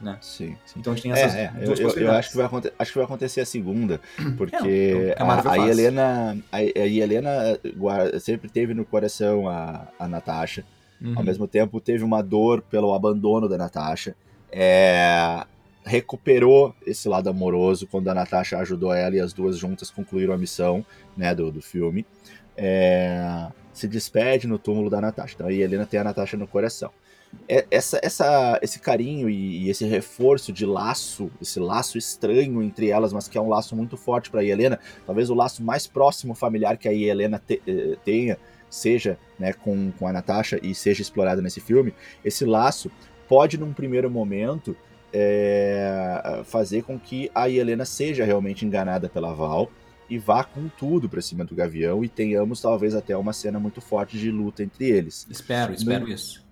[0.00, 0.18] né?
[0.20, 0.80] Sim, sim.
[0.80, 1.64] Então a gente tem essas é, é.
[1.64, 2.46] Eu, eu, eu, acho, que vai
[2.78, 4.00] acho que vai acontecer a segunda,
[4.36, 7.30] porque é, a, a, Helena, a, a Helena
[8.20, 10.64] sempre teve no coração a, a Natasha,
[11.00, 11.14] uhum.
[11.16, 14.14] ao mesmo tempo teve uma dor pelo abandono da Natasha,
[14.50, 15.44] é,
[15.84, 20.38] recuperou esse lado amoroso quando a Natasha ajudou ela e as duas juntas concluíram a
[20.38, 20.84] missão,
[21.16, 22.04] né, do, do filme.
[22.56, 25.34] É, se despede no túmulo da Natasha.
[25.34, 26.90] Então a Helena tem a Natasha no coração.
[27.48, 32.90] É, essa, essa, esse carinho e, e, esse reforço de laço, esse laço estranho entre
[32.90, 35.86] elas, mas que é um laço muito forte para a Helena, talvez o laço mais
[35.86, 40.74] próximo familiar que a Helena te, eh, tenha, seja né, com, com a Natasha e
[40.74, 41.92] seja explorado nesse filme,
[42.24, 42.90] esse laço
[43.28, 44.76] pode, num primeiro momento,
[45.12, 49.70] é, fazer com que a Helena seja realmente enganada pela Val
[50.08, 53.80] e vá com tudo para cima do Gavião e tenhamos talvez até uma cena muito
[53.80, 55.26] forte de luta entre eles.
[55.30, 56.12] Espero, espero no...
[56.12, 56.49] isso.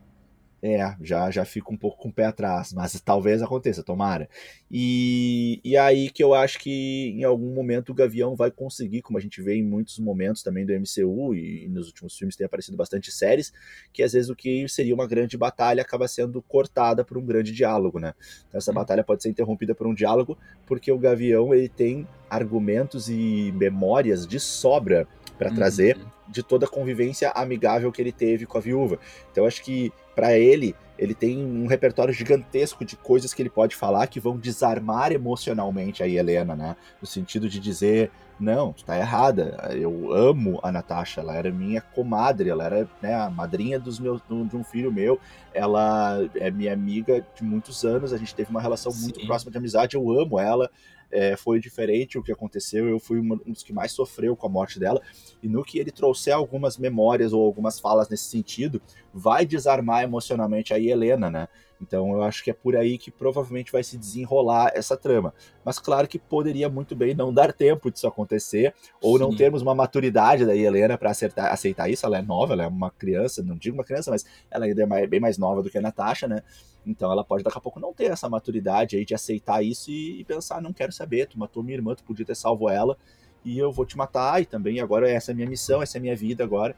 [0.61, 4.29] É, já, já fico um pouco com o pé atrás, mas talvez aconteça, tomara.
[4.69, 9.19] E, e aí que eu acho que em algum momento o Gavião vai conseguir, como
[9.19, 12.45] a gente vê em muitos momentos também do MCU e, e nos últimos filmes tem
[12.45, 13.53] aparecido bastante séries,
[13.93, 17.53] que às vezes o que seria uma grande batalha acaba sendo cortada por um grande
[17.53, 18.13] diálogo, né?
[18.49, 20.37] Então, essa batalha pode ser interrompida por um diálogo,
[20.67, 25.07] porque o Gavião ele tem argumentos e memórias de sobra
[25.39, 25.55] para uhum.
[25.55, 25.97] trazer
[26.29, 28.99] de toda a convivência amigável que ele teve com a viúva.
[29.31, 33.77] Então acho que para ele, ele tem um repertório gigantesco de coisas que ele pode
[33.77, 36.77] falar que vão desarmar emocionalmente a Helena, né?
[37.01, 41.81] No sentido de dizer, não, tu tá errada, eu amo a Natasha, ela era minha
[41.81, 45.21] comadre, ela era né, a madrinha dos meus, de um filho meu,
[45.53, 49.03] ela é minha amiga de muitos anos, a gente teve uma relação Sim.
[49.03, 50.71] muito próxima de amizade, eu amo ela,
[51.11, 52.89] é, foi diferente o que aconteceu.
[52.89, 55.01] Eu fui um dos que mais sofreu com a morte dela.
[55.43, 58.81] E no que ele trouxer algumas memórias ou algumas falas nesse sentido,
[59.19, 61.49] vai desarmar emocionalmente a Helena, né?
[61.81, 65.33] Então eu acho que é por aí que provavelmente vai se desenrolar essa trama.
[65.65, 69.25] Mas claro que poderia muito bem não dar tempo disso acontecer, ou Sim.
[69.25, 72.05] não termos uma maturidade da Helena para aceitar isso.
[72.05, 75.07] Ela é nova, ela é uma criança, não digo uma criança, mas ela ainda é
[75.07, 76.43] bem mais nova do que a Natasha, né?
[76.87, 80.21] Então ela pode daqui a pouco não ter essa maturidade aí de aceitar isso e,
[80.21, 82.97] e pensar, não quero saber, tu matou minha irmã, tu podia ter salvo ela,
[83.45, 85.99] e eu vou te matar, e também agora essa é a minha missão, essa é
[85.99, 86.75] a minha vida agora.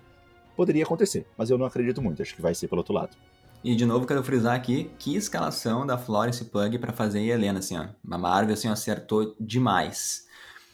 [0.56, 3.16] Poderia acontecer, mas eu não acredito muito, acho que vai ser pelo outro lado.
[3.62, 7.76] E de novo quero frisar aqui que escalação da Florence Pug para fazer Helena, assim,
[7.76, 7.88] ó.
[8.10, 10.26] A Marvel assim, acertou demais.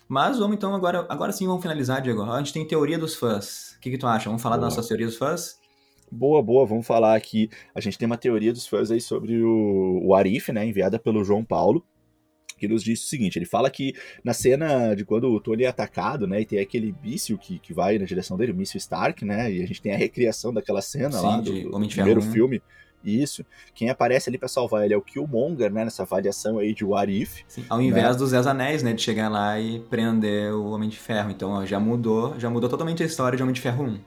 [0.09, 2.23] Mas vamos então agora, agora sim vamos finalizar, Diego.
[2.23, 3.75] A gente tem teoria dos fãs.
[3.77, 4.27] O que, que tu acha?
[4.29, 4.69] Vamos falar Boa.
[4.69, 5.59] das nossas teorias dos fãs?
[6.11, 7.51] Boa, boa, vamos falar aqui.
[7.75, 11.25] A gente tem uma teoria dos fãs aí sobre o, o Arif, né, enviada pelo
[11.25, 11.85] João Paulo,
[12.57, 13.95] que nos diz o seguinte: ele fala que
[14.25, 17.73] na cena de quando o Tony é atacado, né, e tem aquele míssil que, que
[17.73, 20.83] vai na direção dele, o míssil Stark, né, e a gente tem a recriação daquela
[20.83, 22.63] cena Sim, lá do, do primeiro filme.
[23.05, 23.47] Isso.
[23.73, 25.85] Quem aparece ali para salvar ele é o Killmonger, né?
[25.85, 27.43] Nessa variação aí de What If.
[27.47, 28.15] Sim, ao invés né?
[28.15, 28.93] dos Dez Anéis, né?
[28.93, 31.31] De chegar lá e prender o Homem de Ferro.
[31.31, 33.99] Então, ó, já mudou, já mudou totalmente a história de Homem de Ferro 1.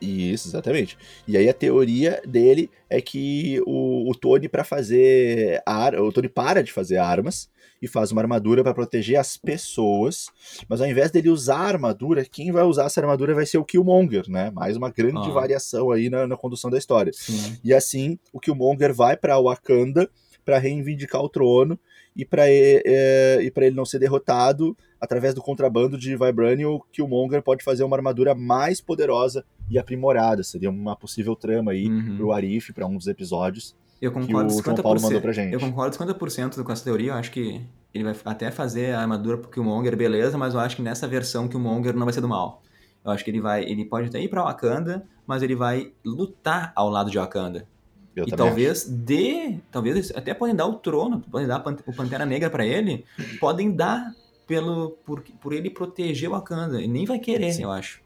[0.00, 0.96] Isso, exatamente.
[1.28, 6.28] E aí a teoria dele é que o, o Tony para fazer ar, o Tony
[6.28, 7.50] para de fazer armas
[7.80, 10.26] e faz uma armadura para proteger as pessoas,
[10.68, 13.64] mas ao invés dele usar a armadura, quem vai usar essa armadura vai ser o
[13.64, 14.50] Killmonger, né?
[14.50, 15.32] Mais uma grande ah.
[15.32, 17.12] variação aí na, na, condução da história.
[17.14, 17.58] Sim.
[17.64, 20.10] E assim, o Killmonger vai para Wakanda
[20.44, 21.78] para reivindicar o trono
[22.14, 26.80] e para é, e para ele não ser derrotado através do contrabando de Vibranium, o
[26.92, 30.42] Killmonger pode fazer uma armadura mais poderosa e aprimorada.
[30.42, 32.16] Seria uma possível trama aí uhum.
[32.16, 33.74] pro Arif, para um dos episódios.
[34.00, 35.52] Eu concordo que o João Paulo mandou pra gente.
[35.52, 37.12] Eu concordo 50% com essa teoria.
[37.12, 37.60] Eu acho que
[37.92, 41.48] ele vai até fazer a armadura pro Killmonger, beleza, mas eu acho que nessa versão
[41.48, 42.62] que o Killmonger não vai ser do mal.
[43.04, 46.72] Eu acho que ele vai, ele pode até ir para Wakanda, mas ele vai lutar
[46.74, 47.66] ao lado de Wakanda.
[48.14, 48.90] Eu e talvez acho.
[48.90, 53.04] dê, talvez até podem dar o trono, podem dar o Pantera Negra para ele,
[53.38, 54.14] podem dar
[54.46, 56.78] pelo por, por ele proteger o Wakanda.
[56.78, 57.62] Ele nem vai querer, sim.
[57.62, 58.02] eu acho.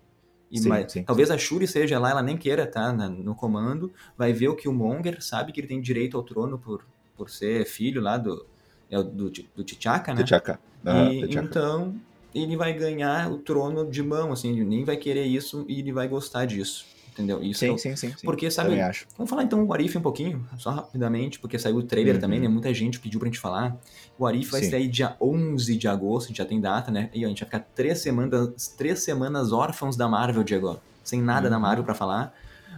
[0.54, 3.34] E, sim, mas, sim, talvez a Shuri seja lá, ela nem queira estar tá, no
[3.34, 6.86] comando, vai ver o Killmonger, sabe que ele tem direito ao trono por,
[7.16, 8.46] por ser filho lá do,
[8.88, 10.22] é, do, do T'Chaka, né?
[10.22, 10.60] T'Chaka.
[10.84, 11.96] Ah, e, então,
[12.32, 15.92] ele vai ganhar o trono de mão, assim, ele nem vai querer isso e ele
[15.92, 16.86] vai gostar disso.
[17.12, 17.42] Entendeu?
[17.42, 17.78] Isso sim, eu...
[17.78, 18.24] sim, sim, sim.
[18.24, 18.76] Porque, sabe,
[19.16, 22.20] vamos falar então o Arif um pouquinho, só rapidamente, porque saiu o trailer uhum.
[22.20, 22.48] também, né?
[22.48, 23.76] Muita gente pediu pra gente falar.
[24.18, 27.10] O Arif vai sair dia 11 de agosto, já tem data, né?
[27.12, 30.78] E a gente vai ficar três semanas, três semanas órfãos da Marvel, Diego.
[31.02, 31.50] Sem nada uhum.
[31.50, 32.34] da Marvel para falar.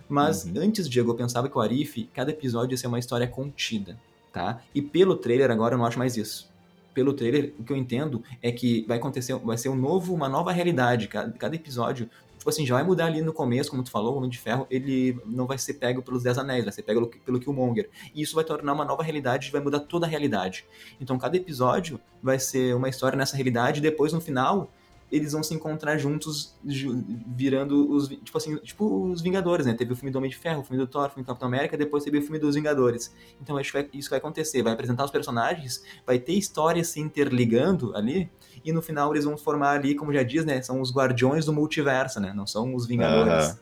[0.08, 0.54] Mas uhum.
[0.56, 3.98] antes, Diego, eu pensava que o Arif, cada episódio ia ser uma história contida,
[4.32, 4.60] tá?
[4.74, 6.48] E pelo trailer agora eu não acho mais isso
[6.96, 10.30] pelo trailer, o que eu entendo é que vai acontecer, vai ser um novo, uma
[10.30, 11.08] nova realidade.
[11.08, 12.08] Cada, cada episódio
[12.46, 14.68] tipo assim, já vai mudar ali no começo, como tu falou, o Homem de Ferro,
[14.70, 17.90] ele não vai ser pego pelos Dez Anéis, vai ser pego pelo Killmonger.
[18.14, 20.64] E isso vai tornar uma nova realidade, vai mudar toda a realidade.
[21.00, 24.70] Então cada episódio vai ser uma história nessa realidade, e depois no final
[25.10, 29.74] eles vão se encontrar juntos, virando os, tipo assim, tipo os Vingadores, né?
[29.74, 31.46] Teve o filme do Homem de Ferro, o filme do Thor, o filme do Capitão
[31.46, 33.14] América, depois teve o filme dos Vingadores.
[33.40, 37.94] Então acho que isso vai acontecer, vai apresentar os personagens, vai ter histórias se interligando
[37.96, 38.28] ali,
[38.64, 40.60] e no final eles vão formar ali, como já diz, né?
[40.60, 42.32] São os guardiões do multiverso, né?
[42.34, 43.56] Não são os Vingadores.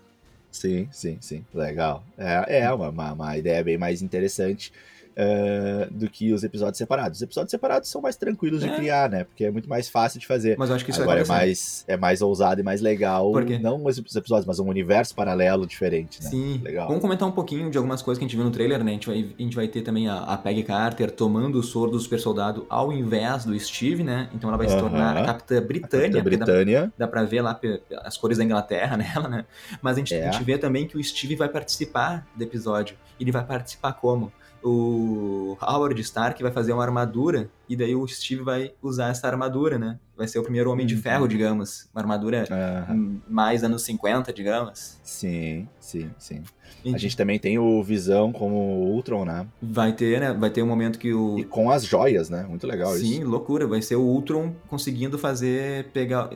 [0.50, 1.44] Sim, sim, sim.
[1.52, 2.04] Legal.
[2.16, 4.72] É, é uma, uma, uma ideia bem mais interessante
[5.14, 7.18] uh, do que os episódios separados.
[7.18, 8.68] Os episódios separados são mais tranquilos é.
[8.68, 9.24] de criar, né?
[9.24, 10.56] Porque é muito mais fácil de fazer.
[10.58, 13.32] Mas eu acho que isso Agora é mais, é mais ousado e mais legal.
[13.60, 16.30] Não os episódios, mas um universo paralelo diferente, né?
[16.30, 16.60] Sim.
[16.62, 16.88] Legal.
[16.88, 18.92] Vamos comentar um pouquinho de algumas coisas que a gente viu no trailer, né?
[18.92, 21.90] A gente vai, a gente vai ter também a, a Peggy Carter tomando o soro
[21.90, 24.28] do super soldado ao invés do Steve, né?
[24.34, 26.06] Então ela vai se tornar a Capitã Britânia.
[26.06, 26.82] A Capitã Britânia.
[26.98, 27.58] Dá, dá pra ver lá
[28.02, 29.44] as cores da Inglaterra nela, né?
[29.82, 30.28] Mas a gente, é.
[30.28, 32.96] a gente vê também que o Steve vai participar do episódio.
[33.18, 34.32] Ele vai participar como?
[34.64, 39.78] O Howard Stark vai fazer uma armadura e daí o Steve vai usar essa armadura,
[39.78, 39.98] né?
[40.16, 41.02] Vai ser o primeiro Homem de uhum.
[41.02, 41.86] Ferro, digamos.
[41.94, 42.44] Uma armadura
[42.88, 43.20] uhum.
[43.28, 44.98] mais anos 50, digamos.
[45.02, 46.42] Sim, sim, sim.
[46.86, 49.46] A gente também tem o Visão como Ultron, né?
[49.60, 50.32] Vai ter, né?
[50.32, 51.38] Vai ter um momento que o...
[51.38, 52.44] E com as joias, né?
[52.48, 53.14] Muito legal sim, isso.
[53.14, 53.66] Sim, loucura.
[53.66, 55.90] Vai ser o Ultron conseguindo fazer...
[55.92, 56.30] Pegar...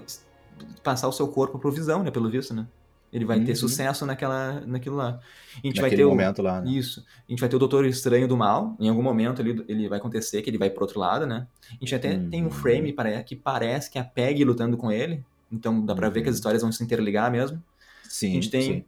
[0.83, 2.11] Passar o seu corpo pro Visão, né?
[2.11, 2.67] Pelo visto, né?
[3.13, 3.45] Ele vai uhum.
[3.45, 5.19] ter sucesso naquela, naquilo lá.
[5.63, 6.71] A gente Naquele vai ter o, momento lá, né?
[6.71, 7.05] Isso.
[7.27, 8.77] A gente vai ter o Doutor Estranho do Mal.
[8.79, 11.47] Em algum momento ele, ele vai acontecer que ele vai pro outro lado, né?
[11.71, 12.31] A gente até uhum.
[12.31, 12.95] tem um frame
[13.25, 15.25] que parece que é a Peg lutando com ele.
[15.51, 16.13] Então dá pra uhum.
[16.13, 16.39] ver que as uhum.
[16.39, 17.63] histórias vão se interligar mesmo.
[18.05, 18.63] Sim, A gente tem...
[18.63, 18.85] Sim.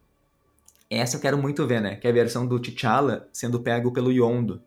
[0.91, 1.95] Essa eu quero muito ver, né?
[1.95, 4.61] Que é a versão do T'Challa sendo pego pelo Yondo.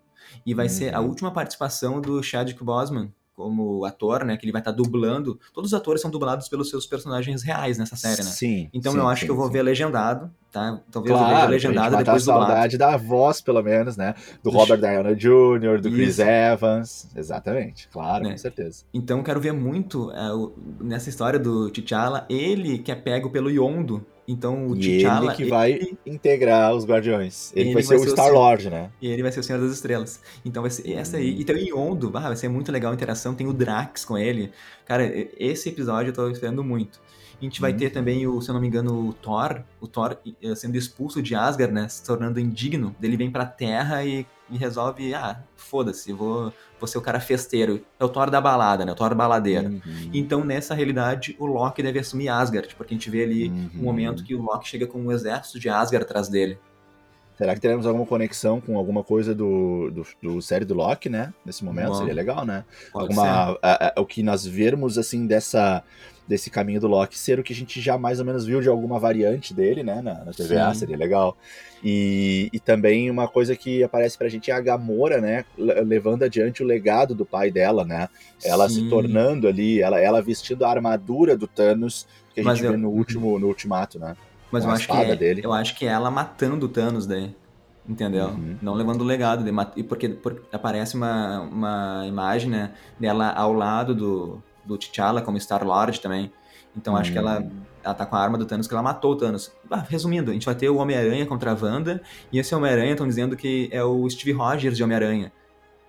[0.45, 1.09] E vai ser a uhum.
[1.09, 4.37] última participação do Chadwick Boseman como ator, né?
[4.37, 5.39] Que ele vai estar tá dublando.
[5.53, 8.29] Todos os atores são dublados pelos seus personagens reais nessa série, né?
[8.29, 8.69] Sim.
[8.73, 9.53] Então sim, eu acho sim, que eu vou sim.
[9.53, 10.79] ver legendado, tá?
[10.91, 12.45] Talvez claro, eu veja legendado depois dublado.
[12.45, 14.13] saudade da voz, pelo menos, né?
[14.43, 15.97] Do Robert Downey Jr., do Isso.
[15.97, 17.09] Chris Evans.
[17.15, 18.31] Exatamente, claro, né?
[18.31, 18.83] com certeza.
[18.93, 24.05] Então quero ver muito uh, nessa história do T'Challa, ele que é pego pelo Yondo,
[24.27, 25.25] então o T'Challa.
[25.25, 25.97] Ele que vai ele...
[26.05, 27.51] integrar os Guardiões.
[27.55, 28.89] Ele, ele vai, ser vai, ser o Star-Lord, né?
[29.01, 30.19] E ele vai ser o Senhor das Estrelas.
[30.45, 31.39] Então vai ser essa aí.
[31.39, 33.35] E tem o Yondo, ah, vai ser muito legal a interação.
[33.35, 34.51] Tem o Drax com ele.
[34.85, 35.03] Cara,
[35.37, 37.01] esse episódio eu tô esperando muito.
[37.39, 37.91] A gente vai ter uhum.
[37.91, 41.35] também, o, se eu não me engano, o Thor, o Thor eh, sendo expulso de
[41.35, 41.89] Asgard, né?
[41.89, 42.95] Se tornando indigno.
[43.01, 47.83] Ele vem pra Terra e, e resolve, ah, foda-se, vou, vou ser o cara festeiro.
[47.99, 48.91] É o Thor da balada, né?
[48.91, 49.69] O Thor baladeiro.
[49.69, 50.11] Uhum.
[50.13, 53.69] Então, nessa realidade, o Loki deve assumir Asgard, porque a gente vê ali uhum.
[53.75, 56.57] um momento que o Loki chega com um exército de Asgard atrás dele.
[57.43, 61.33] Será que teremos alguma conexão com alguma coisa do, do, do série do Loki, né?
[61.45, 62.63] Nesse momento, Bom, seria legal, né?
[62.93, 65.83] Alguma, a, a, o que nós vermos, assim, dessa
[66.25, 68.69] desse caminho do Loki ser o que a gente já mais ou menos viu de
[68.69, 70.79] alguma variante dele, né, na, na TVA, Sim.
[70.79, 71.37] seria legal.
[71.83, 76.63] E, e também uma coisa que aparece pra gente é a Gamora, né, levando adiante
[76.63, 78.07] o legado do pai dela, né,
[78.41, 78.85] ela Sim.
[78.85, 82.71] se tornando ali, ela, ela vestindo a armadura do Thanos que a Mas gente eu...
[82.71, 84.15] vê no último, no ultimato, né.
[84.53, 85.41] Mas eu acho, que é, dele.
[85.43, 87.35] eu acho que é ela matando o Thanos daí.
[87.89, 88.27] Entendeu?
[88.27, 88.55] Uhum.
[88.61, 89.43] Não levando o legado.
[89.43, 95.39] De, porque, porque aparece uma, uma imagem né, dela ao lado do, do T'Challa como
[95.39, 96.31] Star-Lord também.
[96.77, 97.49] Então acho que ela, hum.
[97.83, 99.51] ela tá com a arma do Thanos, que ela matou o Thanos.
[99.69, 102.01] Ah, resumindo, a gente vai ter o Homem-Aranha contra a Wanda,
[102.31, 105.31] e esse Homem-Aranha estão dizendo que é o Steve Rogers de Homem-Aranha.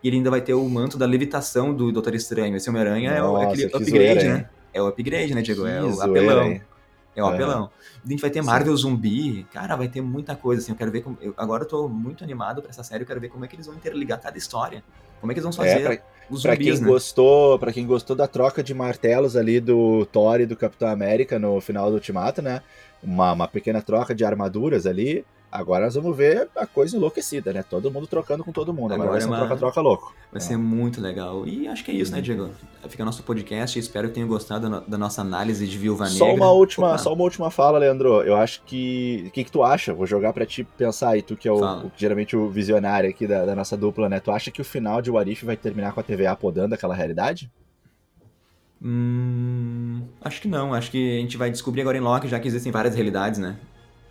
[0.02, 2.56] E ele ainda vai ter o manto da levitação do Doutor Estranho.
[2.56, 4.48] Esse Homem-Aranha é, o, aquele upgrade, zoeira, né?
[4.74, 5.66] É o upgrade, né, Diego?
[5.66, 6.44] É o apelão.
[6.44, 6.62] Hein?
[7.16, 7.70] É o apelão.
[8.04, 8.82] A gente vai ter Marvel Sim.
[8.82, 11.16] Zumbi, cara, vai ter muita coisa, assim, eu quero ver como...
[11.20, 13.54] Eu, agora eu tô muito animado pra essa série, eu quero ver como é que
[13.54, 14.82] eles vão interligar cada história.
[15.20, 16.88] Como é que eles vão é, fazer é, pra, os pra zumbis, quem né?
[16.88, 21.38] gostou, para quem gostou da troca de martelos ali do Thor e do Capitão América
[21.38, 22.62] no final do Ultimato, né?
[23.02, 25.24] Uma, uma pequena troca de armaduras ali.
[25.54, 27.62] Agora nós vamos ver a coisa enlouquecida, né?
[27.62, 28.92] Todo mundo trocando com todo mundo.
[28.92, 30.12] Agora, Agora ser uma troca-troca louco.
[30.32, 30.44] Vai é.
[30.44, 31.46] ser muito legal.
[31.46, 32.50] E acho que é isso, né, Diego?
[32.88, 33.78] Fica nosso podcast.
[33.78, 36.18] Espero que tenham gostado da nossa análise de Viúva Negra.
[36.18, 38.20] Só uma última, só uma última fala, Leandro.
[38.22, 39.26] Eu acho que.
[39.28, 39.94] O que, que tu acha?
[39.94, 43.24] Vou jogar para ti pensar aí, tu que é o, o, geralmente o visionário aqui
[43.24, 44.18] da, da, nossa dupla, né?
[44.18, 47.48] Tu acha que o final de Warif vai terminar com a TVA podando aquela realidade?
[48.82, 50.74] Hum, acho que não.
[50.74, 53.56] Acho que a gente vai descobrir agora em Loki, já que existem várias realidades, né?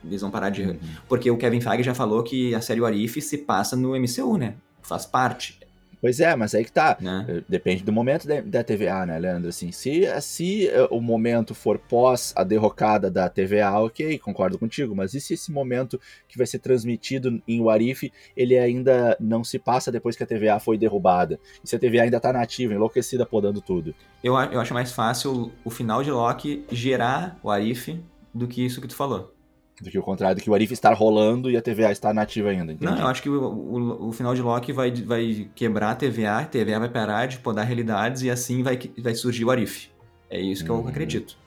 [0.03, 0.63] Eles vão parar de.
[0.63, 0.79] Uhum.
[1.07, 4.55] Porque o Kevin Feige já falou que a série Warif se passa no MCU, né?
[4.81, 5.63] Faz parte.
[6.03, 6.97] Pois é, mas aí que tá.
[6.99, 7.25] Né?
[7.29, 9.47] Eh, depende do momento da, da, TVA, né, Leandro?
[9.47, 14.93] Assim, se, se uh, o momento for pós a derrocada da TVA, ok, concordo contigo.
[14.93, 15.97] Mas e se esse momento
[16.27, 20.59] que vai ser transmitido em Warif, ele ainda não se passa depois que a TVA
[20.59, 21.39] foi derrubada?
[21.63, 23.95] E se a TVA ainda tá nativa, enlouquecida, podando tudo?
[24.21, 27.97] Eu, eu acho mais fácil o final de Loki gerar o Arif
[28.33, 29.32] do que isso que tu falou.
[29.81, 32.49] Do que o contrário, do que o Arif estar rolando e a TVA estar nativa
[32.49, 32.77] ainda.
[32.79, 36.37] Não, eu acho que o, o, o, final de Loki vai, vai quebrar a TVA,
[36.37, 39.89] a TVA vai parar de podar realidades e assim vai, vai surgir o Arif.
[40.29, 40.81] É isso que hum.
[40.81, 41.37] eu acredito.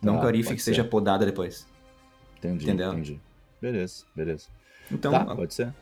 [0.00, 1.66] Não ah, que o Arif seja podada depois.
[2.38, 2.92] Entendi, Entendeu?
[2.92, 3.20] entendi.
[3.60, 4.46] Beleza, beleza.
[4.90, 5.74] Então, tá, pode ser.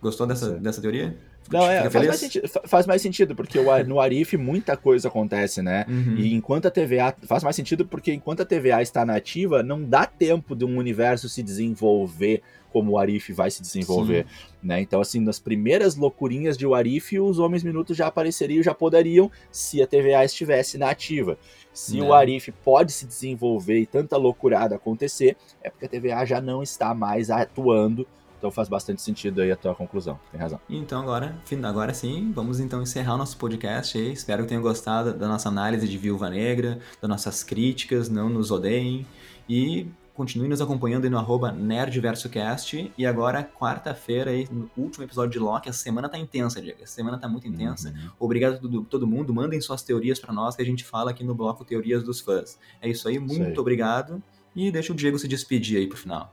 [0.00, 1.16] Gostou dessa, dessa teoria?
[1.50, 5.84] Não, é, faz mais, sentido, faz mais, sentido, porque no Arif muita coisa acontece, né?
[5.88, 6.16] Uhum.
[6.16, 7.14] E enquanto a TVA.
[7.22, 11.28] Faz mais sentido porque enquanto a TVA está nativa, não dá tempo de um universo
[11.28, 12.42] se desenvolver
[12.76, 14.26] como o Arif vai se desenvolver,
[14.62, 14.82] né?
[14.82, 19.30] Então, assim, nas primeiras loucurinhas de o Arif, os Homens Minutos já apareceriam, já poderiam,
[19.50, 21.38] se a TVA estivesse na ativa.
[21.72, 22.12] Se o né.
[22.12, 26.92] Arif pode se desenvolver e tanta loucurada acontecer, é porque a TVA já não está
[26.92, 28.06] mais atuando
[28.38, 30.18] então faz bastante sentido aí a tua conclusão.
[30.30, 30.60] Tem razão.
[30.68, 34.12] Então agora, agora sim, vamos então encerrar o nosso podcast aí.
[34.12, 38.50] Espero que tenham gostado da nossa análise de Viúva Negra, das nossas críticas, não nos
[38.50, 39.06] odeiem.
[39.48, 42.92] E continue nos acompanhando aí no arroba NerdVersoCast.
[42.96, 45.68] E agora, quarta-feira, no último episódio de Loki.
[45.68, 46.82] A semana tá intensa, Diego.
[46.82, 47.90] A semana tá muito intensa.
[47.90, 48.10] Uhum.
[48.18, 49.32] Obrigado a todo, todo mundo.
[49.32, 52.58] Mandem suas teorias para nós que a gente fala aqui no bloco Teorias dos Fãs.
[52.80, 54.22] É isso aí, muito obrigado.
[54.54, 56.32] E deixa o Diego se despedir aí pro final.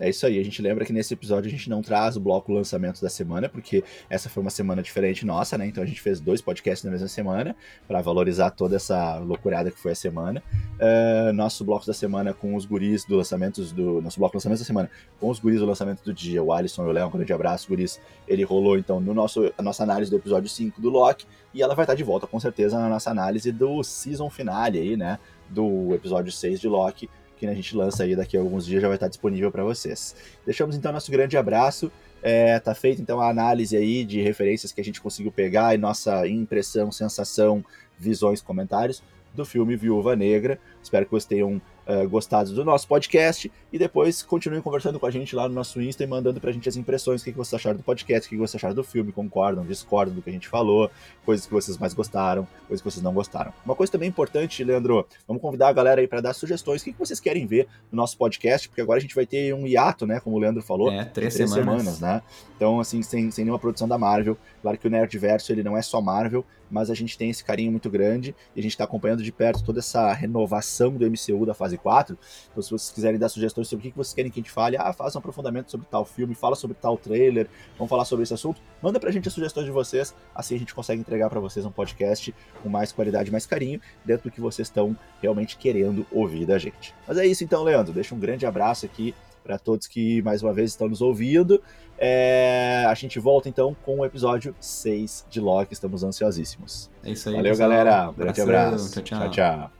[0.00, 0.38] É isso aí.
[0.38, 3.50] A gente lembra que nesse episódio a gente não traz o bloco lançamento da semana,
[3.50, 5.66] porque essa foi uma semana diferente nossa, né?
[5.66, 7.54] Então a gente fez dois podcasts na mesma semana
[7.86, 10.42] para valorizar toda essa loucurada que foi a semana.
[10.80, 14.00] Uh, nosso bloco da semana com os guris do lançamento do.
[14.00, 14.90] Nosso bloco lançamento da semana
[15.20, 17.08] com os guris do lançamento do dia, o Alisson e o Léo.
[17.08, 18.00] Um grande abraço, guris.
[18.26, 21.26] Ele rolou então no nosso, a nossa análise do episódio 5 do Loki.
[21.52, 24.96] E ela vai estar de volta, com certeza, na nossa análise do season finale aí,
[24.96, 25.18] né?
[25.50, 27.10] Do episódio 6 de Loki
[27.40, 30.14] que a gente lança aí daqui a alguns dias já vai estar disponível para vocês.
[30.44, 31.90] Deixamos então nosso grande abraço.
[32.22, 35.78] É, tá feita então a análise aí de referências que a gente conseguiu pegar e
[35.78, 37.64] nossa impressão, sensação,
[37.98, 39.02] visões, comentários
[39.34, 40.60] do filme Viúva Negra.
[40.82, 45.10] Espero que vocês tenham uh, gostado do nosso podcast e depois continuem conversando com a
[45.10, 47.54] gente lá no nosso Insta e mandando pra gente as impressões, o que, que vocês
[47.54, 50.32] acharam do podcast, o que, que vocês acharam do filme, concordam, discordam do que a
[50.32, 50.90] gente falou,
[51.24, 53.52] coisas que vocês mais gostaram, coisas que vocês não gostaram.
[53.64, 56.92] Uma coisa também importante, Leandro, vamos convidar a galera aí para dar sugestões, o que,
[56.92, 60.06] que vocês querem ver no nosso podcast, porque agora a gente vai ter um hiato,
[60.06, 61.82] né, como o Leandro falou, é, três, três semanas.
[61.82, 62.00] semanas.
[62.00, 62.22] né?
[62.56, 65.82] Então, assim, sem, sem nenhuma produção da Marvel, claro que o Nerdverso ele não é
[65.82, 69.22] só Marvel, mas a gente tem esse carinho muito grande e a gente está acompanhando
[69.22, 72.16] de perto toda essa renovação do MCU da fase 4.
[72.50, 74.76] Então, se vocês quiserem dar sugestões sobre o que vocês querem que a gente fale,
[74.76, 78.34] ah, faça um aprofundamento sobre tal filme, fala sobre tal trailer, vamos falar sobre esse
[78.34, 81.64] assunto, manda pra gente as sugestões de vocês, assim a gente consegue entregar para vocês
[81.64, 86.46] um podcast com mais qualidade, mais carinho, dentro do que vocês estão realmente querendo ouvir
[86.46, 86.94] da gente.
[87.06, 87.92] Mas é isso então, Leandro.
[87.92, 91.62] Deixa um grande abraço aqui para todos que mais uma vez estão nos ouvindo.
[91.98, 95.72] É, a gente volta então com o episódio 6 de Loki.
[95.72, 96.90] Estamos ansiosíssimos.
[97.02, 97.36] É isso aí.
[97.36, 97.68] Valeu, pessoal.
[97.68, 98.10] galera.
[98.10, 99.02] Um grande abraço.
[99.02, 99.30] tchau.
[99.30, 99.30] tchau.
[99.30, 99.70] tchau.